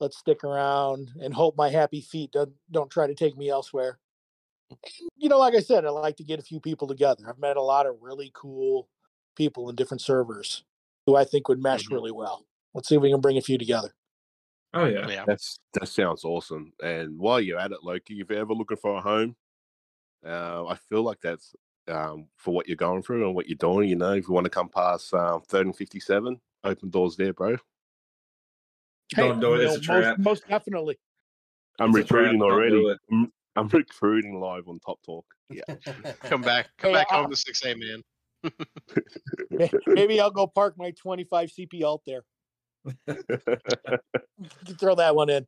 Let's 0.00 0.18
stick 0.18 0.42
around 0.44 1.12
and 1.20 1.32
hope 1.32 1.56
my 1.56 1.70
happy 1.70 2.00
feet 2.00 2.32
don't 2.32 2.52
don't 2.70 2.90
try 2.90 3.06
to 3.06 3.14
take 3.14 3.36
me 3.36 3.48
elsewhere. 3.50 3.98
And, 4.70 5.10
you 5.16 5.28
know, 5.28 5.38
like 5.38 5.54
I 5.54 5.60
said, 5.60 5.84
I 5.84 5.90
like 5.90 6.16
to 6.16 6.24
get 6.24 6.38
a 6.38 6.42
few 6.42 6.60
people 6.60 6.88
together. 6.88 7.24
I've 7.28 7.38
met 7.38 7.56
a 7.56 7.62
lot 7.62 7.86
of 7.86 7.96
really 8.02 8.30
cool 8.34 8.88
people 9.36 9.68
in 9.70 9.76
different 9.76 10.00
servers 10.00 10.64
who 11.06 11.16
I 11.16 11.24
think 11.24 11.48
would 11.48 11.62
mesh 11.62 11.84
Mhm. 11.84 11.92
really 11.94 12.12
well. 12.12 12.46
Let's 12.74 12.88
see 12.88 12.96
if 12.96 13.02
we 13.02 13.10
can 13.10 13.20
bring 13.20 13.38
a 13.38 13.42
few 13.42 13.58
together. 13.58 13.94
Oh 14.74 14.86
yeah. 14.86 15.08
Yeah. 15.08 15.24
that's 15.26 15.58
that 15.74 15.88
sounds 15.88 16.24
awesome. 16.24 16.72
And 16.82 17.18
while 17.18 17.40
you're 17.40 17.58
at 17.58 17.72
it, 17.72 17.82
Loki, 17.82 18.20
if 18.20 18.28
you're 18.30 18.38
ever 18.40 18.52
looking 18.54 18.76
for 18.76 18.96
a 18.96 19.00
home, 19.00 19.36
uh, 20.26 20.66
I 20.66 20.74
feel 20.88 21.02
like 21.02 21.20
that's 21.22 21.54
um, 21.88 22.26
for 22.36 22.52
what 22.54 22.66
you're 22.66 22.76
going 22.76 23.02
through 23.02 23.26
and 23.26 23.34
what 23.34 23.48
you're 23.48 23.56
doing. 23.56 23.88
You 23.88 23.96
know, 23.96 24.12
if 24.12 24.26
you 24.26 24.34
want 24.34 24.44
to 24.44 24.50
come 24.50 24.68
past 24.68 25.12
um, 25.14 25.42
third 25.42 25.66
and 25.66 25.76
fifty-seven, 25.76 26.40
open 26.64 26.90
doors 26.90 27.16
there, 27.16 27.32
bro. 27.32 27.56
Don't 29.10 29.38
do 29.40 29.54
it, 29.54 29.60
you 29.60 29.66
it's 29.68 29.76
a 29.76 29.80
trap. 29.80 30.18
Most, 30.18 30.24
most 30.24 30.48
definitely. 30.48 30.98
I'm 31.78 31.90
It's 31.90 31.98
a 31.98 32.04
trap, 32.04 32.10
recruiting 32.20 32.40
don't 32.40 32.48
do 32.48 32.54
already. 32.54 32.98
I'm, 33.12 33.32
I'm 33.56 33.68
recruiting 33.72 34.40
live 34.40 34.66
on 34.66 34.80
Top 34.80 34.98
Talk. 35.04 35.24
Yeah. 35.50 35.62
Come 36.22 36.42
back. 36.52 36.68
Come 36.78 36.90
Hey, 36.90 36.96
back 36.96 37.06
I- 37.10 37.16
home 37.22 37.30
to 37.30 37.36
6A, 37.36 37.76
man. 37.78 38.02
Maybe 39.86 40.20
I'll 40.20 40.30
go 40.30 40.46
park 40.46 40.74
my 40.76 40.90
25 40.92 41.50
CP 41.50 41.82
alt 41.84 42.02
there. 42.06 42.24
Throw 44.78 44.94
that 44.96 45.14
one 45.14 45.30
in. 45.30 45.46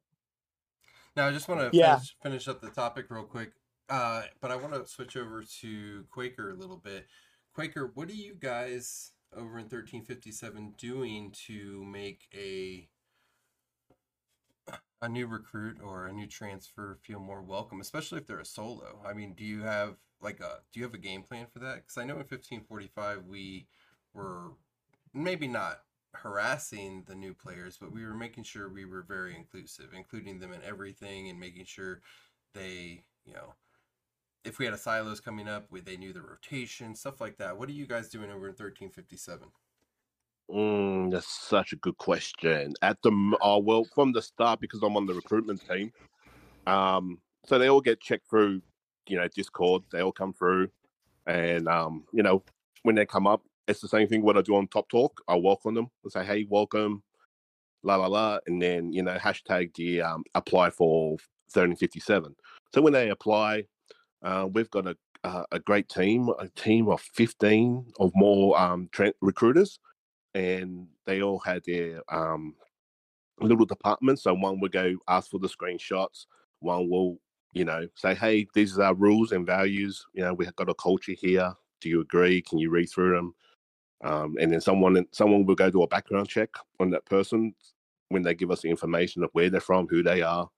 Now, 1.16 1.26
I 1.28 1.32
just 1.32 1.48
want 1.48 1.60
to 1.60 1.70
Yeah. 1.76 1.94
finish, 1.96 2.16
finish 2.22 2.48
up 2.48 2.60
the 2.60 2.70
topic 2.70 3.06
real 3.08 3.24
quick, 3.24 3.52
uh, 3.88 4.22
but 4.40 4.50
I 4.50 4.56
want 4.56 4.74
to 4.74 4.86
switch 4.86 5.16
over 5.16 5.42
to 5.60 6.04
Quaker 6.10 6.50
a 6.50 6.54
little 6.54 6.76
bit. 6.76 7.06
Quaker, 7.54 7.90
what 7.94 8.08
are 8.10 8.14
you 8.14 8.34
guys 8.34 9.12
over 9.34 9.58
in 9.58 9.64
1357 9.64 10.74
doing 10.78 11.32
to 11.46 11.84
make 11.84 12.28
a 12.34 12.88
a 15.02 15.08
new 15.08 15.26
recruit 15.26 15.78
or 15.82 16.06
a 16.06 16.12
new 16.12 16.26
transfer 16.26 16.98
feel 17.02 17.20
more 17.20 17.42
welcome, 17.42 17.80
especially 17.80 18.18
if 18.18 18.26
they're 18.26 18.38
a 18.40 18.44
solo? 18.44 19.00
I 19.06 19.12
mean, 19.14 19.32
do 19.34 19.44
you 19.44 19.62
have 19.62 19.96
like 20.20 20.40
a 20.40 20.60
do 20.72 20.80
you 20.80 20.84
have 20.84 20.94
a 20.94 20.98
game 20.98 21.22
plan 21.22 21.46
for 21.50 21.60
that? 21.60 21.76
Because 21.76 21.96
I 21.98 22.04
know 22.04 22.14
in 22.14 22.26
1545 22.26 23.24
we 23.26 23.66
were 24.12 24.52
maybe 25.14 25.48
not 25.48 25.80
harassing 26.22 27.04
the 27.06 27.14
new 27.14 27.34
players, 27.34 27.76
but 27.80 27.92
we 27.92 28.04
were 28.04 28.14
making 28.14 28.44
sure 28.44 28.68
we 28.68 28.84
were 28.84 29.02
very 29.02 29.34
inclusive, 29.36 29.90
including 29.94 30.38
them 30.38 30.52
in 30.52 30.60
everything 30.62 31.28
and 31.28 31.38
making 31.38 31.64
sure 31.64 32.00
they, 32.54 33.04
you 33.24 33.34
know, 33.34 33.54
if 34.44 34.58
we 34.58 34.64
had 34.64 34.74
a 34.74 34.78
silos 34.78 35.20
coming 35.20 35.48
up, 35.48 35.66
we, 35.70 35.80
they 35.80 35.96
knew 35.96 36.12
the 36.12 36.22
rotation, 36.22 36.94
stuff 36.94 37.20
like 37.20 37.36
that. 37.38 37.58
What 37.58 37.68
are 37.68 37.72
you 37.72 37.86
guys 37.86 38.08
doing 38.08 38.30
over 38.30 38.46
in 38.46 38.54
1357? 38.54 39.48
Mm, 40.50 41.10
that's 41.10 41.26
such 41.26 41.72
a 41.72 41.76
good 41.76 41.96
question. 41.98 42.74
At 42.80 43.02
the 43.02 43.10
uh, 43.42 43.58
well, 43.58 43.84
from 43.94 44.12
the 44.12 44.22
start, 44.22 44.60
because 44.60 44.82
I'm 44.82 44.96
on 44.96 45.06
the 45.06 45.14
recruitment 45.14 45.60
team, 45.68 45.92
um, 46.66 47.18
so 47.44 47.58
they 47.58 47.68
all 47.68 47.80
get 47.80 48.00
checked 48.00 48.30
through, 48.30 48.62
you 49.08 49.16
know, 49.16 49.26
Discord. 49.34 49.82
They 49.90 50.02
all 50.02 50.12
come 50.12 50.32
through, 50.32 50.68
and 51.26 51.66
um, 51.66 52.04
you 52.12 52.22
know, 52.22 52.44
when 52.84 52.94
they 52.94 53.06
come 53.06 53.26
up, 53.26 53.42
it's 53.68 53.80
the 53.80 53.88
same 53.88 54.08
thing. 54.08 54.22
What 54.22 54.36
I 54.36 54.42
do 54.42 54.56
on 54.56 54.68
Top 54.68 54.88
Talk, 54.88 55.20
I 55.28 55.36
welcome 55.36 55.74
them. 55.74 55.90
I 56.04 56.08
say, 56.10 56.24
"Hey, 56.24 56.46
welcome," 56.48 57.02
la 57.82 57.96
la 57.96 58.06
la, 58.06 58.38
and 58.46 58.60
then 58.60 58.92
you 58.92 59.02
know, 59.02 59.16
hashtag 59.16 59.74
the 59.74 60.02
um, 60.02 60.24
apply 60.34 60.70
for 60.70 61.10
1357. 61.52 62.34
So 62.74 62.82
when 62.82 62.92
they 62.92 63.10
apply, 63.10 63.64
uh, 64.22 64.48
we've 64.52 64.70
got 64.70 64.86
a 64.86 64.96
uh, 65.24 65.44
a 65.52 65.58
great 65.58 65.88
team, 65.88 66.28
a 66.38 66.48
team 66.50 66.88
of 66.88 67.00
15 67.00 67.92
of 67.98 68.12
more 68.14 68.58
um, 68.60 68.88
recruiters 69.20 69.80
and 70.36 70.86
they 71.06 71.22
all 71.22 71.38
had 71.38 71.64
their 71.64 72.02
um, 72.14 72.54
little 73.40 73.64
departments. 73.64 74.22
So 74.22 74.34
one 74.34 74.60
would 74.60 74.72
go 74.72 74.96
ask 75.08 75.30
for 75.30 75.40
the 75.40 75.48
screenshots. 75.48 76.26
One 76.60 76.90
will, 76.90 77.18
you 77.54 77.64
know, 77.64 77.88
say, 77.94 78.14
"Hey, 78.14 78.46
these 78.54 78.78
are 78.78 78.82
our 78.82 78.94
rules 78.94 79.32
and 79.32 79.46
values. 79.46 80.04
You 80.12 80.24
know, 80.24 80.34
we've 80.34 80.54
got 80.56 80.68
a 80.68 80.74
culture 80.74 81.14
here. 81.18 81.54
Do 81.80 81.88
you 81.88 82.02
agree? 82.02 82.42
Can 82.42 82.58
you 82.58 82.70
read 82.70 82.90
through 82.90 83.16
them?" 83.16 83.34
Um, 84.04 84.36
and 84.40 84.52
then 84.52 84.60
someone 84.60 85.06
someone 85.12 85.46
will 85.46 85.54
go 85.56 85.70
do 85.70 85.82
a 85.82 85.88
background 85.88 86.28
check 86.28 86.50
on 86.80 86.90
that 86.90 87.06
person 87.06 87.54
when 88.10 88.22
they 88.22 88.34
give 88.34 88.50
us 88.50 88.62
the 88.62 88.70
information 88.70 89.24
of 89.24 89.30
where 89.32 89.50
they're 89.50 89.60
from, 89.60 89.88
who 89.88 90.02
they 90.02 90.22
are, 90.22 90.48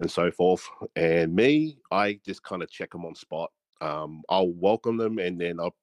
and 0.00 0.10
so 0.10 0.30
forth. 0.30 0.68
And 0.96 1.34
me, 1.34 1.78
I 1.92 2.20
just 2.26 2.42
kind 2.42 2.62
of 2.62 2.70
check 2.70 2.92
them 2.92 3.04
on 3.06 3.14
spot. 3.14 3.52
Um, 3.80 4.22
I'll 4.28 4.52
welcome 4.52 4.96
them, 4.96 5.18
and 5.18 5.40
then 5.40 5.60
I'll 5.60 5.74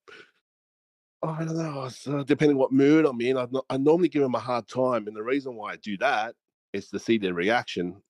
I 1.23 1.43
don't 1.45 1.57
know. 1.57 2.23
Depending 2.23 2.57
what 2.57 2.71
mood 2.71 3.05
I'm 3.05 3.19
in, 3.21 3.37
I, 3.37 3.47
I 3.69 3.77
normally 3.77 4.09
give 4.09 4.21
them 4.21 4.35
a 4.35 4.39
hard 4.39 4.67
time, 4.67 5.07
and 5.07 5.15
the 5.15 5.23
reason 5.23 5.55
why 5.55 5.73
I 5.73 5.75
do 5.77 5.97
that 5.97 6.35
is 6.73 6.89
to 6.89 6.99
see 6.99 7.17
their 7.17 7.33
reaction, 7.33 8.01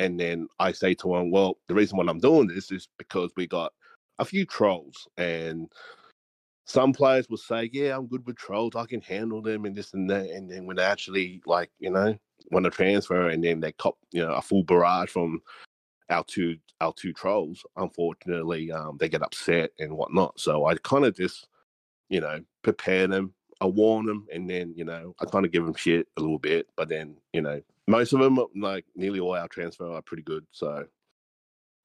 and 0.00 0.18
then 0.20 0.48
I 0.60 0.72
say 0.72 0.94
to 0.94 1.08
them, 1.08 1.30
"Well, 1.30 1.58
the 1.68 1.74
reason 1.74 1.98
why 1.98 2.06
I'm 2.08 2.20
doing 2.20 2.48
this 2.48 2.72
is 2.72 2.88
because 2.98 3.32
we 3.36 3.46
got 3.46 3.72
a 4.18 4.24
few 4.24 4.46
trolls, 4.46 5.08
and 5.18 5.72
some 6.70 6.92
players 6.92 7.28
will 7.28 7.36
say, 7.36 7.68
"Yeah, 7.72 7.96
I'm 7.96 8.06
good 8.06 8.24
with 8.26 8.36
trolls. 8.36 8.76
I 8.76 8.86
can 8.86 9.00
handle 9.00 9.42
them, 9.42 9.64
and 9.64 9.74
this 9.74 9.92
and 9.92 10.08
that." 10.10 10.30
And 10.30 10.48
then 10.48 10.66
when 10.66 10.76
they 10.76 10.84
actually 10.84 11.42
like, 11.44 11.70
you 11.80 11.90
know, 11.90 12.16
want 12.52 12.64
to 12.64 12.70
transfer, 12.70 13.28
and 13.28 13.42
then 13.42 13.58
they 13.60 13.72
cop, 13.72 13.98
you 14.12 14.24
know, 14.24 14.32
a 14.34 14.42
full 14.42 14.62
barrage 14.62 15.10
from 15.10 15.42
our 16.10 16.22
two 16.24 16.56
our 16.80 16.92
two 16.92 17.12
trolls. 17.12 17.64
Unfortunately, 17.76 18.70
um, 18.70 18.98
they 19.00 19.08
get 19.08 19.22
upset 19.22 19.72
and 19.80 19.96
whatnot. 19.96 20.38
So 20.38 20.66
I 20.66 20.76
kind 20.76 21.04
of 21.04 21.16
just, 21.16 21.48
you 22.08 22.20
know, 22.20 22.40
prepare 22.62 23.08
them. 23.08 23.34
I 23.60 23.66
warn 23.66 24.06
them, 24.06 24.26
and 24.32 24.48
then 24.48 24.72
you 24.76 24.84
know, 24.84 25.14
I 25.20 25.24
kind 25.24 25.44
of 25.44 25.50
give 25.52 25.64
them 25.64 25.74
shit 25.74 26.06
a 26.16 26.20
little 26.20 26.38
bit. 26.38 26.68
But 26.76 26.88
then, 26.88 27.16
you 27.32 27.42
know, 27.42 27.60
most 27.88 28.12
of 28.12 28.20
them, 28.20 28.38
like 28.56 28.84
nearly 28.94 29.18
all 29.18 29.34
our 29.34 29.48
transfer, 29.48 29.90
are 29.90 30.02
pretty 30.02 30.22
good. 30.22 30.46
So, 30.52 30.86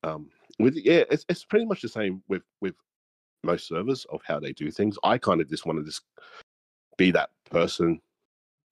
um, 0.03 0.29
with 0.59 0.75
yeah, 0.75 1.03
it's 1.09 1.25
it's 1.27 1.43
pretty 1.43 1.65
much 1.65 1.81
the 1.81 1.89
same 1.89 2.21
with 2.27 2.43
with 2.61 2.75
most 3.45 3.67
servers 3.67 4.05
of 4.11 4.21
how 4.25 4.39
they 4.39 4.51
do 4.53 4.71
things. 4.71 4.97
I 5.03 5.17
kind 5.17 5.41
of 5.41 5.49
just 5.49 5.65
want 5.65 5.79
to 5.79 5.85
just 5.85 6.01
be 6.97 7.11
that 7.11 7.29
person, 7.49 8.01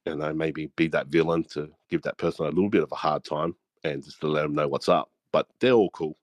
you 0.05 0.15
know, 0.15 0.33
maybe 0.33 0.67
be 0.75 0.87
that 0.89 1.07
villain 1.07 1.43
to 1.45 1.71
give 1.89 2.01
that 2.03 2.17
person 2.17 2.45
a 2.45 2.49
little 2.49 2.69
bit 2.69 2.83
of 2.83 2.91
a 2.91 2.95
hard 2.95 3.23
time 3.23 3.55
and 3.83 4.03
just 4.03 4.19
to 4.21 4.27
let 4.27 4.43
them 4.43 4.55
know 4.55 4.67
what's 4.67 4.89
up. 4.89 5.09
But 5.31 5.47
they're 5.59 5.73
all 5.73 5.89
cool. 5.91 6.17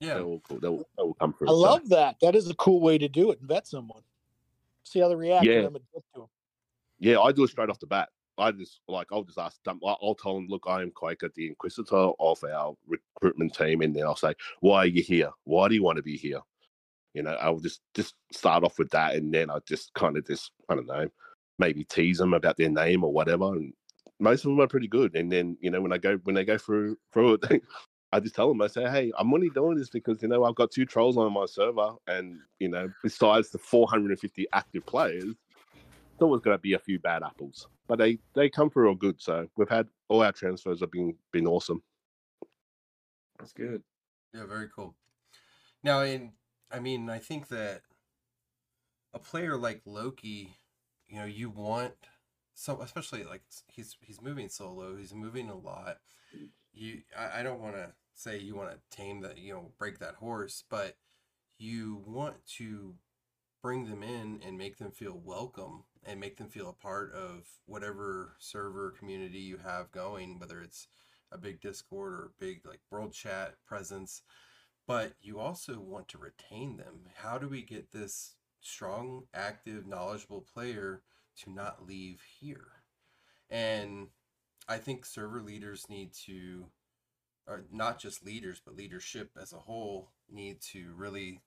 Yeah. 0.00 0.14
They're 0.14 0.22
all 0.24 0.40
cool. 0.48 0.60
They'll, 0.60 0.82
they'll 0.96 1.14
come 1.14 1.32
through. 1.32 1.48
I 1.48 1.50
So, 1.50 1.56
love 1.56 1.88
that. 1.90 2.16
That 2.20 2.34
is 2.36 2.48
a 2.48 2.54
cool 2.54 2.80
way 2.80 2.98
to 2.98 3.08
do 3.08 3.30
it. 3.30 3.40
And 3.40 3.48
vet 3.48 3.66
someone. 3.66 4.02
See 4.84 5.00
how 5.00 5.08
they 5.08 5.16
react. 5.16 5.44
Yeah. 5.44 5.54
and 5.58 5.66
I'm 5.66 5.76
a 5.76 5.80
dick 5.80 6.02
to 6.14 6.22
'em. 6.22 6.26
yeah, 6.98 7.18
I 7.20 7.32
do 7.32 7.44
it 7.44 7.48
straight 7.50 7.68
off 7.70 7.78
the 7.80 7.86
bat. 7.86 8.08
I 8.38 8.52
just 8.52 8.80
like 8.86 9.08
I'll 9.10 9.24
just 9.24 9.38
ask 9.38 9.60
them. 9.64 9.80
I'll 9.84 9.98
I'll 10.00 10.14
tell 10.14 10.34
them, 10.36 10.46
look, 10.48 10.62
I 10.68 10.80
am 10.82 10.92
Quaker, 10.92 11.28
the 11.34 11.48
Inquisitor 11.48 12.12
of 12.20 12.42
our 12.44 12.76
recruitment 12.86 13.52
team, 13.52 13.82
and 13.82 13.94
then 13.94 14.04
I'll 14.04 14.14
say, 14.14 14.32
why 14.60 14.78
are 14.78 14.86
you 14.86 15.02
here? 15.02 15.30
Why 15.42 15.66
do 15.68 15.74
you 15.74 15.82
want 15.82 15.96
to 15.96 16.02
be 16.04 16.16
here? 16.16 16.38
You 17.18 17.24
know, 17.24 17.36
I'll 17.40 17.58
just 17.58 17.80
just 17.96 18.14
start 18.32 18.62
off 18.62 18.78
with 18.78 18.90
that, 18.90 19.16
and 19.16 19.34
then 19.34 19.50
I 19.50 19.58
just 19.66 19.92
kind 19.94 20.16
of 20.16 20.24
just 20.24 20.52
I 20.68 20.76
don't 20.76 20.86
know, 20.86 21.08
maybe 21.58 21.82
tease 21.82 22.18
them 22.18 22.32
about 22.32 22.56
their 22.56 22.68
name 22.68 23.02
or 23.02 23.12
whatever. 23.12 23.54
And 23.54 23.72
most 24.20 24.44
of 24.44 24.50
them 24.52 24.60
are 24.60 24.68
pretty 24.68 24.86
good. 24.86 25.16
And 25.16 25.32
then 25.32 25.56
you 25.60 25.68
know 25.72 25.80
when 25.80 25.92
I 25.92 25.98
go 25.98 26.18
when 26.22 26.36
they 26.36 26.44
go 26.44 26.56
through 26.56 26.96
through 27.12 27.40
it, 27.42 27.62
I 28.12 28.20
just 28.20 28.36
tell 28.36 28.46
them 28.46 28.62
I 28.62 28.68
say, 28.68 28.88
hey, 28.88 29.10
I'm 29.18 29.34
only 29.34 29.50
doing 29.50 29.76
this 29.76 29.90
because 29.90 30.22
you 30.22 30.28
know 30.28 30.44
I've 30.44 30.54
got 30.54 30.70
two 30.70 30.86
trolls 30.86 31.16
on 31.16 31.32
my 31.32 31.46
server, 31.46 31.90
and 32.06 32.38
you 32.60 32.68
know 32.68 32.88
besides 33.02 33.50
the 33.50 33.58
450 33.58 34.46
active 34.52 34.86
players, 34.86 35.24
there's 35.24 35.34
always 36.20 36.40
going 36.40 36.54
to 36.54 36.62
be 36.62 36.74
a 36.74 36.78
few 36.78 37.00
bad 37.00 37.24
apples, 37.24 37.66
but 37.88 37.98
they 37.98 38.20
they 38.36 38.48
come 38.48 38.70
through 38.70 38.90
all 38.90 38.94
good. 38.94 39.20
So 39.20 39.48
we've 39.56 39.68
had 39.68 39.88
all 40.08 40.22
our 40.22 40.30
transfers 40.30 40.78
have 40.82 40.92
been 40.92 41.16
been 41.32 41.48
awesome. 41.48 41.82
That's 43.40 43.52
good. 43.52 43.82
Yeah, 44.32 44.46
very 44.46 44.68
cool. 44.72 44.94
Now, 45.82 46.02
in 46.02 46.32
I 46.70 46.80
mean, 46.80 47.08
I 47.08 47.18
think 47.18 47.48
that 47.48 47.82
a 49.14 49.18
player 49.18 49.56
like 49.56 49.82
Loki, 49.86 50.56
you 51.08 51.18
know, 51.18 51.24
you 51.24 51.50
want 51.50 51.94
so 52.54 52.80
especially 52.82 53.24
like 53.24 53.42
he's 53.68 53.96
he's 54.00 54.20
moving 54.20 54.48
solo, 54.48 54.96
he's 54.96 55.14
moving 55.14 55.48
a 55.48 55.56
lot. 55.56 55.98
You, 56.72 57.02
I, 57.16 57.40
I 57.40 57.42
don't 57.42 57.60
want 57.60 57.76
to 57.76 57.92
say 58.14 58.38
you 58.38 58.56
want 58.56 58.70
to 58.70 58.96
tame 58.96 59.20
that, 59.22 59.38
you 59.38 59.52
know, 59.52 59.72
break 59.78 59.98
that 60.00 60.16
horse, 60.16 60.64
but 60.68 60.96
you 61.58 62.02
want 62.06 62.34
to 62.58 62.94
bring 63.62 63.86
them 63.88 64.02
in 64.02 64.40
and 64.44 64.58
make 64.58 64.78
them 64.78 64.90
feel 64.90 65.20
welcome 65.24 65.84
and 66.04 66.20
make 66.20 66.36
them 66.36 66.48
feel 66.48 66.68
a 66.68 66.72
part 66.72 67.12
of 67.12 67.46
whatever 67.66 68.34
server 68.38 68.92
community 68.98 69.38
you 69.38 69.58
have 69.58 69.90
going, 69.92 70.38
whether 70.38 70.60
it's 70.60 70.88
a 71.32 71.38
big 71.38 71.60
Discord 71.60 72.12
or 72.12 72.24
a 72.26 72.44
big 72.44 72.60
like 72.66 72.80
world 72.90 73.12
chat 73.12 73.54
presence 73.66 74.22
but 74.88 75.12
you 75.20 75.38
also 75.38 75.78
want 75.78 76.08
to 76.08 76.18
retain 76.18 76.78
them. 76.78 77.00
How 77.16 77.36
do 77.36 77.46
we 77.46 77.60
get 77.60 77.92
this 77.92 78.36
strong, 78.62 79.24
active, 79.34 79.86
knowledgeable 79.86 80.40
player 80.40 81.02
to 81.42 81.50
not 81.52 81.86
leave 81.86 82.22
here? 82.40 82.68
And 83.50 84.08
I 84.66 84.78
think 84.78 85.04
server 85.04 85.42
leaders 85.42 85.90
need 85.90 86.14
to, 86.24 86.68
or 87.46 87.66
not 87.70 88.00
just 88.00 88.24
leaders, 88.24 88.62
but 88.64 88.76
leadership 88.76 89.32
as 89.40 89.52
a 89.52 89.58
whole, 89.58 90.08
need 90.30 90.62
to 90.72 90.94
really 90.96 91.42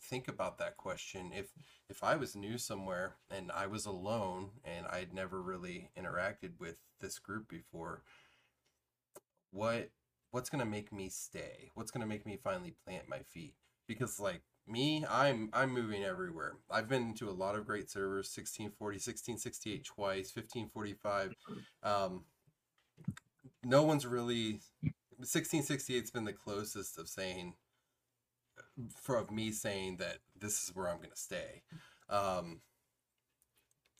think 0.00 0.28
about 0.28 0.58
that 0.58 0.76
question. 0.76 1.32
If 1.34 1.48
if 1.90 2.04
I 2.04 2.14
was 2.14 2.36
new 2.36 2.58
somewhere 2.58 3.16
and 3.28 3.50
I 3.50 3.66
was 3.66 3.86
alone 3.86 4.50
and 4.64 4.86
I'd 4.86 5.12
never 5.12 5.42
really 5.42 5.90
interacted 5.98 6.60
with 6.60 6.76
this 7.00 7.18
group 7.18 7.48
before, 7.48 8.02
what 9.50 9.90
what's 10.34 10.50
gonna 10.50 10.64
make 10.64 10.92
me 10.92 11.08
stay? 11.08 11.70
What's 11.74 11.92
gonna 11.92 12.08
make 12.08 12.26
me 12.26 12.36
finally 12.42 12.74
plant 12.84 13.08
my 13.08 13.20
feet? 13.20 13.54
Because 13.86 14.18
like 14.18 14.42
me, 14.66 15.04
I'm 15.08 15.48
I'm 15.52 15.70
moving 15.70 16.02
everywhere. 16.02 16.56
I've 16.68 16.88
been 16.88 17.14
to 17.14 17.30
a 17.30 17.30
lot 17.30 17.54
of 17.54 17.64
great 17.64 17.88
servers, 17.88 18.26
1640, 18.36 18.96
1668 18.96 19.84
twice, 19.84 20.34
1545. 20.34 21.34
Um, 21.84 22.24
no 23.62 23.84
one's 23.84 24.06
really 24.06 24.58
1668's 25.22 26.10
been 26.10 26.24
the 26.24 26.32
closest 26.32 26.98
of 26.98 27.08
saying 27.08 27.54
for 29.00 29.16
of 29.16 29.30
me 29.30 29.52
saying 29.52 29.98
that 29.98 30.18
this 30.36 30.64
is 30.64 30.74
where 30.74 30.88
I'm 30.88 30.96
gonna 30.96 31.14
stay. 31.14 31.62
Um, 32.10 32.60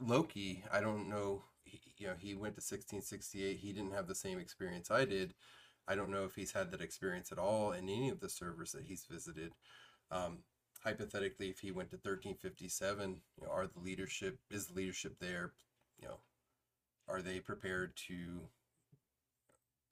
Loki, 0.00 0.64
I 0.72 0.80
don't 0.80 1.08
know. 1.08 1.44
He, 1.62 1.80
you 1.96 2.08
know, 2.08 2.14
he 2.18 2.34
went 2.34 2.56
to 2.56 2.58
1668. 2.58 3.58
He 3.58 3.72
didn't 3.72 3.92
have 3.92 4.08
the 4.08 4.16
same 4.16 4.40
experience 4.40 4.90
I 4.90 5.04
did. 5.04 5.34
I 5.86 5.94
don't 5.94 6.10
know 6.10 6.24
if 6.24 6.34
he's 6.34 6.52
had 6.52 6.70
that 6.70 6.80
experience 6.80 7.30
at 7.30 7.38
all 7.38 7.72
in 7.72 7.88
any 7.88 8.08
of 8.08 8.20
the 8.20 8.28
servers 8.28 8.72
that 8.72 8.84
he's 8.84 9.06
visited. 9.10 9.52
Um, 10.10 10.38
hypothetically, 10.82 11.48
if 11.48 11.60
he 11.60 11.70
went 11.70 11.90
to 11.90 11.96
1357, 11.96 13.20
you 13.40 13.46
know, 13.46 13.52
are 13.52 13.66
the 13.66 13.80
leadership 13.80 14.38
is 14.50 14.66
the 14.66 14.74
leadership 14.74 15.16
there? 15.20 15.52
You 16.00 16.08
know, 16.08 16.18
are 17.08 17.22
they 17.22 17.40
prepared 17.40 17.96
to 18.08 18.48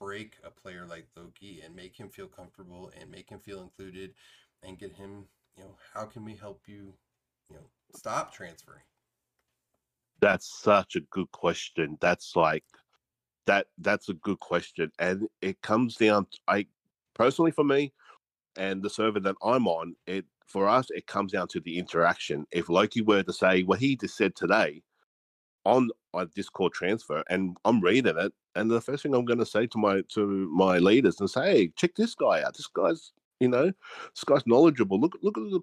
break 0.01 0.37
a 0.45 0.51
player 0.51 0.87
like 0.89 1.07
Loki 1.17 1.63
and 1.65 1.77
make 1.77 1.97
him 1.97 2.09
feel 2.09 2.27
comfortable 2.27 2.91
and 2.99 3.11
make 3.11 3.31
him 3.31 3.39
feel 3.39 3.61
included 3.61 4.15
and 4.63 4.79
get 4.79 4.93
him? 4.93 5.27
You 5.57 5.65
know, 5.65 5.77
how 5.95 6.05
can 6.07 6.25
we 6.25 6.35
help 6.35 6.63
you? 6.67 6.95
You 7.51 7.57
know, 7.57 7.67
stop 7.95 8.33
transferring. 8.33 8.83
That's 10.21 10.63
such 10.63 10.97
a 10.97 11.01
good 11.11 11.31
question. 11.33 11.99
That's 12.01 12.37
like 12.37 12.65
that. 13.47 13.67
That's 13.79 14.09
a 14.09 14.15
good 14.15 14.41
question, 14.41 14.91
and 14.99 15.29
it 15.41 15.61
comes 15.63 15.97
down. 15.97 16.27
I 16.49 16.67
personally, 17.15 17.51
for 17.51 17.65
me, 17.65 17.93
and 18.57 18.83
the 18.83 18.91
server 18.91 19.21
that 19.21 19.37
I'm 19.43 19.67
on, 19.67 19.97
it 20.07 20.25
for 20.47 20.69
us, 20.69 20.89
it 20.91 21.07
comes 21.07 21.33
down 21.33 21.49
to 21.49 21.61
the 21.61 21.79
interaction. 21.79 22.47
If 22.53 22.69
Loki 22.69 23.03
were 23.03 23.23
to 23.23 23.33
say 23.33 23.63
what 23.63 23.81
he 23.81 23.97
just 23.97 24.17
said 24.17 24.35
today 24.37 24.83
on 25.65 25.91
a 26.15 26.27
Discord 26.27 26.73
transfer, 26.73 27.23
and 27.31 27.57
I'm 27.65 27.81
reading 27.81 28.19
it, 28.19 28.33
and 28.55 28.71
the 28.71 28.81
first 28.81 29.03
thing 29.03 29.15
I'm 29.15 29.25
going 29.25 29.39
to 29.39 29.47
say 29.47 29.67
to 29.67 29.79
my 29.79 30.03
to 30.15 30.27
my 30.53 30.79
leaders 30.79 31.21
and 31.21 31.31
say, 31.31 31.53
"Hey, 31.53 31.73
check 31.77 31.95
this 31.95 32.15
guy 32.15 32.43
out. 32.43 32.55
This 32.57 32.67
guy's, 32.67 33.13
you 33.41 33.49
know, 33.49 33.67
this 34.15 34.25
guy's 34.27 34.47
knowledgeable. 34.47 35.01
Look, 35.01 35.17
look 35.23 35.39
at 35.39 35.45
the 35.45 35.61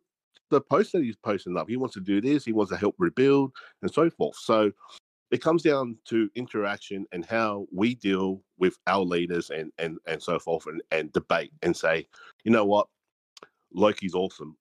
the 0.49 0.61
post 0.61 0.91
that 0.93 1.03
he's 1.03 1.15
posting 1.15 1.57
up. 1.57 1.69
He 1.69 1.77
wants 1.77 1.93
to 1.93 2.01
do 2.01 2.21
this. 2.21 2.45
He 2.45 2.53
wants 2.53 2.71
to 2.71 2.77
help 2.77 2.95
rebuild 2.97 3.51
and 3.81 3.93
so 3.93 4.09
forth. 4.09 4.35
So 4.35 4.71
it 5.31 5.41
comes 5.41 5.61
down 5.61 5.97
to 6.05 6.29
interaction 6.35 7.05
and 7.11 7.25
how 7.25 7.67
we 7.71 7.95
deal 7.95 8.41
with 8.57 8.77
our 8.87 9.03
leaders 9.03 9.49
and 9.49 9.71
and 9.77 9.97
and 10.07 10.21
so 10.21 10.39
forth 10.39 10.65
and, 10.67 10.81
and 10.91 11.13
debate 11.13 11.51
and 11.61 11.75
say, 11.75 12.07
you 12.43 12.51
know 12.51 12.65
what, 12.65 12.87
Loki's 13.73 14.15
awesome. 14.15 14.57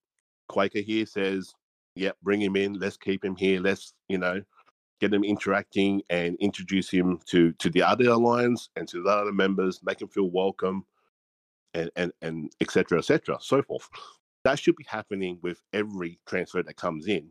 Quaker 0.48 0.80
here 0.80 1.06
says, 1.06 1.54
yep, 1.94 2.16
bring 2.22 2.40
him 2.40 2.56
in. 2.56 2.74
Let's 2.74 2.96
keep 2.96 3.24
him 3.24 3.36
here. 3.36 3.60
Let's 3.60 3.94
you 4.08 4.18
know 4.18 4.42
get 5.00 5.14
him 5.14 5.22
interacting 5.22 6.02
and 6.10 6.36
introduce 6.40 6.90
him 6.90 7.20
to 7.26 7.52
to 7.54 7.70
the 7.70 7.82
other 7.82 8.08
alliance 8.10 8.68
and 8.76 8.86
to 8.88 9.02
the 9.02 9.10
other 9.10 9.32
members. 9.32 9.80
Make 9.82 10.02
him 10.02 10.08
feel 10.08 10.30
welcome, 10.30 10.84
and 11.74 11.90
and 11.96 12.12
and 12.22 12.52
etc. 12.60 12.98
etc. 12.98 13.38
so 13.40 13.62
forth. 13.62 13.88
That 14.44 14.58
should 14.58 14.76
be 14.76 14.86
happening 14.88 15.38
with 15.42 15.60
every 15.72 16.20
transfer 16.26 16.62
that 16.62 16.76
comes 16.76 17.08
in 17.08 17.30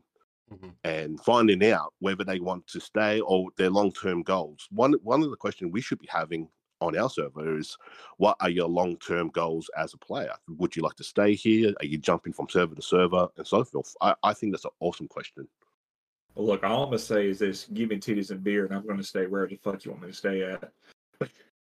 Mhm. 0.54 0.74
and 0.86 1.20
finding 1.20 1.64
out 1.66 1.93
whether 2.00 2.24
they 2.24 2.39
want 2.39 2.66
to 2.68 2.80
stay 2.80 3.20
or 3.20 3.50
their 3.58 3.70
long 3.70 3.91
term 3.91 4.24
goals. 4.24 4.68
One 4.72 4.93
one 5.04 5.22
of 5.22 5.30
the 5.30 5.36
questions 5.36 5.74
we 5.74 5.82
should 5.82 6.00
be 6.00 6.08
having 6.10 6.50
on 6.80 6.98
our 6.98 7.10
server 7.10 7.58
is 7.58 7.76
what 8.18 8.38
are 8.39 8.50
your 8.50 8.68
long 8.70 8.98
term 8.98 9.30
goals 9.30 9.70
as 9.78 9.93
a 9.93 9.98
player? 9.98 10.34
Would 10.48 10.76
you 10.76 10.84
like 10.84 10.95
to 10.95 11.04
stay 11.04 11.34
here? 11.34 11.74
Are 11.80 11.86
you 11.86 11.98
jumping 11.98 12.34
from 12.34 12.48
server 12.50 12.76
to 12.76 12.82
server 12.82 13.28
and 13.36 13.45
so 13.45 13.64
forth? 13.64 13.93
I, 14.02 14.16
I 14.24 14.34
think 14.34 14.54
that's 14.54 14.66
an 14.66 14.72
awesome 14.80 15.08
question. 15.08 15.48
Well, 16.36 16.45
look, 16.45 16.64
all 16.64 16.84
I'm 16.84 16.89
gonna 16.89 17.00
say 17.00 17.28
is 17.28 17.39
this: 17.39 17.66
give 17.74 17.89
me 17.89 17.98
titties 17.98 18.32
and 18.32 18.43
beer, 18.43 18.66
and 18.66 18.74
I'm 18.74 18.86
gonna 18.86 19.04
stay 19.04 19.26
where 19.26 19.48
the 19.48 19.56
fuck 19.58 19.84
you 19.84 19.91
want 19.91 20.04
me 20.04 20.10
to 20.10 20.14
stay 20.14 20.43
at. 20.43 20.72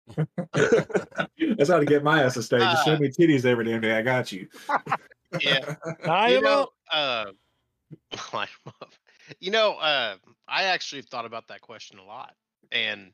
That's 1.58 1.70
how 1.70 1.80
to 1.80 1.86
get 1.86 2.04
my 2.04 2.24
ass 2.24 2.34
to 2.36 2.44
stay. 2.44 2.60
Just 2.60 2.86
show 2.86 2.98
me 2.98 3.10
titties 3.10 3.46
every 3.46 3.66
damn 3.66 3.82
day. 3.82 3.98
I 3.98 4.02
got 4.02 4.32
you. 4.32 4.48
Yeah. 5.40 5.76
I 6.06 6.34
you 6.34 6.42
know, 6.42 6.70
uh, 6.92 7.26
line 8.34 8.48
'em 8.66 8.74
up. 8.82 8.94
You 9.40 9.52
know, 9.52 9.74
uh, 9.74 10.18
I 10.48 10.64
actually 10.64 11.02
thought 11.04 11.26
about 11.26 11.48
that 11.48 11.62
question 11.62 12.00
a 12.00 12.06
lot, 12.06 12.36
and 12.72 13.12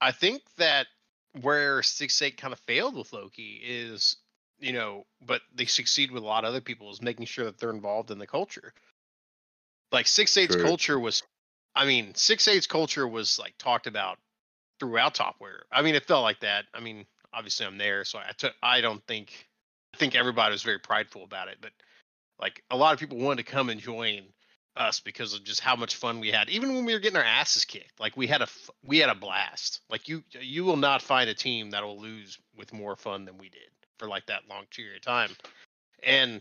I 0.00 0.12
think 0.12 0.42
that 0.56 0.86
where 1.40 1.82
six 1.82 2.20
eight 2.22 2.36
kind 2.36 2.52
of 2.52 2.60
failed 2.60 2.96
with 2.96 3.12
Loki 3.12 3.60
is, 3.62 4.16
you 4.58 4.72
know, 4.72 5.06
but 5.20 5.42
they 5.54 5.66
succeed 5.66 6.10
with 6.10 6.22
a 6.22 6.26
lot 6.26 6.44
of 6.44 6.48
other 6.48 6.60
people 6.60 6.90
is 6.90 7.02
making 7.02 7.26
sure 7.26 7.44
that 7.44 7.58
they're 7.58 7.70
involved 7.70 8.10
in 8.10 8.18
the 8.18 8.26
culture. 8.26 8.72
Like 9.92 10.06
six 10.06 10.36
eight's 10.36 10.54
True. 10.54 10.64
culture 10.64 10.98
was, 10.98 11.22
I 11.74 11.84
mean, 11.84 12.14
six 12.14 12.46
eight's 12.48 12.66
culture 12.66 13.06
was 13.06 13.38
like 13.38 13.54
talked 13.58 13.86
about 13.86 14.18
throughout 14.78 15.14
Top 15.14 15.36
War. 15.40 15.66
I 15.70 15.82
mean, 15.82 15.94
it 15.94 16.06
felt 16.06 16.22
like 16.22 16.40
that. 16.40 16.64
I 16.74 16.80
mean, 16.80 17.06
obviously 17.32 17.66
I'm 17.66 17.78
there, 17.78 18.04
so 18.04 18.18
I 18.18 18.32
took. 18.36 18.54
I 18.62 18.80
don't 18.80 19.04
think. 19.06 19.48
I 19.94 19.96
think 19.96 20.14
everybody 20.14 20.52
was 20.52 20.62
very 20.62 20.78
prideful 20.78 21.24
about 21.24 21.48
it, 21.48 21.58
but 21.60 21.72
like 22.40 22.62
a 22.70 22.76
lot 22.76 22.94
of 22.94 23.00
people 23.00 23.18
wanted 23.18 23.44
to 23.44 23.52
come 23.52 23.68
and 23.68 23.80
join 23.80 24.22
us 24.76 25.00
because 25.00 25.34
of 25.34 25.44
just 25.44 25.60
how 25.60 25.76
much 25.76 25.96
fun 25.96 26.20
we 26.20 26.30
had. 26.30 26.48
Even 26.48 26.74
when 26.74 26.84
we 26.84 26.92
were 26.92 27.00
getting 27.00 27.18
our 27.18 27.24
asses 27.24 27.64
kicked, 27.64 27.98
like 28.00 28.16
we 28.16 28.26
had 28.26 28.42
a 28.42 28.48
we 28.84 28.98
had 28.98 29.10
a 29.10 29.14
blast. 29.14 29.80
Like 29.90 30.08
you 30.08 30.22
you 30.40 30.64
will 30.64 30.76
not 30.76 31.02
find 31.02 31.28
a 31.28 31.34
team 31.34 31.70
that 31.70 31.82
will 31.82 32.00
lose 32.00 32.38
with 32.56 32.72
more 32.72 32.96
fun 32.96 33.24
than 33.24 33.36
we 33.38 33.48
did 33.48 33.68
for 33.98 34.08
like 34.08 34.26
that 34.26 34.42
long 34.48 34.64
period 34.74 34.96
of 34.96 35.02
time. 35.02 35.30
And 36.02 36.40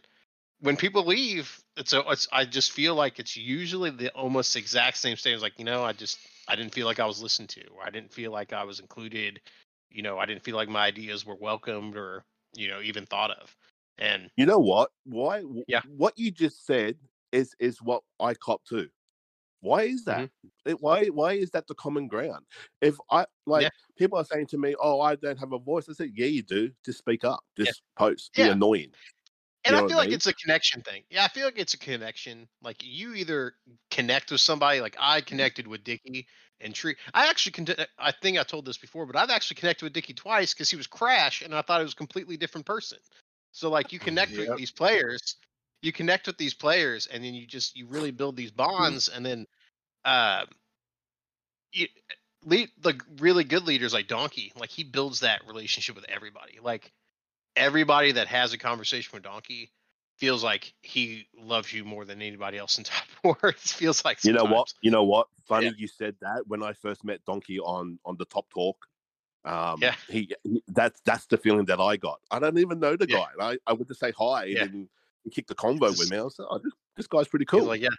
when 0.62 0.78
people 0.78 1.06
leave, 1.06 1.60
it's 1.76 1.94
a 1.94 2.02
it's 2.10 2.28
I 2.32 2.46
just 2.46 2.72
feel 2.72 2.96
like 2.96 3.20
it's 3.20 3.36
usually 3.36 3.90
the 3.90 4.10
almost 4.10 4.56
exact 4.56 4.98
same 4.98 5.18
statement. 5.18 5.44
Like 5.44 5.60
you 5.60 5.66
know, 5.66 5.84
I 5.84 5.94
just 5.94 6.18
I 6.48 6.56
didn't 6.56 6.74
feel 6.74 6.86
like 6.86 7.00
I 7.00 7.06
was 7.06 7.22
listened 7.22 7.50
to, 7.50 7.62
or 7.76 7.84
I 7.86 7.90
didn't 7.90 8.14
feel 8.14 8.32
like 8.32 8.54
I 8.54 8.64
was 8.64 8.80
included. 8.80 9.42
You 9.92 10.04
know, 10.04 10.20
I 10.20 10.26
didn't 10.26 10.44
feel 10.44 10.56
like 10.56 10.70
my 10.70 10.86
ideas 10.86 11.26
were 11.26 11.36
welcomed 11.36 11.98
or 11.98 12.24
you 12.56 12.70
know 12.70 12.80
even 12.82 13.06
thought 13.06 13.32
of. 13.32 13.56
And 14.00 14.30
You 14.38 14.46
know 14.46 14.60
what? 14.60 14.92
Why? 15.06 15.44
Yeah. 15.68 15.82
What 15.88 16.18
you 16.18 16.32
just 16.32 16.66
said 16.66 16.98
is 17.32 17.56
is 17.60 17.82
what 17.82 18.04
I 18.20 18.34
cop 18.34 18.64
too. 18.66 18.90
Why 19.62 19.84
is 19.84 20.06
that? 20.06 20.22
Mm-hmm. 20.30 20.70
It, 20.70 20.82
why 20.82 21.06
why 21.08 21.34
is 21.34 21.52
that 21.52 21.68
the 21.68 21.76
common 21.76 22.08
ground? 22.08 22.46
If 22.82 22.96
I 23.12 23.26
like 23.46 23.64
Yeah. 23.64 23.70
people 23.98 24.18
are 24.18 24.26
saying 24.26 24.48
to 24.48 24.58
me, 24.58 24.76
"Oh, 24.82 25.02
I 25.02 25.16
don't 25.16 25.38
have 25.38 25.52
a 25.52 25.60
voice," 25.60 25.90
I 25.90 25.94
said, 25.94 26.12
"Yeah, 26.16 26.28
you 26.28 26.44
do. 26.44 26.72
Just 26.86 27.00
speak 27.00 27.24
up. 27.26 27.42
Yeah. 27.58 27.66
Just 27.66 27.82
post. 27.98 28.34
Be 28.34 28.44
Yeah. 28.44 28.52
annoying." 28.52 28.94
and 29.66 29.76
know 29.76 29.86
I 29.86 29.88
feel 29.88 29.98
I 29.98 30.00
like 30.02 30.08
mean? 30.10 30.16
it's 30.16 30.28
a 30.28 30.34
connection 30.34 30.82
thing. 30.82 31.04
Yeah, 31.10 31.26
I 31.26 31.28
feel 31.28 31.46
like 31.46 31.60
it's 31.60 31.74
a 31.74 31.78
connection. 31.78 32.48
Like 32.62 32.78
you 32.82 33.14
either 33.14 33.56
connect 33.92 34.32
with 34.32 34.42
somebody. 34.42 34.80
Like 34.82 34.96
I 34.98 35.22
connected 35.22 35.68
with 35.68 35.84
Dickie 35.84 36.28
and 36.62 36.74
Tree. 36.74 36.96
I 37.14 37.28
actually, 37.30 37.52
con- 37.52 37.86
I 37.98 38.12
think 38.12 38.38
I 38.38 38.44
told 38.44 38.66
this 38.66 38.78
before, 38.78 39.06
but 39.06 39.16
I've 39.16 39.30
actually 39.30 39.56
connected 39.56 39.86
with 39.86 39.94
Dickie 39.94 40.14
twice 40.14 40.54
because 40.54 40.70
he 40.70 40.78
was 40.78 40.88
Crash, 40.88 41.42
and 41.42 41.54
I 41.54 41.62
thought 41.62 41.82
it 41.82 41.86
was 41.86 41.94
a 41.94 41.98
completely 41.98 42.38
different 42.38 42.66
person. 42.66 43.00
So 43.52 43.70
like 43.70 43.92
you 43.92 44.00
connect 44.00 44.32
Yep. 44.32 44.50
with 44.50 44.58
these 44.58 44.72
players, 44.72 45.36
you 45.82 45.92
connect 45.92 46.28
with 46.28 46.38
these 46.38 46.54
players, 46.54 47.08
and 47.08 47.24
then 47.24 47.34
you 47.34 47.46
just 47.46 47.76
you 47.76 47.88
really 47.88 48.12
build 48.12 48.36
these 48.36 48.52
bonds, 48.52 49.08
and 49.08 49.26
then, 49.26 49.46
uh, 50.06 50.46
you 51.72 51.88
lead 52.46 52.70
the 52.80 53.00
really 53.20 53.44
good 53.44 53.64
leaders 53.64 53.94
like 53.94 54.08
Donkey. 54.08 54.52
Like 54.56 54.70
he 54.70 54.84
builds 54.84 55.22
that 55.22 55.42
relationship 55.48 55.96
with 55.96 56.06
everybody. 56.10 56.60
Like 56.62 56.92
everybody 57.56 58.14
that 58.14 58.28
has 58.28 58.54
a 58.54 58.58
conversation 58.58 59.12
with 59.14 59.24
Donkey 59.24 59.72
feels 60.18 60.44
like 60.44 60.74
he 60.82 61.28
loves 61.38 61.72
you 61.72 61.86
more 61.86 62.06
than 62.06 62.22
anybody 62.22 62.58
else 62.58 62.78
in 62.78 62.84
Top 62.86 63.06
War. 63.24 63.38
it 63.44 63.58
feels 63.58 64.04
like 64.04 64.24
You 64.24 64.34
know 64.34 64.46
what? 64.46 64.74
You 64.82 64.92
know 64.92 65.04
what? 65.04 65.28
Funny 65.48 65.74
you 65.78 65.88
said 65.88 66.16
that 66.22 66.44
when 66.48 66.62
I 66.64 66.74
first 66.74 67.04
met 67.04 67.24
Donkey 67.26 67.60
on 67.60 68.00
on 68.06 68.18
the 68.18 68.26
Top 68.26 68.50
Talk. 68.54 68.89
Um, 69.46 69.82
Yeah. 69.82 69.96
he, 70.08 70.34
he 70.44 70.62
that's 70.68 71.00
that's 71.06 71.26
the 71.28 71.38
feeling 71.38 71.66
that 71.66 71.80
I 71.80 71.98
got. 71.98 72.20
I 72.32 72.40
don't 72.40 72.58
even 72.58 72.80
know 72.80 72.96
the 72.96 73.08
Yeah. 73.08 73.26
guy. 73.40 73.52
I, 73.52 73.58
I 73.68 73.74
went 73.74 73.88
to 73.88 73.96
say 73.96 74.12
hi 74.18 74.46
Yeah. 74.46 74.64
and 74.64 74.90
he 75.24 75.30
kicked 75.30 75.48
the 75.50 75.56
convo 75.56 75.90
It's 75.90 76.00
with 76.00 76.12
me. 76.12 76.18
I 76.18 76.24
was 76.24 76.38
like, 76.40 76.48
oh, 76.52 76.60
this, 76.60 76.74
this 76.98 77.08
guy's 77.08 77.28
pretty 77.28 77.46
cool. 77.46 77.64
like, 77.66 77.82
yeah, 77.82 77.90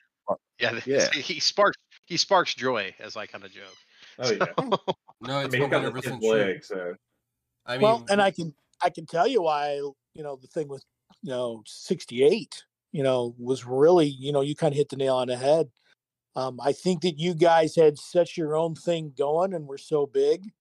yeah, 0.58 0.80
yeah. 0.86 1.10
He 1.12 1.40
sparks 1.40 1.76
he 2.06 2.16
sparks 2.16 2.54
joy 2.54 2.94
as 2.98 3.16
I 3.16 3.26
kind 3.26 3.44
of 3.44 3.52
joke. 3.52 3.76
Oh 4.18 4.30
yeah. 4.30 4.46
No, 5.22 5.36
I 5.36 5.44
it's 5.44 5.52
mean, 5.52 5.60
he 5.62 5.68
one 5.68 5.70
got 5.70 5.82
hundred 5.82 5.94
the 5.96 6.02
percent 6.02 6.22
true. 6.22 6.60
so 6.62 6.94
I 7.66 7.76
mean, 7.76 7.82
well, 7.82 8.04
and 8.08 8.22
I 8.22 8.30
can 8.30 8.54
I 8.82 8.88
can 8.88 9.04
tell 9.06 9.26
you 9.26 9.42
why 9.42 9.74
you 10.14 10.22
know 10.22 10.36
the 10.36 10.46
thing 10.46 10.68
with 10.68 10.82
you 11.22 11.28
know 11.30 11.62
68 11.66 12.64
you 12.92 13.02
know 13.02 13.34
was 13.38 13.66
really 13.66 14.06
you 14.06 14.32
know 14.32 14.40
you 14.40 14.54
kind 14.56 14.72
of 14.72 14.78
hit 14.78 14.88
the 14.88 14.96
nail 14.96 15.16
on 15.16 15.28
the 15.28 15.36
head. 15.36 15.70
Um, 16.36 16.58
I 16.62 16.72
think 16.72 17.02
that 17.02 17.18
you 17.18 17.34
guys 17.34 17.76
had 17.76 17.98
such 17.98 18.36
your 18.38 18.56
own 18.56 18.74
thing 18.74 19.12
going 19.16 19.52
and 19.52 19.66
were 19.66 19.78
so 19.78 20.06
big, 20.06 20.52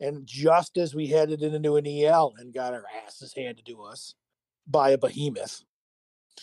and 0.00 0.26
just 0.26 0.76
as 0.76 0.94
we 0.94 1.06
headed 1.06 1.42
into 1.42 1.76
an 1.76 1.86
EL 1.86 2.34
and 2.38 2.52
got 2.52 2.74
our 2.74 2.84
asses 3.06 3.32
handed 3.34 3.64
to 3.66 3.82
us 3.82 4.14
by 4.66 4.90
a 4.90 4.98
behemoth. 4.98 5.62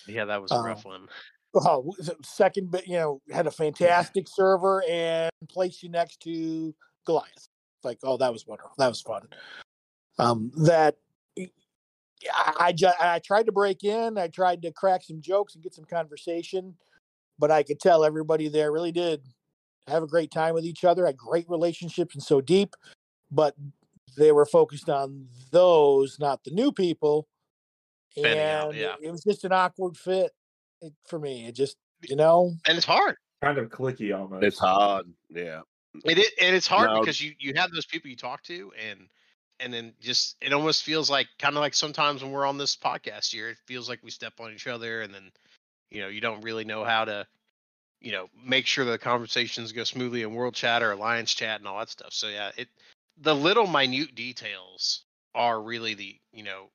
Yeah, 0.08 0.26
that 0.26 0.42
was 0.42 0.52
a 0.52 0.56
Uh, 0.56 0.64
rough 0.64 0.86
one. 0.86 1.08
Oh, 1.56 1.94
second, 2.24 2.72
but 2.72 2.88
you 2.88 2.94
know, 2.98 3.22
had 3.32 3.46
a 3.46 3.52
fantastic 3.52 4.28
server 4.28 4.84
and 4.90 5.30
placed 5.50 5.84
you 5.84 5.90
next 5.90 6.20
to 6.22 6.74
Goliath. 7.06 7.30
It's 7.36 7.86
like, 7.86 8.00
oh, 8.04 8.18
that 8.18 8.34
was 8.34 8.48
wonderful. 8.48 8.72
That 8.80 8.88
was 8.88 9.02
fun. 9.02 9.28
Um, 10.18 10.52
that 10.64 10.96
I, 11.38 12.54
I 12.60 12.72
just 12.72 13.00
I 13.00 13.20
tried 13.20 13.46
to 13.46 13.52
break 13.52 13.84
in. 13.84 14.18
I 14.18 14.30
tried 14.30 14.64
to 14.64 14.72
crack 14.72 15.04
some 15.04 15.22
jokes 15.22 15.54
and 15.54 15.64
get 15.64 15.76
some 15.76 15.86
conversation, 15.86 16.76
but 17.38 17.52
I 17.52 17.62
could 17.62 17.80
tell 17.80 18.04
everybody 18.04 18.48
there 18.48 18.72
really 18.72 18.92
did 18.92 19.22
have 19.88 20.02
a 20.02 20.08
great 20.08 20.32
time 20.32 20.56
with 20.56 20.66
each 20.66 20.84
other. 20.84 21.06
Had 21.06 21.18
great 21.18 21.48
relationships 21.50 22.16
and 22.16 22.24
so 22.24 22.42
deep, 22.42 22.76
but 23.34 23.56
they 24.18 24.32
were 24.32 24.46
focused 24.46 24.90
on 24.90 25.28
those, 25.52 26.20
not 26.20 26.44
the 26.44 26.52
new 26.52 26.72
people. 26.72 27.28
Fanning 28.16 28.40
out, 28.40 28.70
And 28.70 28.78
yeah. 28.78 28.94
it 29.02 29.10
was 29.12 29.24
just 29.24 29.44
an 29.44 29.52
awkward 29.52 29.98
fit 29.98 30.32
for 31.08 31.18
me. 31.18 31.48
It 31.48 31.56
just, 31.56 31.78
you 32.08 32.16
know, 32.16 32.54
And 32.68 32.78
it's 32.78 32.86
hard. 32.86 33.16
kind 33.42 33.58
of 33.58 33.70
clicky 33.70 34.16
almost. 34.16 34.44
It's 34.44 34.60
hard. 34.60 35.08
Yeah. 35.30 35.62
It 36.06 36.20
is, 36.20 36.30
and 36.40 36.56
it's 36.56 36.68
hard 36.68 36.92
No. 36.92 37.00
because 37.00 37.22
you 37.22 37.34
you 37.40 37.54
have 37.56 37.72
those 37.72 37.86
people 37.86 38.10
you 38.10 38.16
talk 38.16 38.42
to, 38.44 38.72
and 38.90 39.08
and 39.60 39.72
then 39.74 39.94
just 40.02 40.36
it 40.42 40.52
almost 40.54 40.84
feels 40.84 41.08
like 41.10 41.28
kind 41.40 41.56
of 41.56 41.62
like 41.62 41.74
sometimes 41.76 42.24
when 42.24 42.32
we're 42.32 42.48
on 42.48 42.58
this 42.58 42.76
podcast 42.76 43.32
here, 43.32 43.50
it 43.50 43.58
feels 43.68 43.88
like 43.90 44.00
we 44.04 44.10
step 44.12 44.34
on 44.40 44.52
each 44.52 44.66
other, 44.68 45.02
and 45.02 45.14
then 45.14 45.32
you 45.92 46.02
know 46.02 46.08
you 46.08 46.20
don't 46.20 46.42
really 46.42 46.66
know 46.66 46.84
how 46.84 47.06
to 47.06 47.28
you 48.02 48.12
know 48.12 48.28
make 48.44 48.66
sure 48.66 48.86
the 48.86 48.98
conversations 48.98 49.72
go 49.72 49.84
smoothly 49.84 50.24
in 50.24 50.34
world 50.34 50.56
chat 50.56 50.82
or 50.82 50.92
alliance 50.94 51.32
chat 51.34 51.60
and 51.60 51.68
all 51.68 51.78
that 51.78 51.90
stuff. 51.90 52.12
So 52.12 52.28
yeah, 52.28 52.50
it 52.58 52.70
the 53.18 53.36
little 53.36 53.68
minute 53.68 54.16
details 54.16 55.04
are 55.36 55.62
really 55.62 55.94
the 55.94 56.20
you 56.32 56.44
know 56.44 56.70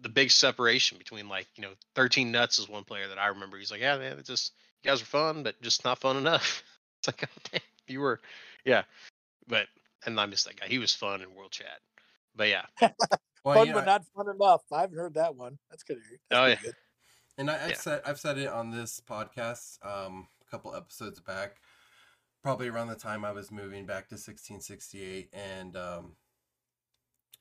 the 0.00 0.08
big 0.08 0.30
separation 0.30 0.98
between 0.98 1.28
like 1.28 1.46
you 1.56 1.62
know 1.62 1.72
13 1.94 2.30
nuts 2.30 2.58
is 2.58 2.68
one 2.68 2.84
player 2.84 3.08
that 3.08 3.18
I 3.18 3.28
remember. 3.28 3.56
He's 3.56 3.70
like, 3.70 3.80
yeah, 3.80 3.96
man, 3.98 4.18
it's 4.18 4.28
just 4.28 4.52
you 4.82 4.90
guys 4.90 5.02
are 5.02 5.06
fun, 5.06 5.42
but 5.42 5.60
just 5.62 5.84
not 5.84 5.98
fun 5.98 6.16
enough. 6.16 6.62
It's 7.04 7.08
like, 7.08 7.28
oh, 7.28 7.40
damn, 7.50 7.60
you 7.88 7.98
were, 7.98 8.20
yeah, 8.64 8.84
but 9.48 9.66
and 10.06 10.20
I 10.20 10.26
miss 10.26 10.44
that 10.44 10.60
guy. 10.60 10.68
He 10.68 10.78
was 10.78 10.94
fun 10.94 11.20
in 11.20 11.34
world 11.34 11.50
chat, 11.50 11.80
but 12.36 12.48
yeah, 12.48 12.62
well, 12.80 13.56
fun 13.56 13.66
yeah, 13.66 13.72
but 13.72 13.86
not 13.86 14.04
fun 14.14 14.26
enough. 14.32 14.62
I 14.70 14.82
haven't 14.82 14.98
heard 14.98 15.14
that 15.14 15.34
one. 15.34 15.58
That's 15.68 15.82
good. 15.82 15.98
That's 16.30 16.40
Oh, 16.40 16.46
yeah. 16.46 16.54
good. 16.62 16.74
And 17.38 17.50
I, 17.50 17.64
I've 17.64 17.70
Yeah. 17.70 17.76
said 17.76 18.02
I've 18.06 18.20
said 18.20 18.38
it 18.38 18.46
on 18.46 18.70
this 18.70 19.00
podcast 19.04 19.84
um, 19.84 20.28
a 20.46 20.48
couple 20.48 20.76
episodes 20.76 21.18
back, 21.18 21.56
probably 22.42 22.68
around 22.68 22.88
the 22.88 22.96
time 22.96 23.24
I 23.24 23.32
was 23.32 23.50
moving 23.50 23.86
back 23.86 24.08
to 24.08 24.14
1668, 24.14 25.30
and 25.32 25.76
um, 25.76 26.12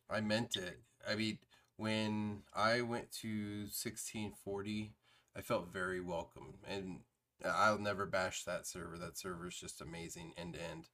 I 0.10 0.22
meant 0.22 0.56
it. 0.56 0.80
I 1.10 1.16
mean, 1.16 1.40
when 1.78 2.44
I 2.54 2.82
went 2.82 3.12
to 3.22 3.62
1640, 3.62 4.94
I 5.36 5.42
felt 5.42 5.74
very 5.74 6.00
welcome, 6.00 6.56
and 6.70 7.00
I'll 7.44 7.80
never 7.80 8.06
bash 8.06 8.44
that 8.44 8.68
server. 8.68 8.98
That 8.98 9.18
server 9.18 9.48
is 9.48 9.56
just 9.56 9.82
amazing 9.82 10.34
end 10.38 10.54
to 10.54 10.60
end. 10.62 10.90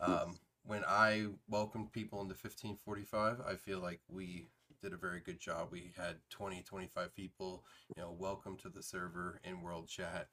Um, 0.00 0.38
when 0.64 0.84
I 0.88 1.26
welcomed 1.48 1.92
people 1.92 2.20
into 2.22 2.34
1545, 2.34 3.40
I 3.46 3.56
feel 3.56 3.80
like 3.80 4.00
we 4.08 4.46
did 4.80 4.92
a 4.92 4.96
very 4.96 5.20
good 5.20 5.38
job. 5.38 5.68
We 5.70 5.92
had 5.96 6.16
20, 6.30 6.62
25 6.62 7.14
people, 7.14 7.64
you 7.94 8.02
know, 8.02 8.14
welcome 8.18 8.56
to 8.58 8.68
the 8.68 8.82
server 8.82 9.40
in 9.44 9.62
world 9.62 9.88
chat, 9.88 10.28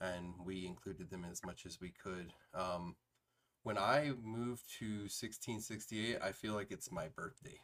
and 0.00 0.34
we 0.44 0.66
included 0.66 1.10
them 1.10 1.24
as 1.30 1.44
much 1.44 1.66
as 1.66 1.80
we 1.80 1.92
could. 2.02 2.32
Um, 2.52 2.96
when 3.62 3.78
I 3.78 4.12
moved 4.22 4.64
to 4.78 4.86
1668, 5.04 6.18
I 6.22 6.32
feel 6.32 6.54
like 6.54 6.70
it's 6.70 6.92
my 6.92 7.08
birthday. 7.08 7.60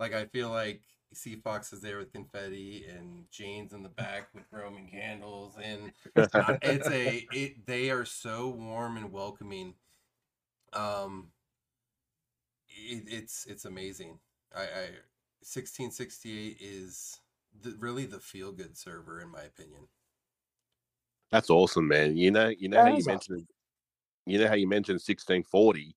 Like 0.00 0.12
I 0.12 0.26
feel 0.26 0.50
like 0.50 0.82
Sea 1.12 1.36
Fox 1.36 1.72
is 1.72 1.80
there 1.80 1.98
with 1.98 2.12
confetti, 2.12 2.84
and 2.88 3.24
Jane's 3.30 3.72
in 3.72 3.82
the 3.82 3.88
back 3.88 4.28
with 4.34 4.44
Roman 4.50 4.88
candles, 4.88 5.54
and 5.62 5.92
it's 6.16 6.34
a 6.88 7.26
it. 7.32 7.66
They 7.66 7.90
are 7.90 8.04
so 8.04 8.48
warm 8.48 8.96
and 8.96 9.12
welcoming. 9.12 9.74
Um, 10.72 11.28
it, 12.68 13.04
it's 13.06 13.46
it's 13.46 13.64
amazing. 13.64 14.18
I, 14.54 14.62
I 14.62 14.84
1668 15.40 16.56
is 16.60 17.20
the, 17.62 17.76
really 17.78 18.06
the 18.06 18.18
feel 18.18 18.50
good 18.52 18.76
server 18.76 19.20
in 19.20 19.30
my 19.30 19.42
opinion. 19.42 19.88
That's 21.30 21.50
awesome, 21.50 21.88
man. 21.88 22.16
You 22.16 22.30
know, 22.30 22.48
you 22.48 22.68
know 22.68 22.78
That 22.78 22.82
how 22.82 22.88
you 22.88 23.04
awesome. 23.04 23.04
mentioned, 23.04 23.46
you 24.26 24.38
know 24.38 24.48
how 24.48 24.54
you 24.54 24.68
mentioned 24.68 25.02
sixteen 25.02 25.44
forty. 25.44 25.96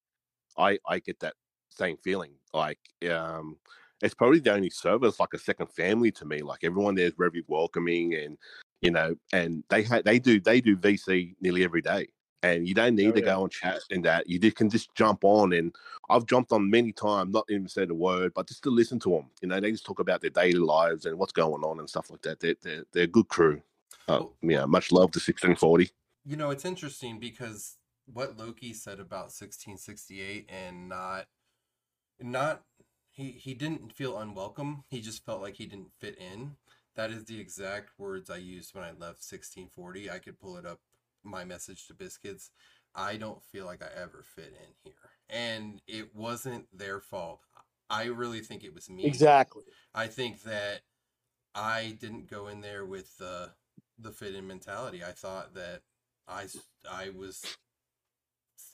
I 0.58 0.80
I 0.88 1.00
get 1.00 1.20
that 1.22 1.36
same 1.70 1.98
feeling. 1.98 2.34
Like, 2.54 2.80
um, 3.12 3.58
it's 4.04 4.16
probably 4.16 4.40
the 4.40 4.54
only 4.54 4.70
server 4.72 5.08
that's 5.08 5.20
like 5.20 5.34
a 5.34 5.40
second 5.40 5.68
family 5.68 6.12
to 6.14 6.26
me. 6.26 6.42
Like 6.42 6.64
everyone 6.64 6.96
there 6.96 7.08
is 7.08 7.14
very 7.18 7.44
welcoming, 7.48 8.16
and 8.16 8.38
you 8.82 8.92
know, 8.92 9.16
and 9.34 9.64
they 9.70 9.84
ha- 9.84 10.04
they 10.06 10.20
do 10.20 10.40
they 10.42 10.62
do 10.62 10.78
VC 10.78 11.36
nearly 11.42 11.64
every 11.64 11.82
day, 11.82 12.08
and 12.44 12.68
you 12.68 12.76
don't 12.76 12.96
need 12.96 13.14
Oh, 13.14 13.16
to 13.16 13.22
yeah. 13.22 13.24
go 13.24 13.44
and 13.44 13.52
chat 13.52 13.82
and 13.92 14.06
that. 14.06 14.28
You 14.30 14.40
just 14.40 14.58
can 14.58 14.70
just 14.70 14.94
jump 14.96 15.24
on, 15.24 15.54
and 15.54 15.76
I've 16.10 16.26
jumped 16.28 16.52
on 16.54 16.70
many 16.70 16.94
times, 16.94 17.34
not 17.34 17.46
even 17.50 17.68
said 17.70 17.92
a 17.92 17.96
word, 17.96 18.34
but 18.36 18.48
just 18.48 18.64
to 18.64 18.72
listen 18.72 19.00
to 19.02 19.10
them. 19.12 19.32
You 19.42 19.50
know, 19.50 19.60
they 19.60 19.72
just 19.72 19.86
talk 19.86 20.00
about 20.00 20.22
their 20.22 20.32
daily 20.32 20.60
lives 20.60 21.06
and 21.06 21.20
what's 21.20 21.34
going 21.34 21.64
on 21.64 21.80
and 21.80 21.90
stuff 21.90 22.12
like 22.12 22.22
that. 22.24 22.40
They're 22.42 22.56
they're, 22.62 22.86
they're 22.94 23.04
a 23.06 23.08
good 23.08 23.30
crew. 23.30 23.62
Uh, 24.08 24.24
yeah, 24.42 24.66
much 24.66 24.92
love 24.92 25.12
to 25.12 25.20
sixteen 25.20 25.56
forty. 25.56 25.90
You 26.26 26.36
know, 26.36 26.50
it's 26.50 26.66
interesting 26.66 27.20
because 27.20 27.78
what 28.12 28.38
Loki 28.38 28.74
said 28.74 29.00
about 29.00 29.32
1668 29.34 30.50
and 30.50 30.90
not 30.90 31.26
not 32.22 32.64
he 33.10 33.32
he 33.32 33.54
didn't 33.54 33.94
feel 33.94 34.18
unwelcome. 34.18 34.84
He 34.90 35.02
just 35.02 35.26
felt 35.26 35.42
like 35.42 35.56
he 35.56 35.66
didn't 35.66 35.92
fit 36.00 36.18
in. 36.18 36.56
That 36.96 37.12
is 37.12 37.26
the 37.26 37.40
exact 37.40 37.92
words 37.98 38.30
I 38.30 38.38
used 38.38 38.74
when 38.74 38.84
I 38.84 38.90
left 38.90 39.24
1640. 39.24 40.10
I 40.10 40.20
could 40.20 40.40
pull 40.40 40.58
it 40.58 40.66
up 40.66 40.80
my 41.24 41.44
message 41.44 41.88
to 41.88 41.94
Biscuits. 41.94 42.52
I 42.96 43.18
don't 43.18 43.44
feel 43.44 43.66
like 43.66 43.84
I 43.84 44.02
ever 44.02 44.24
fit 44.24 44.54
in 44.60 44.74
here. 44.84 44.94
And 45.30 45.82
it 45.88 46.16
wasn't 46.16 46.66
their 46.76 47.00
fault. 47.00 47.42
I 47.90 48.06
really 48.06 48.40
think 48.40 48.64
it 48.64 48.74
was 48.74 48.90
me. 48.90 49.06
Exactly. 49.06 49.64
I 49.94 50.08
think 50.08 50.42
that 50.44 50.82
I 51.54 51.96
didn't 52.00 52.30
go 52.30 52.48
in 52.48 52.62
there 52.62 52.86
with 52.86 53.18
the 53.18 53.52
the 54.00 54.12
fit 54.12 54.36
in 54.36 54.48
mentality. 54.48 55.04
I 55.04 55.12
thought 55.12 55.54
that 55.56 55.82
I 56.28 56.46
I 56.90 57.10
was 57.10 57.58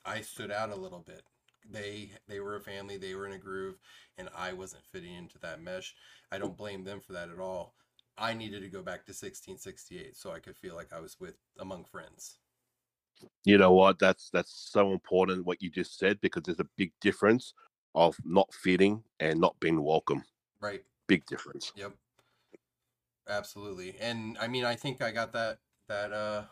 I 0.06 0.22
stood 0.22 0.52
out 0.52 0.72
a 0.72 0.76
little 0.76 1.00
bit. 1.00 1.24
They 1.70 2.12
they 2.28 2.40
were 2.40 2.56
a 2.56 2.62
family, 2.62 2.98
they 2.98 3.16
were 3.16 3.26
in 3.26 3.34
a 3.34 3.38
groove, 3.38 3.78
and 4.18 4.30
I 4.36 4.54
wasn't 4.54 4.86
fitting 4.92 5.16
into 5.16 5.40
that 5.40 5.62
mesh. 5.62 5.96
I 6.32 6.38
don't 6.38 6.58
blame 6.58 6.84
them 6.84 7.00
for 7.00 7.14
that 7.14 7.30
at 7.30 7.40
all. 7.40 7.74
I 8.18 8.34
needed 8.34 8.62
to 8.62 8.70
go 8.70 8.82
back 8.82 9.06
to 9.06 9.12
1668 9.12 10.16
so 10.16 10.32
I 10.32 10.40
could 10.40 10.56
feel 10.56 10.76
like 10.76 10.94
I 10.94 11.00
was 11.00 11.20
with 11.20 11.36
among 11.60 11.86
friends. 11.86 12.38
You 13.46 13.58
know 13.58 13.72
what? 13.72 14.00
That's 14.00 14.30
that's 14.30 14.70
so 14.72 14.92
important 14.92 15.46
what 15.46 15.62
you 15.62 15.70
just 15.70 15.98
said 15.98 16.20
because 16.22 16.44
there's 16.44 16.60
a 16.60 16.68
big 16.78 16.92
difference 17.02 17.54
of 17.96 18.18
not 18.26 18.54
fitting 18.54 19.04
and 19.20 19.40
not 19.40 19.60
being 19.60 19.84
welcome. 19.84 20.24
Right. 20.60 20.84
Big 21.08 21.26
difference. 21.26 21.72
Yep. 21.76 21.94
Absolutely. 23.28 23.98
And 24.00 24.38
I 24.38 24.48
mean 24.48 24.66
I 24.66 24.76
think 24.76 25.02
I 25.02 25.12
got 25.12 25.32
that 25.34 25.60
that 25.88 26.12
uh 26.12 26.46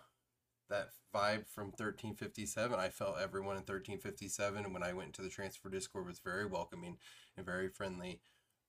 that 0.69 0.89
vibe 1.13 1.47
from 1.47 1.71
1357. 1.73 2.79
I 2.79 2.89
felt 2.89 3.19
everyone 3.19 3.57
in 3.57 3.63
1357 3.63 4.65
and 4.65 4.73
when 4.73 4.83
I 4.83 4.93
went 4.93 5.13
to 5.15 5.21
the 5.21 5.29
transfer 5.29 5.69
discord 5.69 6.07
was 6.07 6.19
very 6.19 6.45
welcoming 6.45 6.99
and 7.37 7.45
very 7.45 7.69
friendly. 7.69 8.21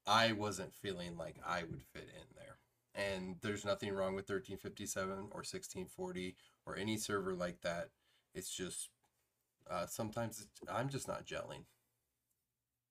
I 0.07 0.33
wasn't 0.33 0.75
feeling 0.75 1.17
like 1.17 1.39
I 1.45 1.65
would 1.65 1.83
fit 1.85 2.09
in 2.11 2.35
there. 2.37 2.61
And 2.95 3.39
there's 3.43 3.65
nothing 3.65 3.93
wrong 3.95 4.15
with 4.17 4.27
1357 4.27 5.31
or 5.33 5.45
1640 5.45 6.37
or 6.67 6.77
any 6.77 6.97
server 6.99 7.35
like 7.35 7.61
that. 7.63 7.91
It's 8.35 8.55
just 8.55 8.91
uh 9.71 9.87
sometimes 9.87 10.41
it's, 10.41 10.61
I'm 10.71 10.91
just 10.91 11.09
not 11.09 11.27
gelling. 11.27 11.67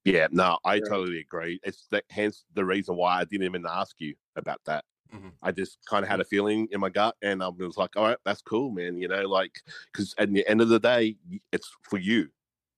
Yeah, 0.04 0.26
no, 0.32 0.58
I 0.64 0.80
Right. 0.80 0.80
totally 0.80 1.20
agree. 1.20 1.60
It's 1.62 1.86
that 1.88 2.04
hence 2.10 2.44
the 2.54 2.64
reason 2.64 2.96
why 2.96 3.20
I 3.20 3.24
didn't 3.24 3.44
even 3.46 3.64
ask 3.66 4.00
you 4.00 4.14
about 4.36 4.60
that. 4.66 4.84
Mhm. 5.12 5.32
I 5.42 5.52
just 5.52 5.78
kind 5.86 6.04
of 6.04 6.08
had 6.08 6.20
a 6.20 6.24
feeling 6.24 6.68
in 6.70 6.80
my 6.80 6.88
gut, 6.88 7.16
and 7.22 7.42
I 7.42 7.48
was 7.48 7.76
like, 7.76 7.96
"All 7.96 8.04
right, 8.04 8.18
that's 8.24 8.42
cool, 8.42 8.70
man." 8.70 8.96
You 8.98 9.08
know, 9.08 9.22
like 9.28 9.62
because 9.92 10.14
at 10.18 10.32
the 10.32 10.46
end 10.48 10.60
of 10.60 10.68
the 10.68 10.78
day, 10.80 11.16
it's 11.52 11.70
for 11.82 11.98
you. 11.98 12.30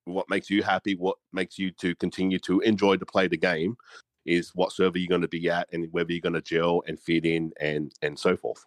What 0.04 0.28
makes 0.28 0.50
you 0.50 0.62
happy? 0.62 0.94
What 0.96 1.18
makes 1.32 1.58
you 1.58 1.70
to 1.72 1.94
continue 1.96 2.38
to 2.40 2.60
enjoy 2.60 2.96
to 2.96 3.06
play 3.06 3.28
the 3.28 3.36
game? 3.36 3.76
Is 4.26 4.50
what 4.54 4.72
server 4.72 4.98
you're 4.98 5.08
going 5.08 5.20
to 5.22 5.28
be 5.28 5.48
at, 5.50 5.68
and 5.72 5.92
whether 5.92 6.12
you're 6.12 6.20
going 6.20 6.34
to 6.34 6.42
gel 6.42 6.82
and 6.86 6.98
fit 7.00 7.24
in, 7.26 7.52
and 7.60 7.92
and 8.02 8.18
so 8.18 8.36
forth. 8.36 8.66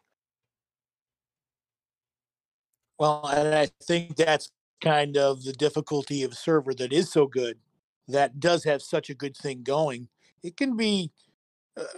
Well, 2.99 3.27
and 3.27 3.53
I 3.53 3.67
think 3.83 4.15
that's 4.15 4.51
kind 4.81 5.17
of 5.17 5.43
the 5.43 5.53
difficulty 5.53 6.23
of 6.23 6.31
a 6.31 6.35
server 6.35 6.73
that 6.75 6.91
is 6.93 7.11
so 7.11 7.27
good, 7.27 7.59
that 8.07 8.39
does 8.39 8.63
have 8.63 8.81
such 8.81 9.09
a 9.09 9.15
good 9.15 9.35
thing 9.37 9.63
going. 9.63 10.09
It 10.43 10.57
can 10.57 10.75
be 10.75 11.11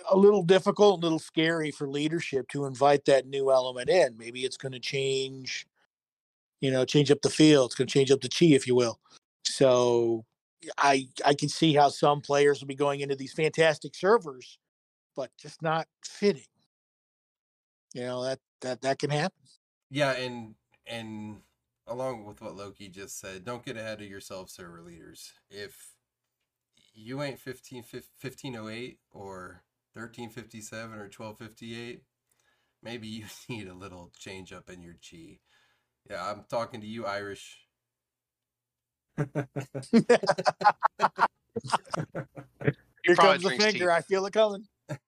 a 0.10 0.18
little 0.18 0.44
difficult, 0.44 1.00
a 1.00 1.04
little 1.04 1.20
scary 1.20 1.72
for 1.72 1.88
leadership 1.88 2.48
to 2.50 2.66
invite 2.66 3.06
that 3.06 3.28
new 3.28 3.52
element 3.52 3.90
in. 3.90 4.18
Maybe 4.18 4.44
it's 4.44 4.58
going 4.58 4.72
to 4.74 4.80
change, 4.80 5.66
you 6.62 6.72
know, 6.72 6.86
change 6.86 7.12
up 7.12 7.22
the 7.22 7.30
field. 7.30 7.68
It's 7.68 7.76
going 7.76 7.88
to 7.88 7.94
change 7.94 8.12
up 8.12 8.22
the 8.22 8.30
chi, 8.30 8.48
if 8.48 8.68
you 8.68 8.76
will. 8.76 9.00
So 9.44 10.26
I 10.78 11.08
I 11.26 11.34
can 11.34 11.50
see 11.50 11.74
how 11.74 11.90
some 11.90 12.22
players 12.22 12.60
will 12.60 12.68
be 12.68 12.76
going 12.76 13.00
into 13.00 13.16
these 13.16 13.34
fantastic 13.34 13.96
servers, 13.96 14.58
but 15.16 15.32
just 15.38 15.62
not 15.62 15.88
fitting. 16.04 16.44
You 17.94 18.04
know 18.04 18.24
that 18.24 18.40
that 18.62 18.82
that 18.82 19.00
can 19.00 19.10
happen. 19.10 19.40
Yeah, 19.90 20.12
and 20.12 20.56
and 20.86 21.38
along 21.88 22.26
with 22.26 22.42
what 22.42 22.56
Loki 22.56 22.88
just 22.90 23.20
said, 23.20 23.46
don't 23.46 23.66
get 23.66 23.78
ahead 23.78 24.02
of 24.02 24.08
yourself, 24.08 24.50
server 24.50 24.82
leaders. 24.82 25.34
If 25.50 25.94
you 26.94 27.22
ain't 27.24 27.40
15, 27.40 27.84
1508 27.84 29.00
or 29.12 29.64
1357 30.02 30.94
or 30.94 31.10
1258, 31.10 32.04
maybe 32.84 33.08
you 33.08 33.26
need 33.50 33.68
a 33.68 33.74
little 33.74 34.12
change 34.18 34.54
up 34.54 34.70
in 34.70 34.82
your 34.82 34.96
chi. 34.96 35.40
Yeah, 36.10 36.30
I'm 36.30 36.46
talking 36.50 36.82
to 36.82 36.88
you, 36.88 37.06
Irish. 37.06 37.60
Here 43.04 43.16
comes 43.16 43.44
the 43.44 43.50
finger. 43.58 43.72
tea. 43.72 43.88
I 43.88 44.02
feel 44.02 44.26
it 44.26 44.34
coming. 44.34 44.66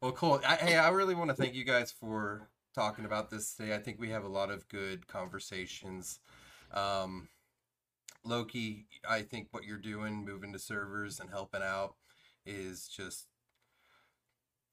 Well, 0.00 0.12
cool. 0.12 0.40
I, 0.44 0.56
hey, 0.56 0.76
I 0.76 0.88
really 0.88 1.14
want 1.14 1.30
to 1.30 1.36
thank 1.36 1.54
you 1.54 1.62
guys 1.62 1.92
for 1.92 2.48
talking 2.74 3.04
about 3.04 3.30
this 3.30 3.54
today. 3.54 3.72
I 3.72 3.78
think 3.78 4.00
we 4.00 4.10
have 4.10 4.24
a 4.24 4.28
lot 4.28 4.50
of 4.50 4.66
good 4.68 5.06
conversations. 5.06 6.18
Um, 6.72 7.28
Loki, 8.24 8.86
I 9.08 9.22
think 9.22 9.46
what 9.52 9.62
you're 9.62 9.78
doing, 9.78 10.24
moving 10.24 10.52
to 10.54 10.58
servers 10.58 11.20
and 11.20 11.30
helping 11.30 11.62
out, 11.62 11.94
is 12.46 12.88
just. 12.88 13.26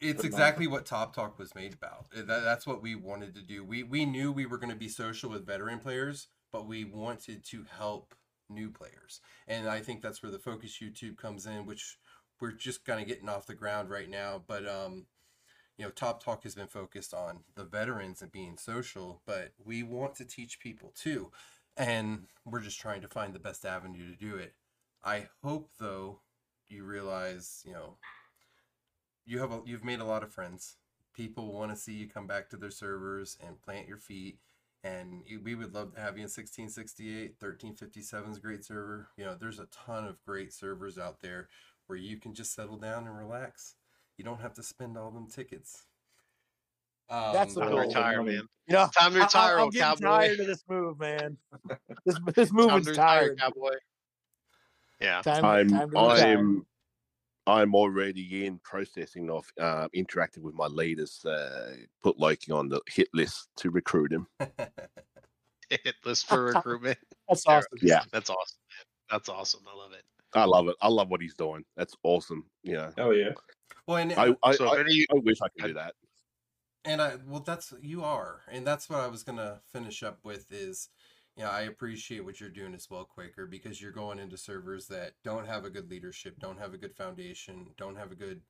It's 0.02 0.24
exactly 0.24 0.66
what 0.66 0.86
Top 0.86 1.14
Talk 1.14 1.38
was 1.38 1.54
made 1.54 1.74
about. 1.74 2.06
That, 2.16 2.44
that's 2.44 2.66
what 2.66 2.82
we 2.82 2.96
wanted 2.96 3.36
to 3.36 3.42
do. 3.42 3.66
We 3.66 3.84
we 3.84 4.06
knew 4.06 4.32
we 4.32 4.46
were 4.46 4.58
going 4.58 4.72
to 4.72 4.76
be 4.76 4.88
social 4.88 5.30
with 5.30 5.46
veteran 5.46 5.80
players, 5.80 6.28
but 6.54 6.68
we 6.68 6.86
wanted 6.86 7.44
to 7.46 7.66
help 7.78 8.16
new 8.50 8.72
players, 8.72 9.20
and 9.48 9.68
I 9.68 9.82
think 9.82 10.02
that's 10.02 10.24
where 10.24 10.32
the 10.32 10.40
Focus 10.40 10.80
YouTube 10.82 11.18
comes 11.18 11.46
in, 11.46 11.66
which 11.66 11.98
we're 12.40 12.52
just 12.52 12.86
kind 12.86 13.02
of 13.02 13.08
getting 13.08 13.30
off 13.30 13.46
the 13.46 13.54
ground 13.54 13.90
right 13.90 14.10
now. 14.10 14.42
But 14.48 14.68
um, 14.68 15.06
you 15.78 15.86
know, 15.86 15.92
Top 15.92 16.24
Talk 16.24 16.44
has 16.44 16.56
been 16.56 16.68
focused 16.68 17.14
on 17.14 17.40
the 17.56 17.64
veterans 17.64 18.22
and 18.22 18.32
being 18.32 18.58
social, 18.58 19.22
but 19.26 19.54
we 19.64 19.84
want 19.84 20.16
to 20.16 20.26
teach 20.26 20.60
people 20.60 20.94
too, 20.96 21.32
and 21.78 22.28
we're 22.46 22.60
just 22.62 22.80
trying 22.80 23.02
to 23.02 23.08
find 23.08 23.34
the 23.34 23.40
best 23.40 23.66
avenue 23.66 24.10
to 24.10 24.18
do 24.18 24.36
it. 24.36 24.54
I 25.04 25.28
hope 25.44 25.70
though 25.80 26.20
you 26.70 26.84
realize, 26.84 27.62
you 27.66 27.74
know, 27.74 27.98
you 29.26 29.40
have 29.40 29.52
a, 29.52 29.62
you've 29.66 29.84
made 29.84 30.00
a 30.00 30.06
lot 30.06 30.24
of 30.24 30.32
friends. 30.32 30.78
People 31.14 31.52
want 31.54 31.72
to 31.72 31.78
see 31.78 31.94
you 31.94 32.08
come 32.08 32.28
back 32.28 32.50
to 32.50 32.58
their 32.58 32.72
servers 32.72 33.38
and 33.46 33.62
plant 33.62 33.88
your 33.88 33.98
feet. 33.98 34.38
And 34.84 35.24
we 35.44 35.56
would 35.56 35.74
love 35.74 35.94
to 35.96 36.00
have 36.00 36.16
you 36.18 36.22
in 36.24 36.30
1668. 36.30 37.36
1357 37.40 38.32
is 38.32 38.38
a 38.38 38.40
great 38.42 38.64
server. 38.64 39.10
You 39.18 39.26
know, 39.26 39.36
there's 39.40 39.60
a 39.60 39.66
ton 39.66 40.06
of 40.06 40.24
great 40.26 40.54
servers 40.54 40.98
out 40.98 41.20
there 41.22 41.50
where 41.88 41.98
you 42.00 42.18
can 42.18 42.34
just 42.34 42.54
settle 42.56 42.78
down 42.78 43.06
and 43.06 43.18
relax. 43.18 43.76
You 44.18 44.24
don't 44.24 44.40
have 44.42 44.54
to 44.54 44.64
spend 44.64 44.98
all 44.98 45.12
them 45.12 45.28
tickets. 45.28 45.84
Um, 47.10 47.34
That's 47.34 47.56
the 47.56 47.62
Time 47.62 47.72
to 47.72 47.78
retire, 47.82 48.24
man. 48.24 48.44
You 48.68 48.74
know, 48.76 48.90
Time 48.98 49.14
to 49.14 49.18
I- 49.18 49.22
I- 49.22 49.26
retire, 49.26 49.56
I'm 49.58 49.64
old 49.64 49.74
getting 49.74 49.98
cowboy. 50.04 50.06
tired 50.06 50.40
of 50.40 50.48
this 50.48 50.64
move, 50.70 51.00
man. 51.00 51.38
This 52.06 52.18
this 52.36 52.50
Time 52.50 52.56
movement's 52.58 52.86
to 52.88 52.92
retire, 52.92 53.20
tired. 53.36 53.40
cowboy. 53.40 53.74
Yeah. 55.00 55.22
Time, 55.22 55.46
I'm 55.46 55.70
time 55.70 55.92
to. 55.92 55.98
I'm 55.98 56.66
I'm 57.48 57.74
already 57.74 58.46
in 58.46 58.60
processing 58.60 59.30
of 59.32 59.46
uh, 59.60 59.88
interacting 59.94 60.44
with 60.44 60.54
my 60.54 60.68
leaders. 60.68 61.24
Uh, 61.26 61.76
put 62.04 62.20
Loki 62.20 62.52
on 62.52 62.70
the 62.70 62.80
hit 62.88 63.08
list 63.14 63.50
to 63.58 63.72
recruit 63.72 64.12
him. 64.12 64.28
Hit 65.70 65.96
list 66.04 66.26
for 66.28 66.46
recruitment. 66.46 66.98
That's 67.28 67.44
Yeah. 67.48 67.58
awesome. 67.58 67.80
Yeah. 67.82 68.02
That's 68.12 68.30
awesome. 68.30 68.58
That's 69.10 69.30
awesome. 69.30 69.62
I 69.72 69.76
love 69.76 69.94
it. 69.94 70.04
I 70.34 70.44
love 70.46 70.68
it. 70.68 70.76
I 70.82 70.88
love 70.88 71.10
what 71.10 71.22
he's 71.22 71.36
doing. 71.36 71.64
That's 71.76 71.96
awesome. 72.04 72.46
Yeah, 72.64 72.92
Oh 72.98 73.12
yeah. 73.12 73.32
well, 73.88 73.98
and 73.98 74.14
I 74.14 74.36
I, 74.44 74.54
So 74.54 74.68
I, 74.68 74.82
if 74.82 74.88
you, 74.90 75.06
I 75.12 75.16
wish 75.16 75.42
I 75.42 75.48
could 75.50 75.68
do 75.70 75.74
that. 75.74 75.96
And 76.86 77.02
I 77.02 77.18
well 77.26 77.42
that's 77.42 77.74
you 77.82 78.04
are. 78.04 78.42
And 78.52 78.66
that's 78.66 78.90
what 78.90 79.00
I 79.00 79.08
was 79.08 79.24
gonna 79.24 79.62
finish 79.72 80.04
up 80.04 80.20
with 80.24 80.52
is 80.52 80.90
know, 81.44 81.50
I 81.50 81.62
appreciate 81.62 82.26
what 82.26 82.40
you're 82.40 82.50
doing 82.50 82.74
as 82.74 82.90
well, 82.90 83.06
Quaker, 83.06 83.46
because 83.46 83.82
you're 83.82 83.92
going 83.92 84.20
into 84.20 84.38
servers 84.38 84.88
that 84.88 85.14
don't 85.24 85.48
have 85.48 85.66
a 85.66 85.70
good 85.70 85.90
leadership, 85.90 86.40
don't 86.40 86.60
have 86.60 86.74
a 86.74 86.78
good 86.78 86.96
foundation, 86.96 87.68
don't 87.78 87.98
have 87.98 88.12
a 88.12 88.16
good 88.16 88.42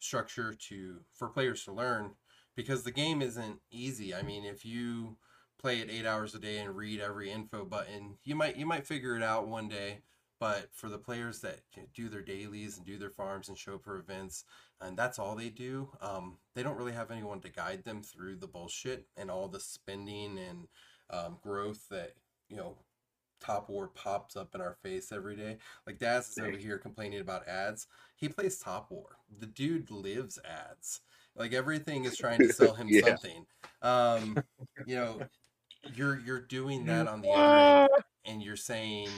structure 0.00 0.54
to 0.68 1.00
for 1.14 1.28
players 1.28 1.64
to 1.64 1.72
learn 1.72 2.12
because 2.56 2.82
the 2.84 2.90
game 2.92 3.22
isn't 3.22 3.60
easy. 3.70 4.14
I 4.14 4.22
mean, 4.22 4.44
if 4.44 4.64
you 4.64 5.16
play 5.58 5.80
it 5.80 5.90
eight 5.90 6.06
hours 6.06 6.34
a 6.34 6.38
day 6.38 6.58
and 6.58 6.76
read 6.76 7.00
every 7.00 7.30
info 7.30 7.64
button, 7.64 8.18
you 8.24 8.34
might 8.36 8.56
you 8.56 8.66
might 8.66 8.86
figure 8.86 9.16
it 9.16 9.22
out 9.22 9.48
one 9.48 9.68
day, 9.68 10.02
But 10.40 10.68
for 10.72 10.88
the 10.88 10.98
players 10.98 11.40
that 11.40 11.60
do 11.94 12.08
their 12.08 12.22
dailies 12.22 12.76
and 12.76 12.86
do 12.86 12.96
their 12.96 13.10
farms 13.10 13.48
and 13.48 13.58
show 13.58 13.74
up 13.74 13.82
for 13.84 13.96
events, 13.98 14.44
and 14.80 14.96
that's 14.96 15.18
all 15.18 15.34
they 15.34 15.50
do, 15.50 15.90
um, 16.00 16.38
they 16.54 16.62
don't 16.62 16.76
really 16.76 16.92
have 16.92 17.10
anyone 17.10 17.40
to 17.40 17.48
guide 17.48 17.82
them 17.84 18.02
through 18.02 18.36
the 18.36 18.46
bullshit 18.46 19.06
and 19.16 19.30
all 19.30 19.48
the 19.48 19.58
spending 19.58 20.38
and 20.38 20.68
um, 21.10 21.38
growth 21.42 21.88
that 21.90 22.12
you 22.48 22.56
know 22.56 22.76
Top 23.40 23.68
War 23.68 23.88
pops 23.88 24.36
up 24.36 24.54
in 24.54 24.60
our 24.60 24.76
face 24.82 25.12
every 25.12 25.36
day. 25.36 25.58
Like 25.86 25.98
Daz 25.98 26.28
is 26.30 26.38
over 26.38 26.56
here 26.56 26.78
complaining 26.78 27.20
about 27.20 27.46
ads. 27.48 27.86
He 28.16 28.28
plays 28.28 28.58
Top 28.58 28.90
War. 28.90 29.16
The 29.38 29.46
dude 29.46 29.90
lives 29.90 30.38
ads. 30.44 31.00
Like 31.36 31.52
everything 31.52 32.04
is 32.04 32.16
trying 32.16 32.42
to 32.42 32.48
sell 32.48 32.74
him 32.74 32.88
Yeah. 32.90 33.00
something. 33.02 33.46
Um, 33.82 34.42
you 34.86 34.96
know, 34.96 35.22
you're 35.94 36.18
you're 36.20 36.40
doing 36.40 36.86
that 36.86 37.06
on 37.06 37.20
the 37.22 37.32
end, 37.32 37.88
and 38.24 38.42
you're 38.42 38.56
saying, 38.56 39.10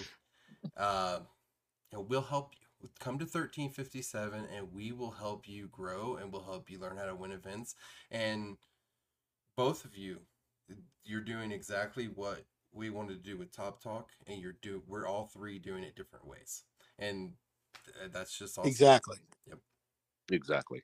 uh, 0.77 1.21
you 1.91 1.99
know, 1.99 2.03
we'll 2.09 2.23
help 2.23 2.55
you. 2.55 2.89
Come 2.99 3.19
to 3.19 3.27
1357 3.27 4.47
and 4.57 4.73
we 4.73 4.93
will 4.93 5.11
help 5.11 5.47
you 5.47 5.69
grow 5.69 6.17
and 6.17 6.33
we'll 6.33 6.45
help 6.45 6.71
you 6.71 6.79
learn 6.79 6.97
how 6.97 7.05
to 7.05 7.15
win 7.15 7.31
events. 7.31 7.75
And 8.11 8.57
both 9.57 9.85
of 9.85 9.97
you, 9.97 10.21
you're 11.05 11.21
doing 11.21 11.53
exactly 11.53 12.07
what 12.07 12.45
we 12.73 12.91
wanted 12.91 13.23
to 13.23 13.31
do 13.31 13.37
with 13.37 13.55
Top 13.55 13.83
Talk, 13.83 14.11
and 14.27 14.41
you're 14.41 14.57
do 14.63 14.83
we're 14.87 15.07
all 15.07 15.27
three 15.27 15.59
doing 15.59 15.85
it 15.85 15.97
different 15.97 16.27
ways. 16.27 16.65
And 16.99 17.33
th- 17.85 18.13
that's 18.13 18.39
just 18.39 18.59
awesome. 18.59 18.69
Exactly. 18.69 19.17
Exactly. 20.31 20.83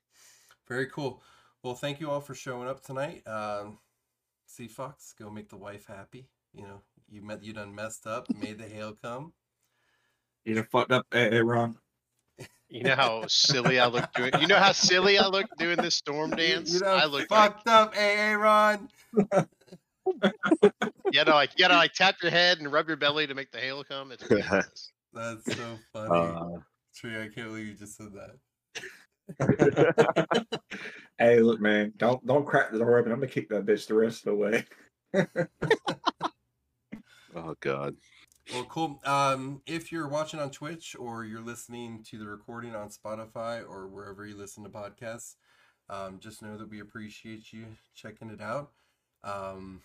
Very 0.67 0.87
cool. 0.87 1.21
Well, 1.63 1.75
thank 1.75 1.99
you 1.99 2.09
all 2.09 2.21
for 2.21 2.35
showing 2.35 2.67
up 2.67 2.83
tonight. 2.83 3.25
Um, 3.25 3.79
Sea 4.45 4.67
Fox, 4.67 5.13
go 5.17 5.29
make 5.29 5.49
the 5.49 5.57
wife 5.57 5.85
happy. 5.87 6.27
You 6.53 6.63
know, 6.63 6.81
you 7.09 7.21
met 7.21 7.43
you 7.43 7.53
done 7.53 7.73
messed 7.73 8.07
up, 8.07 8.27
made 8.35 8.57
the 8.57 8.65
hail 8.65 8.93
come. 9.01 9.33
You 10.45 10.55
done 10.55 10.67
fucked 10.71 10.91
up, 10.91 11.05
hey, 11.11 11.29
hey, 11.29 11.41
Ron. 11.41 11.77
You 12.69 12.83
know 12.83 12.95
how 12.95 13.25
silly 13.27 13.79
I 13.79 13.87
look 13.87 14.11
doing. 14.13 14.31
You 14.41 14.47
know 14.47 14.57
how 14.57 14.73
silly 14.73 15.17
I 15.17 15.27
look 15.27 15.45
doing 15.57 15.77
this 15.77 15.95
storm 16.03 16.31
dance. 16.31 16.73
You, 16.73 16.81
know, 16.81 16.87
I 16.87 17.05
look 17.05 17.31
like 17.31 17.53
fucked 17.63 17.67
up, 17.67 17.95
AA 17.97 18.33
Ron. 18.33 18.89
you 21.11 21.25
know, 21.25 21.33
like 21.33 21.51
you 21.57 21.63
gotta 21.63 21.75
like 21.75 21.93
tap 21.93 22.15
your 22.21 22.31
head 22.31 22.59
and 22.59 22.71
rub 22.71 22.87
your 22.87 22.97
belly 22.97 23.27
to 23.27 23.33
make 23.33 23.51
the 23.51 23.59
hail 23.59 23.83
come. 23.83 24.11
It's 24.11 24.23
ridiculous. 24.29 24.91
That's 25.13 25.55
so 25.55 25.77
funny. 25.93 26.09
Uh, 26.11 26.59
Tree, 26.95 27.15
I 27.15 27.27
can't 27.27 27.47
believe 27.47 27.67
you 27.67 27.73
just 27.75 27.97
said 27.97 28.11
that. 28.13 28.37
hey, 31.17 31.39
look, 31.39 31.59
man, 31.59 31.93
don't 31.97 32.25
don't 32.25 32.45
crack 32.45 32.71
the 32.71 32.79
door 32.79 32.97
open. 32.97 33.11
I'm 33.11 33.19
gonna 33.19 33.31
kick 33.31 33.49
that 33.49 33.65
bitch 33.65 33.87
the 33.87 33.95
rest 33.95 34.25
of 34.25 34.33
the 34.33 34.35
way. 34.35 34.65
oh 37.35 37.55
God. 37.59 37.95
Well, 38.53 38.63
cool. 38.65 39.01
Um, 39.03 39.61
if 39.65 39.91
you're 39.91 40.07
watching 40.07 40.39
on 40.39 40.51
Twitch 40.51 40.95
or 40.97 41.25
you're 41.25 41.41
listening 41.41 42.03
to 42.09 42.17
the 42.17 42.27
recording 42.27 42.73
on 42.75 42.89
Spotify 42.89 43.61
or 43.67 43.89
wherever 43.89 44.25
you 44.25 44.37
listen 44.37 44.63
to 44.63 44.69
podcasts, 44.69 45.35
um, 45.89 46.19
just 46.19 46.41
know 46.41 46.57
that 46.57 46.69
we 46.69 46.79
appreciate 46.79 47.51
you 47.51 47.65
checking 47.93 48.29
it 48.29 48.41
out. 48.41 48.71
Um, 49.23 49.81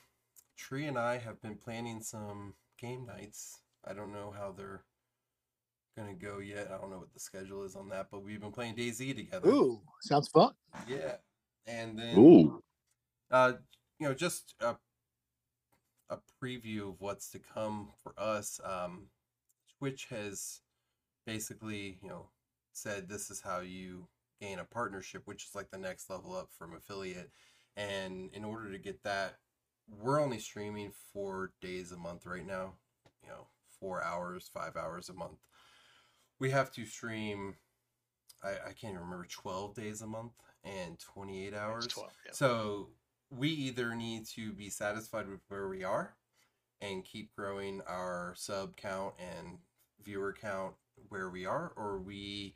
Tree 0.56 0.86
and 0.86 0.98
I 0.98 1.18
have 1.18 1.40
been 1.40 1.56
planning 1.56 2.00
some 2.00 2.54
game 2.78 3.06
nights. 3.06 3.60
I 3.84 3.92
don't 3.92 4.12
know 4.12 4.32
how 4.36 4.52
they're 4.52 4.84
gonna 5.96 6.14
go 6.14 6.38
yet. 6.38 6.70
I 6.70 6.78
don't 6.78 6.90
know 6.90 6.98
what 6.98 7.12
the 7.12 7.20
schedule 7.20 7.64
is 7.64 7.76
on 7.76 7.88
that, 7.90 8.08
but 8.10 8.22
we've 8.22 8.40
been 8.40 8.52
playing 8.52 8.76
DayZ 8.76 9.14
together. 9.14 9.48
Ooh, 9.48 9.80
sounds 10.00 10.28
fun. 10.28 10.52
Yeah, 10.88 11.16
and 11.66 11.98
then 11.98 12.16
Ooh. 12.16 12.62
uh, 13.30 13.54
you 13.98 14.08
know, 14.08 14.14
just 14.14 14.54
a, 14.60 14.76
a 16.10 16.18
preview 16.42 16.90
of 16.90 17.00
what's 17.00 17.30
to 17.30 17.38
come 17.38 17.90
for 18.02 18.14
us. 18.16 18.60
Um, 18.64 19.06
Twitch 19.78 20.06
has 20.10 20.60
basically, 21.26 21.98
you 22.02 22.08
know, 22.08 22.26
said 22.72 23.08
this 23.08 23.30
is 23.30 23.40
how 23.40 23.60
you 23.60 24.06
gain 24.40 24.58
a 24.58 24.64
partnership, 24.64 25.22
which 25.26 25.44
is 25.44 25.54
like 25.54 25.70
the 25.70 25.78
next 25.78 26.10
level 26.10 26.34
up 26.36 26.50
from 26.56 26.74
affiliate. 26.74 27.30
And 27.76 28.30
in 28.32 28.44
order 28.44 28.70
to 28.72 28.78
get 28.78 29.02
that, 29.04 29.36
we're 29.88 30.20
only 30.20 30.38
streaming 30.38 30.92
four 31.12 31.52
days 31.60 31.92
a 31.92 31.96
month 31.96 32.26
right 32.26 32.46
now. 32.46 32.74
You 33.22 33.30
know, 33.30 33.46
four 33.78 34.02
hours, 34.02 34.50
five 34.52 34.76
hours 34.76 35.08
a 35.08 35.14
month. 35.14 35.38
We 36.38 36.50
have 36.50 36.72
to 36.72 36.84
stream. 36.84 37.54
I, 38.42 38.50
I 38.50 38.72
can't 38.72 38.94
even 38.94 39.00
remember 39.00 39.26
twelve 39.30 39.74
days 39.74 40.02
a 40.02 40.06
month 40.06 40.32
and 40.64 40.98
twenty 40.98 41.46
eight 41.46 41.54
hours. 41.54 41.86
It's 41.86 41.94
12, 41.94 42.10
yeah. 42.26 42.32
So 42.32 42.88
we 43.30 43.48
either 43.48 43.94
need 43.94 44.26
to 44.26 44.52
be 44.52 44.68
satisfied 44.68 45.28
with 45.28 45.40
where 45.48 45.68
we 45.68 45.84
are 45.84 46.16
and 46.80 47.04
keep 47.04 47.34
growing 47.34 47.80
our 47.86 48.34
sub 48.36 48.76
count 48.76 49.14
and 49.18 49.58
viewer 50.04 50.34
count 50.38 50.74
where 51.08 51.30
we 51.30 51.46
are, 51.46 51.72
or 51.76 51.98
we 51.98 52.54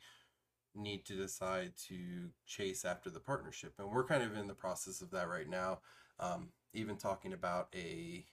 need 0.75 1.05
to 1.05 1.15
decide 1.15 1.71
to 1.87 2.29
chase 2.45 2.85
after 2.85 3.09
the 3.09 3.19
partnership. 3.19 3.73
And 3.79 3.89
we're 3.89 4.05
kind 4.05 4.21
of 4.21 4.35
in 4.35 4.47
the 4.47 4.53
process 4.53 5.01
of 5.01 5.09
that 5.11 5.29
right 5.29 5.49
now. 5.49 5.79
Um, 6.19 6.49
even 6.77 6.95
talking 6.95 7.33
about 7.33 7.67
a 7.75 8.23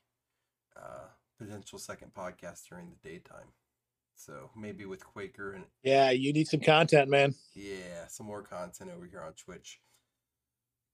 uh, 0.76 1.06
potential 1.38 1.78
second 1.78 2.12
podcast 2.14 2.68
during 2.68 2.90
the 2.90 3.08
daytime. 3.08 3.48
So 4.16 4.50
maybe 4.56 4.84
with 4.84 5.04
Quaker 5.04 5.54
and 5.54 5.64
Yeah, 5.82 6.10
you 6.10 6.32
need 6.32 6.46
some 6.46 6.60
content, 6.60 7.08
man. 7.10 7.34
yeah, 7.54 8.06
some 8.08 8.26
more 8.26 8.42
content 8.42 8.90
over 8.94 9.06
here 9.06 9.22
on 9.22 9.32
Twitch. 9.32 9.80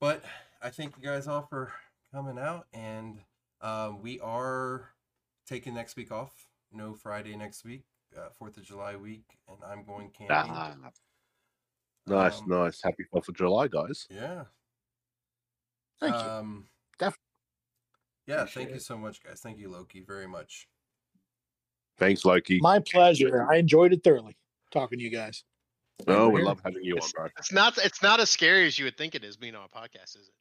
But 0.00 0.24
I 0.62 0.70
thank 0.70 0.96
you 0.96 1.02
guys 1.02 1.26
all 1.26 1.42
for 1.42 1.72
coming 2.14 2.38
out, 2.38 2.66
and 2.72 3.18
um, 3.60 4.00
we 4.00 4.18
are 4.20 4.90
taking 5.46 5.74
next 5.74 5.96
week 5.96 6.10
off. 6.10 6.32
No 6.72 6.94
Friday 6.94 7.36
next 7.36 7.64
week, 7.64 7.82
uh, 8.16 8.28
Fourth 8.38 8.56
of 8.56 8.62
July 8.64 8.96
week, 8.96 9.24
and 9.48 9.58
I'm 9.66 9.84
going 9.84 10.10
camping. 10.10 10.52
Ah. 10.54 10.74
Nice, 12.06 12.38
Um, 12.40 12.48
nice. 12.48 12.80
Happy 12.82 13.02
Fourth 13.10 13.28
of 13.28 13.36
July, 13.36 13.66
guys. 13.68 14.06
Yeah. 14.08 14.44
Thank 16.00 16.14
you. 16.14 16.20
Um, 16.20 16.60
Def- 16.62 16.70
yeah, 18.30 18.36
thank 18.38 18.50
Appreciate 18.50 18.74
you 18.74 18.80
so 18.80 18.96
much, 18.98 19.22
guys. 19.22 19.40
Thank 19.40 19.58
you, 19.58 19.70
Loki, 19.70 20.00
very 20.00 20.26
much. 20.26 20.66
Thanks, 21.98 22.24
Loki. 22.24 22.58
My 22.60 22.78
pleasure. 22.78 23.46
I 23.50 23.56
enjoyed 23.56 23.92
it 23.92 24.02
thoroughly 24.02 24.36
talking 24.70 24.98
to 24.98 25.04
you 25.04 25.10
guys. 25.10 25.44
oh, 26.08 26.28
we 26.30 26.42
love 26.42 26.60
having 26.64 26.82
you 26.82 26.94
on, 26.94 26.98
It's, 26.98 27.12
bro. 27.12 27.26
it's 27.38 27.52
not 27.52 27.76
it's 27.78 28.02
not 28.02 28.20
as 28.20 28.30
scary 28.30 28.66
as 28.66 28.78
you 28.78 28.86
would 28.86 28.96
think 28.96 29.14
it 29.14 29.22
is 29.24 29.36
being 29.36 29.54
on 29.54 29.64
a 29.64 29.68
podcast, 29.68 30.16
is 30.16 30.28
it? 30.28 30.34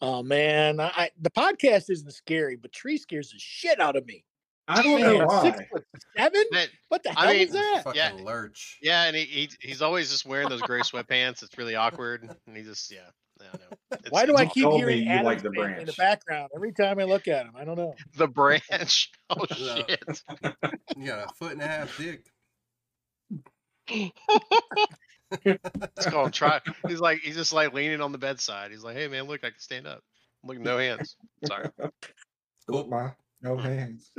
Oh 0.00 0.22
man, 0.22 0.80
I, 0.80 0.86
I 0.96 1.10
the 1.20 1.30
podcast 1.30 1.90
isn't 1.90 2.12
scary, 2.12 2.56
but 2.56 2.72
Tree 2.72 2.98
scares 2.98 3.30
the 3.30 3.38
shit 3.38 3.80
out 3.80 3.94
of 3.96 4.06
me. 4.06 4.24
I 4.70 4.82
don't 4.82 5.00
know 5.00 5.24
why. 5.24 5.42
Six 5.42 5.60
foot 5.70 5.84
seven? 6.16 6.42
Man, 6.52 6.68
What 6.88 7.02
the 7.02 7.18
I 7.18 7.24
hell 7.26 7.32
mean, 7.32 7.46
is 7.46 7.52
that? 7.52 7.80
Fucking 7.84 7.96
Yeah. 7.98 8.12
lurch. 8.24 8.78
yeah, 8.82 9.04
and 9.04 9.16
he, 9.16 9.24
he 9.24 9.50
he's 9.60 9.82
always 9.82 10.10
just 10.10 10.26
wearing 10.26 10.48
those 10.48 10.60
gray 10.62 10.80
sweatpants. 10.80 11.42
It's 11.42 11.56
really 11.56 11.74
awkward, 11.76 12.28
and 12.46 12.56
he 12.56 12.62
just 12.64 12.90
yeah, 12.92 13.08
yeah, 13.40 13.46
I 13.52 13.56
know. 13.56 13.76
It's- 13.92 14.10
Why 14.10 14.26
do 14.26 14.36
I 14.36 14.44
keep 14.46 14.66
hearing 14.70 15.04
you 15.04 15.08
Adam's 15.10 15.24
like 15.26 15.42
the 15.42 15.50
family 15.50 15.80
in 15.80 15.86
the 15.86 15.92
background 15.94 16.50
every 16.54 16.72
time 16.72 16.98
I 16.98 17.04
look 17.04 17.26
at 17.28 17.46
him? 17.46 17.52
I 17.56 17.64
don't 17.64 17.76
know. 17.76 17.94
the 18.16 18.28
branch? 18.28 19.10
Oh 19.30 19.44
No. 19.50 19.56
shit! 19.56 20.22
You 20.96 21.06
got 21.06 21.30
a 21.30 21.34
foot 21.34 21.52
and 21.52 21.62
a 21.62 21.66
half 21.66 21.96
dick. 21.98 22.24
It's 25.44 26.06
called 26.06 26.32
try. 26.32 26.60
He's 26.86 27.00
like 27.00 27.18
he's 27.20 27.36
just 27.36 27.52
like 27.52 27.72
leaning 27.74 28.00
on 28.00 28.12
the 28.12 28.18
bedside. 28.18 28.70
He's 28.70 28.82
like, 28.84 28.96
hey 28.96 29.08
man, 29.08 29.24
look, 29.24 29.44
I 29.44 29.50
can 29.50 29.58
stand 29.60 29.86
up. 29.86 30.02
Look, 30.44 30.58
no 30.58 30.78
hands. 30.78 31.16
Sorry. 31.46 31.68
Look, 32.68 32.88
my 32.88 33.12
no 33.42 33.56
hands. 33.56 34.10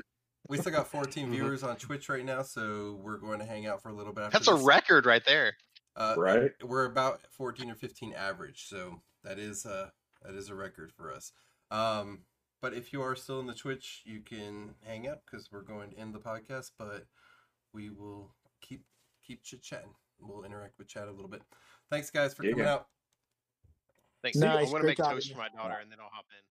We 0.47 0.57
still 0.57 0.71
got 0.71 0.87
14 0.87 1.27
Mhm. 1.27 1.31
viewers 1.31 1.63
on 1.63 1.75
Twitch 1.75 2.09
right 2.09 2.25
now, 2.25 2.41
so 2.41 2.99
we're 3.03 3.17
going 3.17 3.37
to 3.39 3.45
hang 3.45 3.67
out 3.67 3.83
for 3.83 3.89
a 3.89 3.93
little 3.93 4.13
bit. 4.13 4.23
After 4.25 4.37
That's 4.39 4.47
a 4.47 4.55
record 4.55 5.05
right 5.05 5.23
there. 5.23 5.55
Uh, 5.95 6.15
Right? 6.17 6.51
We're 6.63 6.85
about 6.85 7.21
14 7.31 7.69
or 7.69 7.75
15 7.75 8.13
average, 8.13 8.65
so 8.67 9.01
that 9.23 9.39
is 9.39 9.65
uh 9.65 9.89
that 10.23 10.35
is 10.35 10.49
a 10.49 10.55
record 10.55 10.91
for 10.91 11.11
us. 11.13 11.31
Um, 11.71 12.19
but 12.61 12.73
if 12.73 12.91
you 12.91 13.01
are 13.01 13.15
still 13.15 13.39
in 13.39 13.47
the 13.47 13.53
Twitch, 13.53 14.01
you 14.05 14.19
can 14.21 14.75
hang 14.85 15.07
up 15.07 15.23
because 15.25 15.49
we're 15.51 15.61
going 15.61 15.91
to 15.91 15.97
end 15.97 16.13
the 16.13 16.19
podcast. 16.19 16.71
But 16.77 17.05
we 17.73 17.89
will 17.89 18.33
keep 18.61 18.83
keep 19.25 19.43
chit 19.43 19.61
chatting. 19.61 19.93
We'll 20.19 20.43
interact 20.43 20.77
with 20.77 20.87
chat 20.89 21.07
a 21.07 21.11
little 21.11 21.29
bit. 21.29 21.41
Thanks, 21.89 22.09
guys, 22.09 22.33
for 22.33 22.43
Yeah. 22.43 22.51
coming 22.51 22.65
out. 22.65 22.87
Thanks. 24.21 24.37
Nice, 24.37 24.65
I'm 24.67 24.71
gonna 24.73 24.83
make 24.83 24.97
talking 24.97 25.15
toast 25.17 25.31
for 25.31 25.37
my 25.37 25.47
daughter, 25.49 25.77
and 25.81 25.89
then 25.89 25.99
I'll 26.01 26.09
hop 26.09 26.25
in. 26.31 26.43